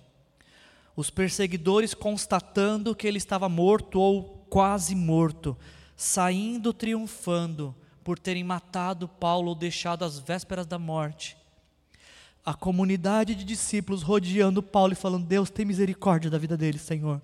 Os 0.94 1.08
perseguidores 1.08 1.94
constatando 1.94 2.94
que 2.94 3.08
ele 3.08 3.16
estava 3.16 3.48
morto 3.48 3.98
ou 3.98 4.44
quase 4.50 4.94
morto, 4.94 5.56
saindo 5.96 6.74
triunfando 6.74 7.74
por 8.04 8.18
terem 8.18 8.44
matado 8.44 9.08
Paulo 9.08 9.48
ou 9.48 9.54
deixado 9.54 10.04
às 10.04 10.18
vésperas 10.18 10.66
da 10.66 10.78
morte. 10.78 11.37
A 12.48 12.54
comunidade 12.54 13.34
de 13.34 13.44
discípulos 13.44 14.00
rodeando 14.00 14.62
Paulo 14.62 14.94
e 14.94 14.96
falando: 14.96 15.26
Deus, 15.26 15.50
tem 15.50 15.66
misericórdia 15.66 16.30
da 16.30 16.38
vida 16.38 16.56
dele, 16.56 16.78
Senhor. 16.78 17.20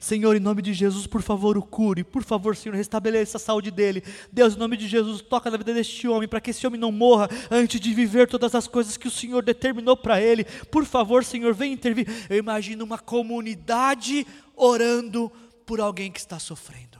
Senhor, 0.00 0.34
em 0.34 0.40
nome 0.40 0.62
de 0.62 0.74
Jesus, 0.74 1.06
por 1.06 1.22
favor, 1.22 1.56
o 1.56 1.62
cure. 1.62 2.02
Por 2.02 2.24
favor, 2.24 2.56
Senhor, 2.56 2.74
restabeleça 2.74 3.36
a 3.36 3.40
saúde 3.40 3.70
dele. 3.70 4.02
Deus, 4.32 4.56
em 4.56 4.58
nome 4.58 4.76
de 4.76 4.88
Jesus, 4.88 5.22
toca 5.22 5.48
na 5.48 5.56
vida 5.56 5.72
deste 5.72 6.08
homem, 6.08 6.28
para 6.28 6.40
que 6.40 6.50
esse 6.50 6.66
homem 6.66 6.80
não 6.80 6.90
morra 6.90 7.28
antes 7.52 7.80
de 7.80 7.94
viver 7.94 8.26
todas 8.26 8.52
as 8.52 8.66
coisas 8.66 8.96
que 8.96 9.06
o 9.06 9.12
Senhor 9.12 9.44
determinou 9.44 9.96
para 9.96 10.20
ele. 10.20 10.42
Por 10.72 10.84
favor, 10.84 11.22
Senhor, 11.22 11.54
vem 11.54 11.72
intervir. 11.72 12.08
Eu 12.28 12.36
imagino 12.36 12.84
uma 12.84 12.98
comunidade 12.98 14.26
orando 14.56 15.30
por 15.64 15.80
alguém 15.80 16.10
que 16.10 16.18
está 16.18 16.40
sofrendo. 16.40 16.98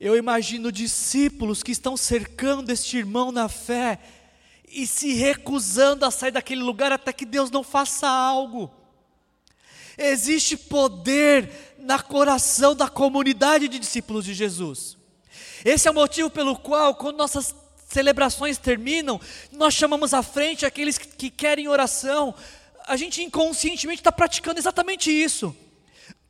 Eu 0.00 0.16
imagino 0.16 0.72
discípulos 0.72 1.62
que 1.62 1.72
estão 1.72 1.94
cercando 1.94 2.70
este 2.70 2.96
irmão 2.96 3.30
na 3.30 3.50
fé 3.50 3.98
e 4.70 4.86
se 4.86 5.12
recusando 5.14 6.04
a 6.04 6.10
sair 6.10 6.30
daquele 6.30 6.62
lugar 6.62 6.92
até 6.92 7.12
que 7.12 7.24
Deus 7.24 7.50
não 7.50 7.62
faça 7.62 8.08
algo. 8.08 8.70
Existe 9.96 10.56
poder 10.56 11.74
na 11.78 11.98
coração 11.98 12.74
da 12.74 12.88
comunidade 12.88 13.68
de 13.68 13.78
discípulos 13.78 14.24
de 14.24 14.34
Jesus. 14.34 14.96
Esse 15.64 15.88
é 15.88 15.90
o 15.90 15.94
motivo 15.94 16.30
pelo 16.30 16.56
qual, 16.56 16.94
quando 16.94 17.16
nossas 17.16 17.54
celebrações 17.88 18.58
terminam, 18.58 19.20
nós 19.50 19.74
chamamos 19.74 20.14
à 20.14 20.22
frente 20.22 20.64
aqueles 20.64 20.98
que 20.98 21.30
querem 21.30 21.66
oração. 21.68 22.34
A 22.86 22.96
gente 22.96 23.22
inconscientemente 23.22 24.00
está 24.00 24.12
praticando 24.12 24.60
exatamente 24.60 25.10
isso. 25.10 25.54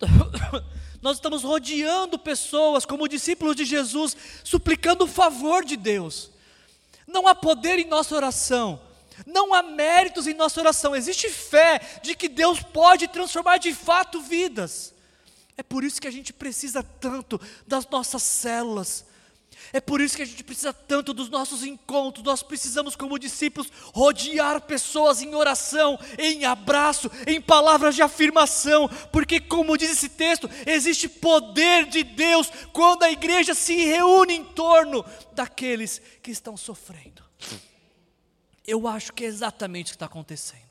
Nós 1.01 1.18
estamos 1.18 1.45
rodeando 1.45 2.18
pessoas 2.18 2.84
como 2.84 3.07
discípulos 3.07 3.55
de 3.55 3.64
Jesus, 3.64 4.16
suplicando 4.43 5.05
o 5.05 5.09
favor 5.09 5.64
de 5.64 5.76
Deus. 5.76 6.30
Não 7.09 7.27
há 7.27 7.35
poder 7.35 7.79
em 7.79 7.87
nossa 7.87 8.15
oração, 8.15 8.79
não 9.27 9.55
há 9.55 9.63
méritos 9.63 10.27
em 10.27 10.35
nossa 10.35 10.61
oração, 10.61 10.95
existe 10.95 11.31
fé 11.31 11.81
de 12.03 12.15
que 12.15 12.29
Deus 12.29 12.63
pode 12.63 13.09
transformar 13.09 13.57
de 13.57 13.75
fato 13.75 14.21
vidas. 14.21 14.95
É 15.57 15.63
por 15.63 15.83
isso 15.83 16.01
que 16.01 16.07
a 16.07 16.11
gente 16.11 16.33
precisa 16.33 16.83
tanto 16.83 17.41
das 17.67 17.89
nossas 17.89 18.23
células, 18.23 19.05
é 19.73 19.81
por 19.81 20.01
isso 20.01 20.16
que 20.16 20.23
a 20.23 20.27
gente 20.27 20.43
precisa 20.43 20.73
tanto 20.73 21.12
dos 21.12 21.29
nossos 21.29 21.64
encontros. 21.64 22.25
Nós 22.25 22.43
precisamos, 22.43 22.97
como 22.97 23.19
discípulos, 23.19 23.71
rodear 23.95 24.61
pessoas 24.62 25.21
em 25.21 25.35
oração, 25.35 25.99
em 26.19 26.45
abraço, 26.45 27.11
em 27.27 27.41
palavras 27.41 27.95
de 27.95 28.03
afirmação, 28.03 28.89
porque, 29.12 29.41
como 29.41 29.77
diz 29.77 29.91
esse 29.91 30.09
texto, 30.09 30.49
existe 30.66 31.09
poder 31.09 31.87
de 31.87 32.03
Deus 32.03 32.51
quando 32.73 33.03
a 33.03 33.11
igreja 33.11 33.55
se 33.55 33.75
reúne 33.75 34.35
em 34.35 34.45
torno 34.45 35.05
daqueles 35.33 36.01
que 36.23 36.31
estão 36.31 36.57
sofrendo. 36.57 37.23
Eu 38.66 38.87
acho 38.87 39.12
que 39.12 39.25
é 39.25 39.27
exatamente 39.27 39.87
o 39.87 39.91
que 39.91 39.97
está 39.97 40.07
acontecendo. 40.07 40.69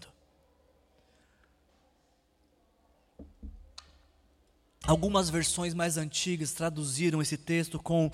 Algumas 4.88 5.30
versões 5.30 5.74
mais 5.74 5.98
antigas 5.98 6.54
traduziram 6.54 7.22
esse 7.22 7.36
texto 7.36 7.78
com 7.78 8.10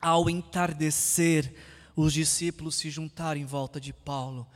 ao 0.00 0.30
entardecer, 0.30 1.52
os 1.94 2.12
discípulos 2.12 2.76
se 2.76 2.90
juntaram 2.90 3.40
em 3.40 3.44
volta 3.44 3.80
de 3.80 3.92
Paulo. 3.92 4.46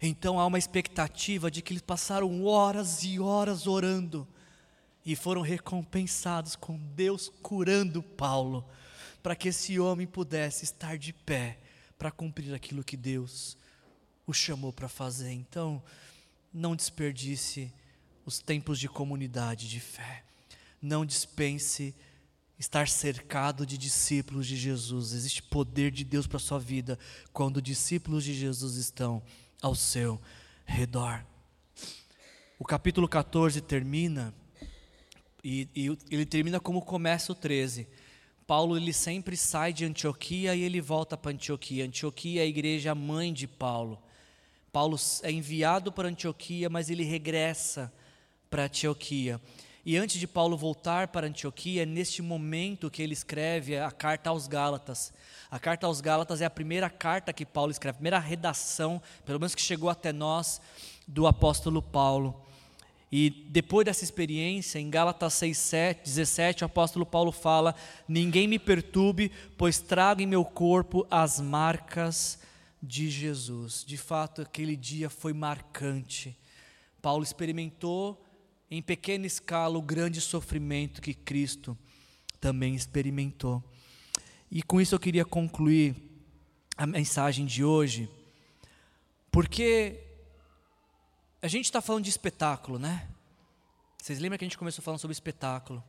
Então 0.00 0.38
há 0.38 0.46
uma 0.46 0.58
expectativa 0.58 1.50
de 1.50 1.62
que 1.62 1.72
eles 1.72 1.82
passaram 1.82 2.44
horas 2.44 3.04
e 3.04 3.18
horas 3.18 3.66
orando 3.66 4.26
e 5.04 5.16
foram 5.16 5.40
recompensados 5.40 6.54
com 6.54 6.76
Deus 6.94 7.30
curando 7.42 8.02
Paulo, 8.02 8.68
para 9.22 9.34
que 9.34 9.48
esse 9.48 9.78
homem 9.78 10.06
pudesse 10.06 10.64
estar 10.64 10.98
de 10.98 11.12
pé 11.12 11.58
para 11.98 12.10
cumprir 12.10 12.52
aquilo 12.52 12.84
que 12.84 12.96
Deus 12.96 13.56
o 14.26 14.32
chamou 14.32 14.72
para 14.72 14.88
fazer. 14.88 15.32
Então, 15.32 15.82
não 16.52 16.76
desperdice 16.76 17.72
os 18.24 18.38
tempos 18.38 18.78
de 18.78 18.88
comunidade 18.88 19.68
de 19.68 19.80
fé. 19.80 20.24
Não 20.80 21.06
dispense 21.06 21.94
estar 22.62 22.88
cercado 22.88 23.66
de 23.66 23.76
discípulos 23.76 24.46
de 24.46 24.56
Jesus. 24.56 25.12
Existe 25.12 25.42
poder 25.42 25.90
de 25.90 26.04
Deus 26.04 26.28
para 26.28 26.36
a 26.36 26.40
sua 26.40 26.60
vida 26.60 26.96
quando 27.32 27.60
discípulos 27.60 28.22
de 28.22 28.32
Jesus 28.32 28.76
estão 28.76 29.20
ao 29.60 29.74
seu 29.74 30.20
redor. 30.64 31.24
O 32.60 32.64
capítulo 32.64 33.08
14 33.08 33.60
termina, 33.60 34.32
e, 35.42 35.68
e 35.74 35.98
ele 36.08 36.24
termina 36.24 36.60
como 36.60 36.80
começa 36.80 37.32
o 37.32 37.34
13. 37.34 37.88
Paulo 38.46 38.76
ele 38.76 38.92
sempre 38.92 39.36
sai 39.36 39.72
de 39.72 39.84
Antioquia 39.84 40.54
e 40.54 40.62
ele 40.62 40.80
volta 40.80 41.16
para 41.16 41.32
Antioquia. 41.32 41.84
Antioquia 41.84 42.42
é 42.42 42.44
a 42.44 42.46
igreja 42.46 42.94
mãe 42.94 43.32
de 43.32 43.48
Paulo. 43.48 44.00
Paulo 44.70 44.96
é 45.24 45.32
enviado 45.32 45.90
para 45.90 46.08
Antioquia, 46.08 46.70
mas 46.70 46.88
ele 46.88 47.02
regressa 47.02 47.92
para 48.48 48.66
Antioquia. 48.66 49.40
E 49.84 49.96
antes 49.96 50.20
de 50.20 50.28
Paulo 50.28 50.56
voltar 50.56 51.08
para 51.08 51.26
Antioquia, 51.26 51.82
é 51.82 51.86
neste 51.86 52.22
momento 52.22 52.88
que 52.88 53.02
ele 53.02 53.12
escreve 53.12 53.76
a 53.76 53.90
carta 53.90 54.30
aos 54.30 54.46
Gálatas. 54.46 55.12
A 55.50 55.58
carta 55.58 55.88
aos 55.88 56.00
Gálatas 56.00 56.40
é 56.40 56.44
a 56.44 56.50
primeira 56.50 56.88
carta 56.88 57.32
que 57.32 57.44
Paulo 57.44 57.72
escreve, 57.72 57.90
a 57.90 57.98
primeira 57.98 58.18
redação, 58.20 59.02
pelo 59.26 59.40
menos 59.40 59.56
que 59.56 59.60
chegou 59.60 59.90
até 59.90 60.12
nós, 60.12 60.60
do 61.06 61.26
apóstolo 61.26 61.82
Paulo. 61.82 62.46
E 63.10 63.28
depois 63.28 63.84
dessa 63.84 64.04
experiência, 64.04 64.78
em 64.78 64.88
Gálatas 64.88 65.34
6, 65.34 65.58
7, 65.58 66.04
17, 66.04 66.62
o 66.62 66.66
apóstolo 66.66 67.04
Paulo 67.04 67.32
fala: 67.32 67.74
Ninguém 68.06 68.46
me 68.46 68.60
perturbe, 68.60 69.32
pois 69.58 69.80
trago 69.80 70.22
em 70.22 70.26
meu 70.26 70.44
corpo 70.44 71.04
as 71.10 71.40
marcas 71.40 72.38
de 72.80 73.10
Jesus. 73.10 73.84
De 73.84 73.96
fato, 73.96 74.42
aquele 74.42 74.76
dia 74.76 75.10
foi 75.10 75.32
marcante. 75.32 76.38
Paulo 77.02 77.24
experimentou 77.24 78.21
em 78.74 78.80
pequena 78.80 79.26
escala 79.26 79.76
o 79.76 79.82
grande 79.82 80.20
sofrimento 80.20 81.02
que 81.02 81.12
Cristo 81.12 81.76
também 82.40 82.74
experimentou. 82.74 83.62
E 84.50 84.62
com 84.62 84.80
isso 84.80 84.94
eu 84.94 85.00
queria 85.00 85.24
concluir 85.24 85.94
a 86.76 86.86
mensagem 86.86 87.44
de 87.44 87.62
hoje, 87.62 88.08
porque 89.30 90.00
a 91.40 91.48
gente 91.48 91.66
está 91.66 91.80
falando 91.80 92.04
de 92.04 92.10
espetáculo, 92.10 92.78
né? 92.78 93.08
Vocês 94.00 94.18
lembram 94.18 94.38
que 94.38 94.44
a 94.44 94.48
gente 94.48 94.58
começou 94.58 94.82
falando 94.82 95.00
sobre 95.00 95.12
espetáculo? 95.12 95.82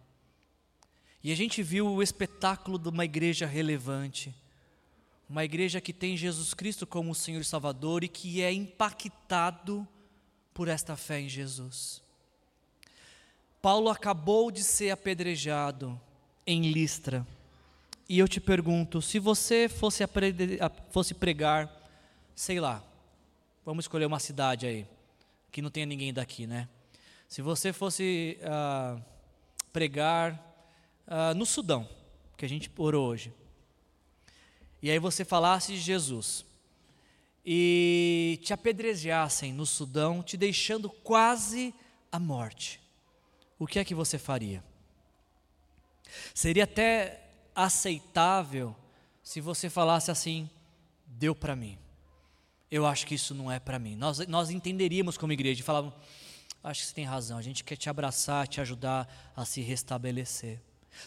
E 1.23 1.31
a 1.31 1.35
gente 1.35 1.63
viu 1.63 1.87
o 1.87 2.03
espetáculo 2.03 2.77
de 2.77 2.89
uma 2.89 3.05
igreja 3.05 3.45
relevante 3.45 4.35
uma 5.33 5.43
igreja 5.43 5.81
que 5.81 5.91
tem 5.91 6.15
Jesus 6.15 6.53
Cristo 6.53 6.85
como 6.85 7.11
o 7.11 7.15
Senhor 7.15 7.41
e 7.41 7.43
Salvador 7.43 8.03
e 8.03 8.07
que 8.07 8.43
é 8.43 8.53
impactado 8.53 9.87
por 10.53 10.67
esta 10.67 10.95
fé 10.95 11.21
em 11.21 11.27
Jesus. 11.27 12.02
Paulo 13.63 13.89
acabou 13.89 14.51
de 14.51 14.61
ser 14.61 14.89
apedrejado 14.89 15.97
em 16.45 16.69
Listra. 16.69 17.25
E 18.09 18.19
eu 18.19 18.27
te 18.27 18.41
pergunto, 18.41 19.01
se 19.01 19.19
você 19.19 19.69
fosse, 19.69 20.03
fosse 20.89 21.13
pregar, 21.13 21.73
sei 22.35 22.59
lá, 22.59 22.83
vamos 23.65 23.85
escolher 23.85 24.05
uma 24.05 24.19
cidade 24.19 24.65
aí, 24.65 24.85
que 25.49 25.61
não 25.61 25.69
tenha 25.69 25.85
ninguém 25.85 26.13
daqui, 26.13 26.45
né? 26.45 26.67
Se 27.29 27.41
você 27.41 27.71
fosse 27.71 28.37
ah, 28.43 28.99
pregar 29.71 30.37
ah, 31.07 31.33
no 31.33 31.45
Sudão, 31.45 31.87
que 32.35 32.43
a 32.43 32.49
gente 32.49 32.69
orou 32.75 33.07
hoje, 33.07 33.31
e 34.81 34.91
aí 34.91 34.99
você 34.99 35.23
falasse 35.23 35.71
de 35.71 35.79
Jesus, 35.79 36.43
e 37.45 38.41
te 38.43 38.51
apedrejassem 38.51 39.53
no 39.53 39.65
Sudão, 39.65 40.21
te 40.21 40.35
deixando 40.35 40.89
quase 40.89 41.73
à 42.11 42.19
morte, 42.19 42.82
o 43.63 43.67
que 43.67 43.79
é 43.79 43.85
que 43.85 43.95
você 43.95 44.17
faria? 44.17 44.63
Seria 46.33 46.65
até 46.65 47.21
aceitável 47.55 48.75
se 49.23 49.39
você 49.39 49.69
falasse 49.69 50.11
assim: 50.11 50.49
deu 51.05 51.33
para 51.33 51.55
mim. 51.55 51.77
Eu 52.69 52.85
acho 52.85 53.05
que 53.05 53.15
isso 53.15 53.33
não 53.33 53.51
é 53.51 53.59
para 53.59 53.79
mim. 53.79 53.95
Nós, 53.95 54.19
nós 54.27 54.49
entenderíamos 54.49 55.17
como 55.17 55.31
igreja 55.31 55.61
e 55.61 55.63
falávamos: 55.63 55.95
acho 56.63 56.81
que 56.81 56.87
você 56.87 56.93
tem 56.93 57.05
razão, 57.05 57.37
a 57.37 57.41
gente 57.41 57.63
quer 57.63 57.77
te 57.77 57.89
abraçar, 57.89 58.47
te 58.47 58.59
ajudar 58.59 59.31
a 59.35 59.45
se 59.45 59.61
restabelecer. 59.61 60.59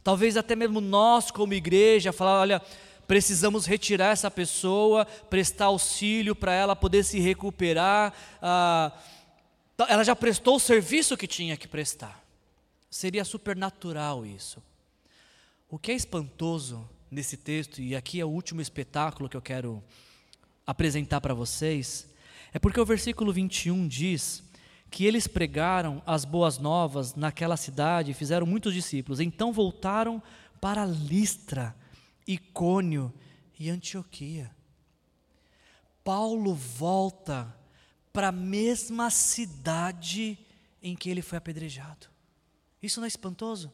Talvez 0.02 0.36
até 0.36 0.57
mesmo 0.57 0.80
nós, 0.80 1.30
como 1.30 1.52
igreja, 1.52 2.12
falar: 2.12 2.40
olha, 2.40 2.62
precisamos 3.07 3.66
retirar 3.66 4.12
essa 4.12 4.30
pessoa, 4.30 5.04
prestar 5.04 5.66
auxílio 5.66 6.34
para 6.34 6.54
ela 6.54 6.74
poder 6.74 7.04
se 7.04 7.20
recuperar. 7.20 8.14
Ah, 8.40 8.92
ela 9.88 10.02
já 10.02 10.16
prestou 10.16 10.57
o 10.57 10.61
serviço 10.61 11.16
que 11.16 11.26
tinha 11.26 11.57
que 11.57 11.68
prestar. 11.68 12.26
Seria 12.97 13.26
supernatural 13.26 14.24
isso. 14.24 14.62
O 15.68 15.78
que 15.78 15.92
é 15.92 15.94
espantoso 15.94 16.88
nesse 17.11 17.36
texto, 17.36 17.82
e 17.82 17.94
aqui 17.94 18.18
é 18.18 18.24
o 18.24 18.30
último 18.30 18.62
espetáculo 18.62 19.28
que 19.28 19.36
eu 19.36 19.42
quero 19.42 19.84
apresentar 20.66 21.20
para 21.20 21.34
vocês, 21.34 22.09
é 22.55 22.59
porque 22.59 22.80
o 22.80 22.86
versículo 22.86 23.34
21 23.34 23.86
diz 23.86 24.42
que 24.90 25.05
eles 25.05 25.26
pregaram 25.26 26.03
as 26.07 26.24
boas 26.24 26.57
novas 26.57 27.14
naquela 27.14 27.59
cidade 27.59 28.12
e 28.12 28.14
fizeram 28.14 28.47
muitos 28.47 28.72
discípulos. 28.72 29.20
Então 29.20 29.53
voltaram 29.53 30.22
para 30.59 30.86
Listra, 30.86 31.76
Icônio 32.26 33.12
e 33.61 33.68
Antioquia. 33.68 34.51
Paulo 36.03 36.55
volta 36.55 37.55
para 38.11 38.28
a 38.28 38.32
mesma 38.32 39.11
cidade 39.11 40.38
em 40.82 40.97
que 40.97 41.11
ele 41.11 41.20
foi 41.20 41.36
apedrejado. 41.36 42.15
Isso 42.83 43.01
não 43.01 43.05
é 43.05 43.09
espantoso? 43.09 43.72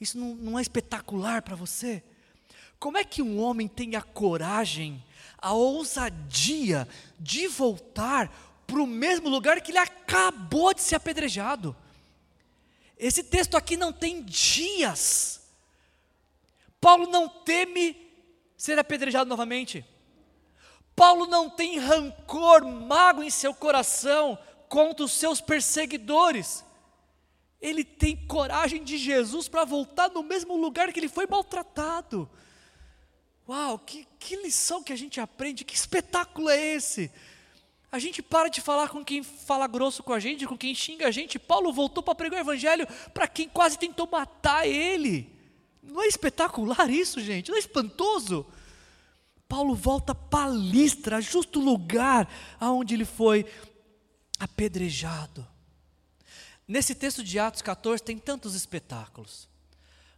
Isso 0.00 0.18
não, 0.18 0.34
não 0.34 0.58
é 0.58 0.62
espetacular 0.62 1.42
para 1.42 1.56
você? 1.56 2.02
Como 2.78 2.98
é 2.98 3.04
que 3.04 3.22
um 3.22 3.40
homem 3.40 3.66
tem 3.66 3.96
a 3.96 4.02
coragem, 4.02 5.02
a 5.38 5.52
ousadia 5.52 6.86
de 7.18 7.48
voltar 7.48 8.30
para 8.66 8.82
o 8.82 8.86
mesmo 8.86 9.28
lugar 9.28 9.60
que 9.60 9.70
ele 9.70 9.78
acabou 9.78 10.74
de 10.74 10.82
ser 10.82 10.96
apedrejado? 10.96 11.74
Esse 12.98 13.22
texto 13.22 13.56
aqui 13.56 13.76
não 13.76 13.92
tem 13.92 14.22
dias. 14.22 15.40
Paulo 16.80 17.06
não 17.06 17.28
teme 17.28 17.96
ser 18.56 18.78
apedrejado 18.78 19.28
novamente. 19.28 19.84
Paulo 20.94 21.26
não 21.26 21.50
tem 21.50 21.78
rancor, 21.78 22.64
mago 22.64 23.22
em 23.22 23.30
seu 23.30 23.54
coração 23.54 24.38
contra 24.68 25.04
os 25.04 25.12
seus 25.12 25.40
perseguidores. 25.40 26.64
Ele 27.66 27.82
tem 27.82 28.14
coragem 28.14 28.84
de 28.84 28.96
Jesus 28.96 29.48
para 29.48 29.64
voltar 29.64 30.08
no 30.10 30.22
mesmo 30.22 30.56
lugar 30.56 30.92
que 30.92 31.00
ele 31.00 31.08
foi 31.08 31.26
maltratado. 31.26 32.30
Uau, 33.48 33.76
que, 33.76 34.06
que 34.20 34.36
lição 34.36 34.84
que 34.84 34.92
a 34.92 34.96
gente 34.96 35.20
aprende, 35.20 35.64
que 35.64 35.74
espetáculo 35.74 36.48
é 36.48 36.74
esse? 36.74 37.10
A 37.90 37.98
gente 37.98 38.22
para 38.22 38.48
de 38.48 38.60
falar 38.60 38.88
com 38.88 39.04
quem 39.04 39.20
fala 39.24 39.66
grosso 39.66 40.00
com 40.04 40.12
a 40.12 40.20
gente, 40.20 40.46
com 40.46 40.56
quem 40.56 40.76
xinga 40.76 41.08
a 41.08 41.10
gente. 41.10 41.40
Paulo 41.40 41.72
voltou 41.72 42.04
para 42.04 42.14
pregar 42.14 42.38
o 42.38 42.44
evangelho 42.44 42.86
para 43.12 43.26
quem 43.26 43.48
quase 43.48 43.76
tentou 43.76 44.08
matar 44.08 44.64
ele. 44.64 45.28
Não 45.82 46.00
é 46.00 46.06
espetacular 46.06 46.88
isso, 46.88 47.20
gente? 47.20 47.48
Não 47.48 47.56
é 47.56 47.60
espantoso? 47.60 48.46
Paulo 49.48 49.74
volta 49.74 50.14
para 50.14 50.50
Listra, 50.50 51.20
justo 51.20 51.58
lugar 51.58 52.28
aonde 52.60 52.94
ele 52.94 53.04
foi 53.04 53.44
apedrejado. 54.38 55.55
Nesse 56.68 56.96
texto 56.96 57.22
de 57.22 57.38
Atos 57.38 57.62
14 57.62 58.02
tem 58.02 58.18
tantos 58.18 58.56
espetáculos. 58.56 59.48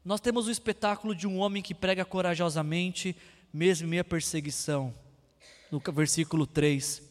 Nós 0.02 0.18
temos 0.18 0.46
o 0.46 0.50
espetáculo 0.50 1.14
de 1.14 1.26
um 1.26 1.38
homem 1.38 1.62
que 1.62 1.74
prega 1.74 2.06
corajosamente, 2.06 3.14
mesmo 3.52 3.86
em 3.86 3.90
meia 3.90 4.04
perseguição, 4.04 4.94
no 5.70 5.78
versículo 5.92 6.46
3. 6.46 7.02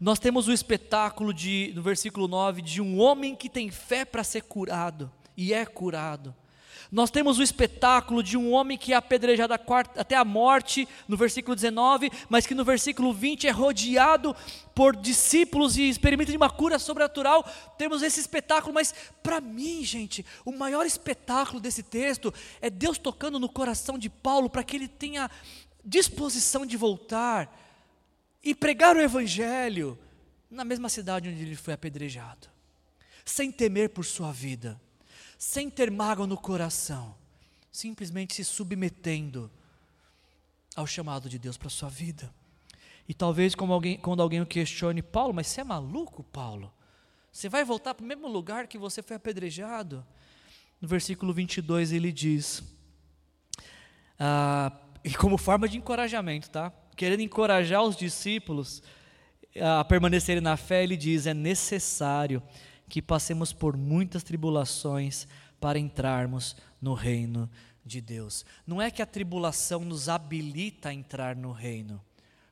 Nós 0.00 0.18
temos 0.18 0.48
o 0.48 0.52
espetáculo 0.52 1.32
de, 1.32 1.72
no 1.76 1.82
versículo 1.82 2.26
9 2.26 2.62
de 2.62 2.82
um 2.82 2.98
homem 2.98 3.36
que 3.36 3.48
tem 3.48 3.70
fé 3.70 4.04
para 4.04 4.24
ser 4.24 4.42
curado 4.42 5.08
e 5.36 5.54
é 5.54 5.64
curado. 5.64 6.34
Nós 6.94 7.10
temos 7.10 7.40
o 7.40 7.42
espetáculo 7.42 8.22
de 8.22 8.36
um 8.36 8.52
homem 8.52 8.78
que 8.78 8.92
é 8.92 8.96
apedrejado 8.96 9.52
até 9.52 10.14
a 10.14 10.24
morte, 10.24 10.86
no 11.08 11.16
versículo 11.16 11.56
19, 11.56 12.08
mas 12.28 12.46
que 12.46 12.54
no 12.54 12.64
versículo 12.64 13.12
20 13.12 13.48
é 13.48 13.50
rodeado 13.50 14.32
por 14.72 14.94
discípulos 14.94 15.76
e 15.76 15.88
experimenta 15.88 16.30
de 16.30 16.36
uma 16.36 16.48
cura 16.48 16.78
sobrenatural. 16.78 17.42
Temos 17.76 18.00
esse 18.00 18.20
espetáculo, 18.20 18.72
mas 18.72 18.94
para 19.24 19.40
mim, 19.40 19.82
gente, 19.84 20.24
o 20.44 20.52
maior 20.52 20.86
espetáculo 20.86 21.58
desse 21.58 21.82
texto 21.82 22.32
é 22.60 22.70
Deus 22.70 22.96
tocando 22.96 23.40
no 23.40 23.48
coração 23.48 23.98
de 23.98 24.08
Paulo 24.08 24.48
para 24.48 24.62
que 24.62 24.76
ele 24.76 24.86
tenha 24.86 25.28
disposição 25.84 26.64
de 26.64 26.76
voltar 26.76 27.60
e 28.40 28.54
pregar 28.54 28.94
o 28.94 29.00
evangelho 29.00 29.98
na 30.48 30.64
mesma 30.64 30.88
cidade 30.88 31.28
onde 31.28 31.42
ele 31.42 31.56
foi 31.56 31.74
apedrejado, 31.74 32.46
sem 33.24 33.50
temer 33.50 33.88
por 33.88 34.04
sua 34.04 34.30
vida 34.30 34.80
sem 35.44 35.68
ter 35.68 35.90
mágoa 35.90 36.26
no 36.26 36.38
coração, 36.38 37.14
simplesmente 37.70 38.34
se 38.34 38.42
submetendo 38.42 39.50
ao 40.74 40.86
chamado 40.86 41.28
de 41.28 41.38
Deus 41.38 41.58
para 41.58 41.68
a 41.68 41.70
sua 41.70 41.90
vida. 41.90 42.32
E 43.06 43.12
talvez 43.12 43.54
alguém, 43.54 43.98
quando 43.98 44.22
alguém 44.22 44.40
o 44.40 44.46
questione, 44.46 45.02
Paulo, 45.02 45.34
mas 45.34 45.46
você 45.48 45.60
é 45.60 45.64
maluco, 45.64 46.24
Paulo? 46.24 46.72
Você 47.30 47.50
vai 47.50 47.62
voltar 47.62 47.94
para 47.94 48.02
o 48.02 48.06
mesmo 48.06 48.26
lugar 48.26 48.66
que 48.66 48.78
você 48.78 49.02
foi 49.02 49.16
apedrejado? 49.16 50.04
No 50.80 50.88
versículo 50.88 51.32
22 51.34 51.92
ele 51.92 52.10
diz, 52.10 52.62
ah, 54.18 54.72
e 55.04 55.14
como 55.14 55.36
forma 55.36 55.68
de 55.68 55.76
encorajamento, 55.76 56.48
tá? 56.48 56.72
Querendo 56.96 57.20
encorajar 57.20 57.82
os 57.82 57.96
discípulos 57.96 58.82
a 59.60 59.84
permanecerem 59.84 60.40
na 60.40 60.56
fé, 60.56 60.82
ele 60.82 60.96
diz: 60.96 61.26
é 61.26 61.34
necessário 61.34 62.42
que 62.88 63.02
passemos 63.02 63.52
por 63.52 63.76
muitas 63.76 64.22
tribulações 64.22 65.26
para 65.60 65.78
entrarmos 65.78 66.56
no 66.80 66.94
reino 66.94 67.50
de 67.84 68.00
Deus. 68.00 68.44
Não 68.66 68.80
é 68.80 68.90
que 68.90 69.02
a 69.02 69.06
tribulação 69.06 69.80
nos 69.80 70.08
habilita 70.08 70.88
a 70.88 70.94
entrar 70.94 71.36
no 71.36 71.52
reino. 71.52 72.00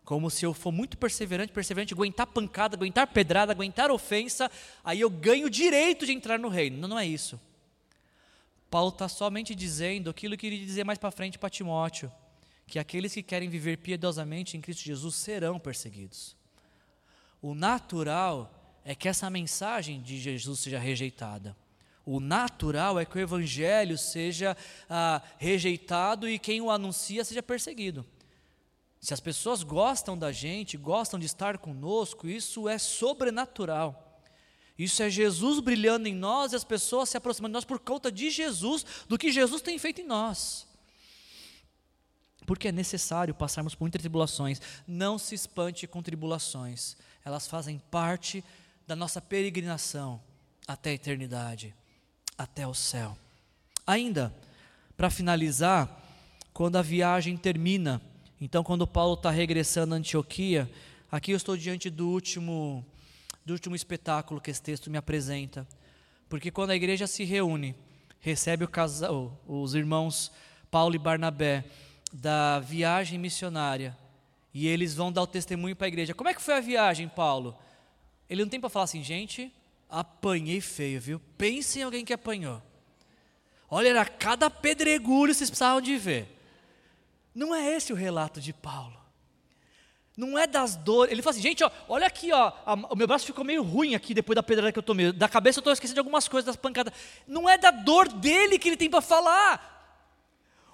Como 0.05 0.29
se 0.31 0.45
eu 0.45 0.53
for 0.53 0.73
muito 0.73 0.99
perseverante, 0.99 1.53
perseverante, 1.53 1.95
aguentar 1.95 2.27
pancada, 2.27 2.77
aguentar 2.77 3.07
pedrada, 3.07 3.53
aguentar 3.53 3.91
ofensa, 3.91 4.51
aí 4.83 5.01
eu 5.01 5.09
ganho 5.09 5.47
o 5.47 5.51
direito 5.51 6.05
de 6.05 6.13
entrar 6.13 6.39
no 6.39 6.49
reino. 6.49 6.77
Não, 6.79 6.89
não 6.89 6.99
é 6.99 7.07
isso. 7.07 7.41
Paulo 8.69 8.89
está 8.89 9.09
somente 9.09 9.55
dizendo 9.55 10.11
aquilo 10.11 10.37
que 10.37 10.47
ele 10.47 10.65
dizer 10.65 10.85
mais 10.85 10.99
para 10.99 11.11
frente 11.11 11.39
para 11.39 11.51
Timóteo, 11.51 12.11
que 12.67 12.79
aqueles 12.79 13.13
que 13.13 13.23
querem 13.23 13.49
viver 13.49 13.79
piedosamente 13.79 14.57
em 14.57 14.61
Cristo 14.61 14.83
Jesus 14.83 15.15
serão 15.15 15.61
perseguidos. 15.61 16.35
O 17.41 17.55
natural 17.55 18.62
é 18.85 18.95
que 18.95 19.09
essa 19.09 19.31
mensagem 19.31 20.01
de 20.03 20.19
Jesus 20.19 20.61
seja 20.61 20.79
rejeitada. 20.79 21.57
O 22.05 22.19
natural 22.19 22.99
é 22.99 23.05
que 23.05 23.17
o 23.17 23.21
evangelho 23.21 23.97
seja 23.97 24.57
ah, 24.91 25.23
rejeitado 25.39 26.29
e 26.29 26.39
quem 26.39 26.61
o 26.61 26.71
anuncia 26.71 27.25
seja 27.25 27.43
perseguido. 27.43 28.05
Se 29.01 29.15
as 29.15 29.21
pessoas 29.21 29.63
gostam 29.63 30.17
da 30.17 30.33
gente, 30.33 30.77
gostam 30.77 31.19
de 31.19 31.27
estar 31.27 31.59
conosco, 31.59 32.29
isso 32.29 32.69
é 32.69 32.79
sobrenatural. 32.79 34.21
Isso 34.79 35.03
é 35.03 35.11
Jesus 35.11 35.61
brilhando 35.61 36.09
em 36.09 36.15
nós 36.15 36.53
e 36.53 36.57
as 36.57 36.65
pessoas 36.65 37.09
se 37.09 37.17
aproximando 37.17 37.53
de 37.53 37.55
nós 37.55 37.65
por 37.65 37.79
conta 37.79 38.11
de 38.11 38.31
Jesus, 38.31 38.85
do 39.09 39.19
que 39.19 39.31
Jesus 39.31 39.63
tem 39.63 39.79
feito 39.79 40.01
em 40.01 40.07
nós. 40.07 40.67
Porque 42.47 42.69
é 42.69 42.73
necessário 42.73 43.35
passarmos 43.35 43.75
por 43.75 43.85
muitas 43.85 44.01
tribulações. 44.01 44.61
Não 44.87 45.19
se 45.19 45.35
espante 45.35 45.87
com 45.87 46.03
tribulações, 46.03 46.97
elas 47.25 47.47
fazem 47.47 47.79
parte 47.91 48.43
da 48.93 48.97
nossa 48.97 49.23
peregrinação 49.23 50.21
até 50.69 50.91
a 50.91 50.93
eternidade, 50.93 51.75
até 52.37 52.67
o 52.67 52.75
céu. 52.75 53.17
Ainda, 53.87 54.31
para 54.99 55.09
finalizar, 55.09 55.89
quando 56.53 56.77
a 56.77 56.83
viagem 56.83 57.35
termina, 57.39 58.03
então 58.39 58.63
quando 58.63 58.87
Paulo 58.87 59.15
está 59.15 59.31
regressando 59.31 59.95
a 59.95 59.97
Antioquia, 59.97 60.71
aqui 61.11 61.31
eu 61.31 61.39
estou 61.39 61.57
diante 61.57 61.89
do 61.89 62.07
último, 62.07 62.85
do 63.47 63.55
último 63.55 63.75
espetáculo 63.75 64.43
que 64.43 64.51
esse 64.51 64.61
texto 64.61 64.91
me 64.91 64.99
apresenta. 64.99 65.67
Porque 66.29 66.51
quando 66.51 66.73
a 66.73 66.77
igreja 66.77 67.07
se 67.07 67.25
reúne, 67.25 67.75
recebe 68.21 68.67
casal, 68.67 69.41
os 69.49 69.75
irmãos 69.75 70.31
Paulo 70.71 70.95
e 70.95 70.99
Barnabé 70.99 71.65
da 72.13 72.61
viagem 72.61 73.19
missionária, 73.19 73.97
E 74.53 74.69
eles 74.69 74.95
vão 74.95 75.11
dar 75.11 75.23
o 75.23 75.27
testemunho 75.27 75.75
para 75.75 75.87
a 75.87 75.89
igreja. 75.89 76.13
Como 76.13 76.29
é 76.29 76.35
que 76.35 76.43
foi 76.43 76.53
a 76.53 76.61
viagem, 76.61 77.09
Paulo? 77.09 77.57
Ele 78.33 78.45
não 78.45 78.49
tem 78.49 78.59
para 78.59 78.71
falar 78.71 78.85
assim, 78.85 79.05
gente, 79.05 79.53
apanhei 79.91 80.59
feio, 80.59 80.99
viu? 80.99 81.21
Pense 81.37 81.79
em 81.79 81.83
alguém 81.83 82.03
que 82.03 82.15
apanhou. 82.15 82.63
Olha, 83.69 83.91
era 83.91 84.07
cada 84.07 84.49
pedregulho 84.49 85.35
vocês 85.35 85.51
precisavam 85.51 85.83
de 85.83 85.99
ver. 85.99 86.35
Não 87.35 87.55
é 87.55 87.77
esse 87.77 87.93
o 87.93 87.97
relato 87.97 88.41
de 88.41 88.55
Paulo. 88.55 88.99
Não 90.17 90.39
é 90.39 90.47
das 90.47 90.77
dores. 90.77 91.13
Ele 91.13 91.21
fala 91.21 91.33
assim, 91.33 91.43
gente, 91.43 91.63
ó, 91.63 91.71
olha 91.87 92.07
aqui, 92.07 92.33
ó, 92.33 92.53
a, 92.65 92.73
o 92.73 92.97
meu 92.97 93.07
braço 93.07 93.27
ficou 93.27 93.45
meio 93.45 93.63
ruim 93.63 93.95
aqui 93.95 94.15
depois 94.15 94.35
da 94.35 94.43
pedrada 94.43 94.73
que 94.73 94.79
eu 94.79 94.83
tomei. 94.83 95.13
Da 95.13 95.29
cabeça 95.29 95.59
eu 95.59 95.61
estou 95.61 95.73
esquecendo 95.75 95.97
de 95.97 96.01
algumas 96.01 96.27
coisas, 96.27 96.47
das 96.47 96.57
pancadas. 96.57 96.95
Não 97.29 97.47
é 97.47 97.59
da 97.59 97.71
dor 97.71 98.09
dele 98.09 98.59
que 98.59 98.67
ele 98.67 98.79
tem 98.79 98.89
para 98.89 99.03
falar. 99.03 99.73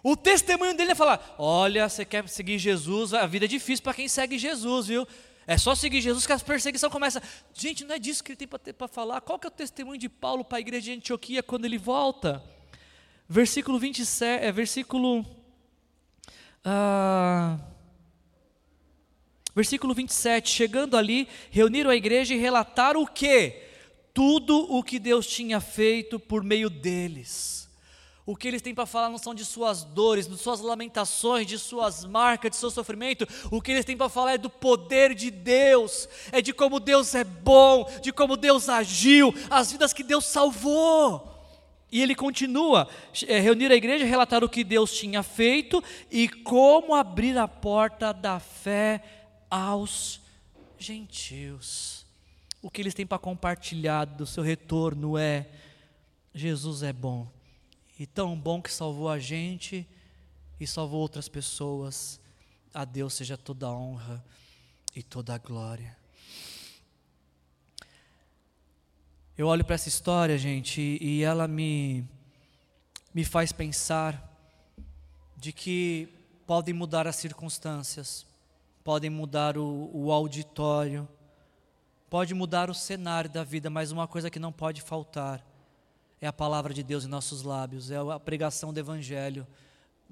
O 0.01 0.17
testemunho 0.17 0.77
dele 0.77 0.93
é 0.93 0.95
falar: 0.95 1.35
olha, 1.37 1.89
você 1.89 2.05
quer 2.05 2.29
seguir 2.29 2.57
Jesus, 2.57 3.13
a 3.13 3.27
vida 3.27 3.47
é 3.47 3.49
difícil 3.49 3.83
para 3.83 3.95
quem 3.95 4.07
segue 4.07 4.39
Jesus, 4.39 4.87
viu? 4.87 5.09
É 5.49 5.57
só 5.57 5.75
seguir 5.75 6.03
Jesus 6.03 6.27
que 6.27 6.33
a 6.35 6.39
perseguição 6.39 6.91
começa. 6.91 7.23
Gente, 7.55 7.83
não 7.83 7.95
é 7.95 7.99
disso 7.99 8.23
que 8.23 8.33
ele 8.33 8.37
tem 8.37 8.75
para 8.75 8.87
falar. 8.87 9.23
Qual 9.23 9.39
que 9.39 9.47
é 9.47 9.49
o 9.49 9.51
testemunho 9.51 9.99
de 9.99 10.07
Paulo 10.07 10.45
para 10.45 10.59
a 10.59 10.61
igreja 10.61 10.93
de 10.93 10.99
Antioquia 10.99 11.43
quando 11.43 11.65
ele 11.65 11.79
volta? 11.79 12.45
Versículo 13.27 13.79
27, 13.79 14.45
é 14.45 14.53
versículo. 14.53 15.25
Ah, 16.63 17.59
versículo 19.57 19.95
27. 19.95 20.51
Chegando 20.51 20.99
ali, 20.99 21.27
reuniram 21.51 21.91
a 21.91 21.97
igreja 21.97 22.35
e 22.35 22.39
relataram 22.39 23.01
o 23.01 23.07
que? 23.07 23.63
Tudo 24.13 24.71
o 24.71 24.83
que 24.83 24.99
Deus 24.99 25.27
tinha 25.27 25.63
feito 25.63 26.21
por 26.21 26.45
meio 26.45 26.69
deles. 26.69 27.58
O 28.29 28.37
que 28.37 28.47
eles 28.47 28.61
têm 28.61 28.75
para 28.75 28.85
falar 28.85 29.09
não 29.09 29.17
são 29.17 29.35
de 29.35 29.43
suas 29.43 29.85
dores, 29.85 30.29
de 30.29 30.37
suas 30.37 30.61
lamentações, 30.61 31.47
de 31.47 31.59
suas 31.59 32.05
marcas, 32.05 32.51
de 32.51 32.59
seu 32.59 32.71
sofrimento. 32.71 33.27
O 33.51 33.59
que 33.59 33.73
eles 33.73 33.87
têm 33.87 33.97
para 33.97 34.11
falar 34.11 34.35
é 34.35 34.37
do 34.37 34.51
poder 34.51 35.15
de 35.15 35.31
Deus, 35.31 36.07
é 36.31 36.43
de 36.43 36.53
como 36.53 36.79
Deus 36.79 37.15
é 37.15 37.25
bom, 37.25 37.91
de 38.03 38.13
como 38.13 38.37
Deus 38.37 38.69
agiu, 38.69 39.33
as 39.49 39.73
vidas 39.73 39.95
que 39.95 40.03
Deus 40.03 40.27
salvou. 40.27 41.27
E 41.91 42.03
ele 42.03 42.15
continua, 42.15 42.87
é, 43.27 43.41
reunir 43.41 43.73
a 43.73 43.77
igreja, 43.77 44.05
relatar 44.05 44.45
o 44.45 44.49
que 44.49 44.63
Deus 44.63 44.93
tinha 44.93 45.23
feito 45.23 45.83
e 46.11 46.29
como 46.29 46.95
abrir 46.95 47.39
a 47.39 47.49
porta 47.49 48.13
da 48.13 48.39
fé 48.39 49.03
aos 49.51 50.21
gentios. 50.79 52.05
O 52.61 52.71
que 52.71 52.83
eles 52.83 52.93
têm 52.93 53.07
para 53.07 53.19
compartilhar 53.19 54.05
do 54.05 54.27
seu 54.27 54.43
retorno 54.43 55.17
é: 55.17 55.49
Jesus 56.35 56.83
é 56.83 56.93
bom 56.93 57.38
e 57.99 58.07
tão 58.07 58.39
bom 58.39 58.63
que 58.63 58.73
salvou 58.73 59.09
a 59.09 59.19
gente 59.19 59.87
e 60.61 60.67
salvou 60.67 61.01
outras 61.01 61.29
pessoas. 61.29 62.21
A 62.73 62.85
Deus 62.85 63.15
seja 63.15 63.37
toda 63.37 63.67
a 63.67 63.73
honra 63.73 64.25
e 64.95 65.03
toda 65.03 65.35
a 65.35 65.39
glória. 65.39 65.97
Eu 69.37 69.47
olho 69.47 69.65
para 69.65 69.75
essa 69.75 69.89
história, 69.89 70.37
gente, 70.39 70.99
e 71.01 71.23
ela 71.23 71.49
me, 71.49 72.05
me 73.15 73.25
faz 73.25 73.53
pensar 73.53 74.25
de 75.37 75.53
que 75.53 76.09
podem 76.47 76.75
mudar 76.75 77.07
as 77.07 77.17
circunstâncias, 77.17 78.27
podem 78.83 79.11
mudar 79.11 79.57
o, 79.57 79.91
o 79.93 80.13
auditório, 80.13 81.09
pode 82.11 82.35
mudar 82.35 82.69
o 82.71 82.75
cenário 82.75 83.31
da 83.31 83.45
vida, 83.45 83.71
mas 83.71 83.93
uma 83.93 84.09
coisa 84.09 84.31
que 84.31 84.41
não 84.41 84.53
pode 84.53 84.83
faltar 84.83 85.48
é 86.21 86.27
a 86.27 86.33
palavra 86.33 86.75
de 86.75 86.83
Deus 86.83 87.05
em 87.05 87.09
nossos 87.09 87.43
lábios, 87.43 87.91
é 87.91 87.97
a 87.97 88.19
pregação 88.19 88.73
do 88.73 88.81
Evangelho 88.81 89.47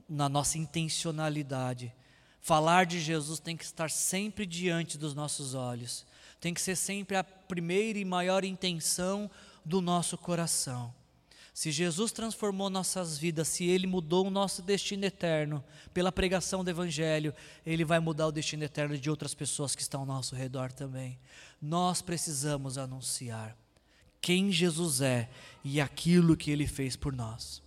na 0.09 0.29
nossa 0.29 0.59
intencionalidade. 0.59 1.93
Falar 2.41 2.87
de 2.87 3.01
Jesus 3.01 3.41
tem 3.41 3.57
que 3.57 3.65
estar 3.65 3.91
sempre 3.91 4.47
diante 4.47 4.97
dos 4.97 5.15
nossos 5.15 5.55
olhos, 5.55 6.07
tem 6.41 6.55
que 6.55 6.61
ser 6.61 6.77
sempre 6.77 7.17
a 7.17 7.25
primeira 7.25 7.99
e 7.99 8.05
maior 8.05 8.45
intenção 8.45 9.31
do 9.65 9.81
nosso 9.81 10.17
coração. 10.17 10.95
Se 11.53 11.73
Jesus 11.73 12.13
transformou 12.13 12.69
nossas 12.69 13.17
vidas, 13.17 13.49
se 13.49 13.65
Ele 13.65 13.87
mudou 13.87 14.27
o 14.27 14.31
nosso 14.31 14.61
destino 14.61 15.07
eterno 15.07 15.65
pela 15.93 16.13
pregação 16.13 16.63
do 16.63 16.69
Evangelho, 16.69 17.35
Ele 17.65 17.83
vai 17.83 17.99
mudar 17.99 18.27
o 18.27 18.33
destino 18.33 18.63
eterno 18.63 18.97
de 18.97 19.09
outras 19.09 19.35
pessoas 19.35 19.75
que 19.75 19.81
estão 19.81 20.01
ao 20.01 20.07
nosso 20.07 20.37
redor 20.37 20.71
também. 20.71 21.19
Nós 21.61 22.03
precisamos 22.03 22.77
anunciar 22.77 23.57
quem 24.27 24.51
Jesus 24.51 25.03
é 25.03 25.29
e 25.62 25.81
aquilo 25.81 26.37
que 26.37 26.51
ele 26.51 26.66
fez 26.66 26.97
por 26.97 27.12
nós. 27.12 27.62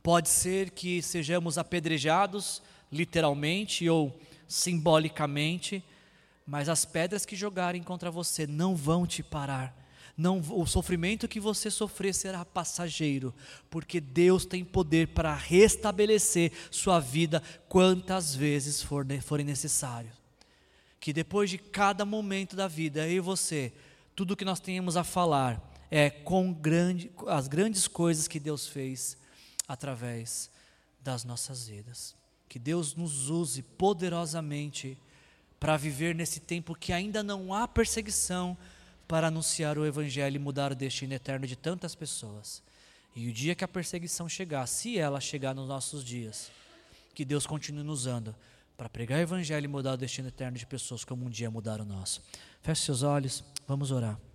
Pode 0.00 0.28
ser 0.28 0.70
que 0.70 1.02
sejamos 1.02 1.58
apedrejados, 1.58 2.62
literalmente 2.92 3.88
ou 3.88 4.16
simbolicamente, 4.46 5.82
mas 6.46 6.68
as 6.68 6.84
pedras 6.84 7.26
que 7.26 7.34
jogarem 7.34 7.82
contra 7.82 8.08
você 8.08 8.46
não 8.46 8.76
vão 8.76 9.04
te 9.04 9.20
parar. 9.20 9.76
Não, 10.16 10.38
o 10.50 10.64
sofrimento 10.64 11.26
que 11.26 11.40
você 11.40 11.68
sofrer 11.72 12.14
será 12.14 12.44
passageiro, 12.44 13.34
porque 13.68 14.00
Deus 14.00 14.46
tem 14.46 14.64
poder 14.64 15.08
para 15.08 15.34
restabelecer 15.34 16.52
sua 16.70 17.00
vida 17.00 17.42
quantas 17.68 18.32
vezes 18.32 18.80
for, 18.80 19.04
forem 19.22 19.44
necessário. 19.44 20.12
Que 21.00 21.12
depois 21.12 21.50
de 21.50 21.58
cada 21.58 22.04
momento 22.04 22.54
da 22.54 22.68
vida, 22.68 23.08
eu 23.08 23.16
e 23.16 23.18
você, 23.20 23.72
tudo 24.14 24.36
que 24.36 24.44
nós 24.44 24.60
tenhamos 24.60 24.96
a 24.96 25.02
falar, 25.02 25.69
é, 25.90 26.08
com 26.08 26.52
grande, 26.52 27.10
as 27.26 27.48
grandes 27.48 27.88
coisas 27.88 28.28
que 28.28 28.38
Deus 28.38 28.66
fez 28.66 29.16
através 29.66 30.50
das 31.02 31.24
nossas 31.24 31.66
vidas. 31.66 32.14
Que 32.48 32.58
Deus 32.58 32.94
nos 32.94 33.28
use 33.28 33.62
poderosamente 33.62 34.96
para 35.58 35.76
viver 35.76 36.14
nesse 36.14 36.40
tempo 36.40 36.74
que 36.74 36.92
ainda 36.92 37.22
não 37.22 37.52
há 37.52 37.68
perseguição, 37.68 38.56
para 39.06 39.26
anunciar 39.26 39.76
o 39.76 39.84
Evangelho 39.84 40.36
e 40.36 40.38
mudar 40.38 40.70
o 40.70 40.74
destino 40.76 41.12
eterno 41.12 41.44
de 41.44 41.56
tantas 41.56 41.96
pessoas. 41.96 42.62
E 43.14 43.28
o 43.28 43.32
dia 43.32 43.56
que 43.56 43.64
a 43.64 43.68
perseguição 43.68 44.28
chegar, 44.28 44.66
se 44.68 44.96
ela 44.96 45.20
chegar 45.20 45.52
nos 45.52 45.66
nossos 45.66 46.04
dias, 46.04 46.48
que 47.12 47.24
Deus 47.24 47.44
continue 47.44 47.82
nos 47.82 48.02
usando 48.02 48.34
para 48.76 48.88
pregar 48.88 49.18
o 49.18 49.22
Evangelho 49.22 49.64
e 49.64 49.68
mudar 49.68 49.94
o 49.94 49.96
destino 49.96 50.28
eterno 50.28 50.56
de 50.56 50.64
pessoas 50.64 51.04
como 51.04 51.26
um 51.26 51.28
dia 51.28 51.50
mudaram 51.50 51.84
o 51.84 51.88
nosso. 51.88 52.22
Feche 52.62 52.82
seus 52.82 53.02
olhos, 53.02 53.42
vamos 53.66 53.90
orar. 53.90 54.29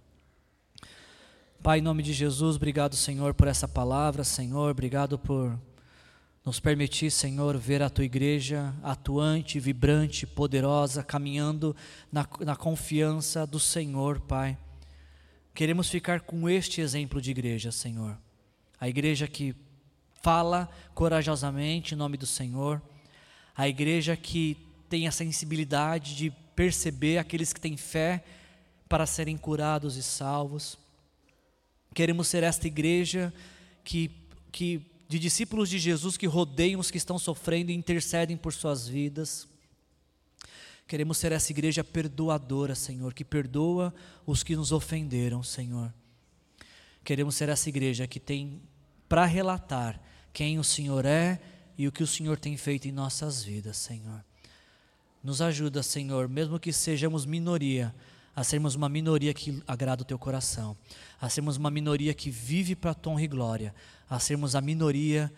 Pai, 1.66 1.80
em 1.80 1.82
nome 1.82 2.04
de 2.04 2.14
Jesus, 2.14 2.58
obrigado, 2.58 2.96
Senhor, 2.96 3.34
por 3.34 3.48
essa 3.48 3.68
palavra, 3.68 4.24
Senhor, 4.24 4.70
obrigado 4.70 5.18
por 5.18 5.60
nos 6.46 6.60
permitir, 6.60 7.10
Senhor, 7.10 7.58
ver 7.58 7.82
a 7.82 7.90
tua 7.90 8.06
igreja 8.06 8.72
atuante, 8.84 9.60
vibrante, 9.60 10.28
poderosa, 10.28 11.02
caminhando 11.02 11.76
na, 12.12 12.24
na 12.42 12.56
confiança 12.56 13.48
do 13.48 13.60
Senhor, 13.60 14.20
Pai. 14.20 14.56
Queremos 15.56 15.90
ficar 15.90 16.22
com 16.22 16.48
este 16.48 16.82
exemplo 16.82 17.20
de 17.20 17.32
igreja, 17.32 17.72
Senhor. 17.72 18.16
A 18.80 18.88
igreja 18.88 19.28
que 19.28 19.56
fala 20.22 20.70
corajosamente 20.94 21.96
em 21.96 21.98
nome 21.98 22.16
do 22.16 22.28
Senhor, 22.28 22.80
a 23.58 23.68
igreja 23.68 24.16
que 24.16 24.56
tem 24.88 25.08
a 25.08 25.12
sensibilidade 25.12 26.16
de 26.16 26.30
perceber 26.56 27.18
aqueles 27.18 27.52
que 27.52 27.60
têm 27.60 27.76
fé 27.76 28.24
para 28.88 29.08
serem 29.08 29.36
curados 29.36 29.98
e 29.98 30.04
salvos. 30.04 30.85
Queremos 31.96 32.28
ser 32.28 32.44
esta 32.44 32.68
igreja 32.68 33.34
que, 33.82 34.12
que 34.52 34.86
de 35.08 35.18
discípulos 35.18 35.70
de 35.70 35.80
Jesus 35.80 36.18
que 36.18 36.28
rodeiam 36.28 36.82
os 36.82 36.92
que 36.92 36.98
estão 36.98 37.18
sofrendo 37.18 37.72
e 37.72 37.74
intercedem 37.74 38.36
por 38.36 38.52
suas 38.52 38.86
vidas. 38.86 39.48
Queremos 40.86 41.18
ser 41.18 41.32
essa 41.32 41.54
igreja 41.54 41.86
perdoadora, 41.86 42.76
Senhor, 42.76 43.14
que 43.14 43.24
perdoa 43.24 43.96
os 44.26 44.44
que 44.44 44.58
nos 44.58 44.74
ofenderam, 44.74 45.42
Senhor. 45.42 45.92
Queremos 47.02 47.36
ser 47.36 47.48
essa 47.48 47.70
igreja 47.70 48.06
que 48.06 48.20
tem 48.20 48.62
para 49.08 49.24
relatar 49.24 50.02
quem 50.34 50.60
o 50.60 50.66
Senhor 50.66 51.06
é 51.06 51.40
e 51.78 51.88
o 51.88 51.94
que 51.94 52.04
o 52.04 52.08
Senhor 52.08 52.38
tem 52.38 52.58
feito 52.58 52.90
em 52.90 52.92
nossas 52.92 53.42
vidas, 53.42 53.78
Senhor. 53.78 54.22
Nos 55.24 55.42
ajuda, 55.42 55.82
Senhor, 55.82 56.28
mesmo 56.28 56.60
que 56.60 56.74
sejamos 56.74 57.26
minoria, 57.26 57.96
a 58.36 58.44
sermos 58.44 58.76
uma 58.76 58.90
minoria 58.90 59.34
que 59.34 59.62
agrada 59.66 60.02
o 60.02 60.06
teu 60.06 60.20
coração, 60.20 60.76
a 61.22 61.30
sermos 61.30 61.56
uma 61.58 61.72
minoria 61.72 62.14
que 62.14 62.30
vive 62.30 62.76
para 62.76 62.94
tua 62.94 63.14
honra 63.14 63.24
e 63.24 63.28
glória, 63.28 63.76
a 64.10 64.20
sermos 64.20 64.56
a 64.56 64.62
minoria, 64.62 65.32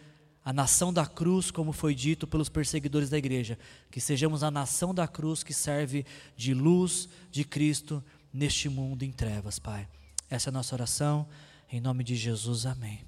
a 0.44 0.52
nação 0.52 0.92
da 0.92 1.06
cruz, 1.06 1.52
como 1.52 1.72
foi 1.72 1.94
dito 1.94 2.26
pelos 2.26 2.50
perseguidores 2.50 3.10
da 3.10 3.18
igreja, 3.18 3.60
que 3.92 4.00
sejamos 4.00 4.44
a 4.44 4.50
nação 4.50 4.94
da 4.96 5.08
cruz 5.08 5.44
que 5.44 5.54
serve 5.54 6.06
de 6.36 6.54
luz 6.54 7.08
de 7.30 7.44
Cristo 7.44 8.04
neste 8.34 8.70
mundo 8.70 9.04
em 9.04 9.12
trevas, 9.12 9.60
Pai. 9.60 9.88
Essa 10.30 10.50
é 10.50 10.52
a 10.52 10.54
nossa 10.54 10.74
oração, 10.74 11.28
em 11.72 11.80
nome 11.80 12.04
de 12.04 12.16
Jesus, 12.16 12.66
amém. 12.66 13.02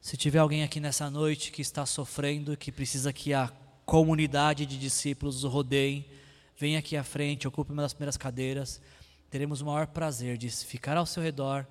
Se 0.00 0.16
tiver 0.16 0.38
alguém 0.38 0.62
aqui 0.62 0.80
nessa 0.80 1.10
noite 1.10 1.50
que 1.50 1.62
está 1.62 1.86
sofrendo, 1.86 2.56
que 2.56 2.70
precisa 2.70 3.12
que 3.12 3.32
a 3.32 3.50
comunidade 3.84 4.66
de 4.66 4.78
discípulos 4.78 5.44
o 5.44 5.48
rodeiem, 5.48 6.04
Venha 6.58 6.78
aqui 6.78 6.96
à 6.96 7.04
frente, 7.04 7.46
ocupe 7.46 7.72
uma 7.72 7.82
das 7.82 7.92
primeiras 7.92 8.16
cadeiras. 8.16 8.80
Teremos 9.30 9.60
o 9.60 9.66
maior 9.66 9.86
prazer 9.86 10.38
de 10.38 10.48
ficar 10.50 10.96
ao 10.96 11.04
seu 11.04 11.22
redor 11.22 11.66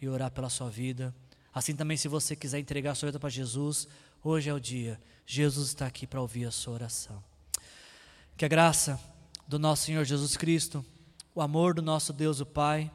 e 0.00 0.08
orar 0.08 0.30
pela 0.30 0.48
sua 0.48 0.70
vida. 0.70 1.14
Assim 1.52 1.74
também, 1.74 1.96
se 1.96 2.06
você 2.06 2.36
quiser 2.36 2.60
entregar 2.60 2.92
a 2.92 2.94
sua 2.94 3.08
vida 3.08 3.18
para 3.18 3.28
Jesus, 3.28 3.88
hoje 4.22 4.48
é 4.48 4.54
o 4.54 4.60
dia. 4.60 5.00
Jesus 5.26 5.68
está 5.68 5.86
aqui 5.86 6.06
para 6.06 6.20
ouvir 6.20 6.44
a 6.44 6.50
sua 6.50 6.74
oração. 6.74 7.22
Que 8.36 8.44
a 8.44 8.48
graça 8.48 9.00
do 9.46 9.58
nosso 9.58 9.86
Senhor 9.86 10.04
Jesus 10.04 10.36
Cristo, 10.36 10.84
o 11.34 11.40
amor 11.40 11.74
do 11.74 11.82
nosso 11.82 12.12
Deus, 12.12 12.38
o 12.38 12.46
Pai, 12.46 12.90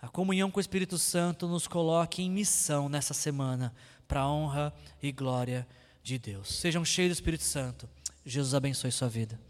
a 0.00 0.06
comunhão 0.06 0.50
com 0.50 0.58
o 0.58 0.60
Espírito 0.60 0.96
Santo 0.98 1.48
nos 1.48 1.66
coloque 1.66 2.22
em 2.22 2.30
missão 2.30 2.88
nessa 2.88 3.14
semana, 3.14 3.74
para 4.06 4.20
a 4.20 4.30
honra 4.30 4.72
e 5.02 5.10
glória 5.10 5.66
de 6.02 6.18
Deus. 6.18 6.60
Sejam 6.60 6.84
cheios 6.84 7.10
do 7.10 7.14
Espírito 7.14 7.42
Santo. 7.42 7.88
Jesus 8.24 8.54
abençoe 8.54 8.92
sua 8.92 9.08
vida. 9.08 9.40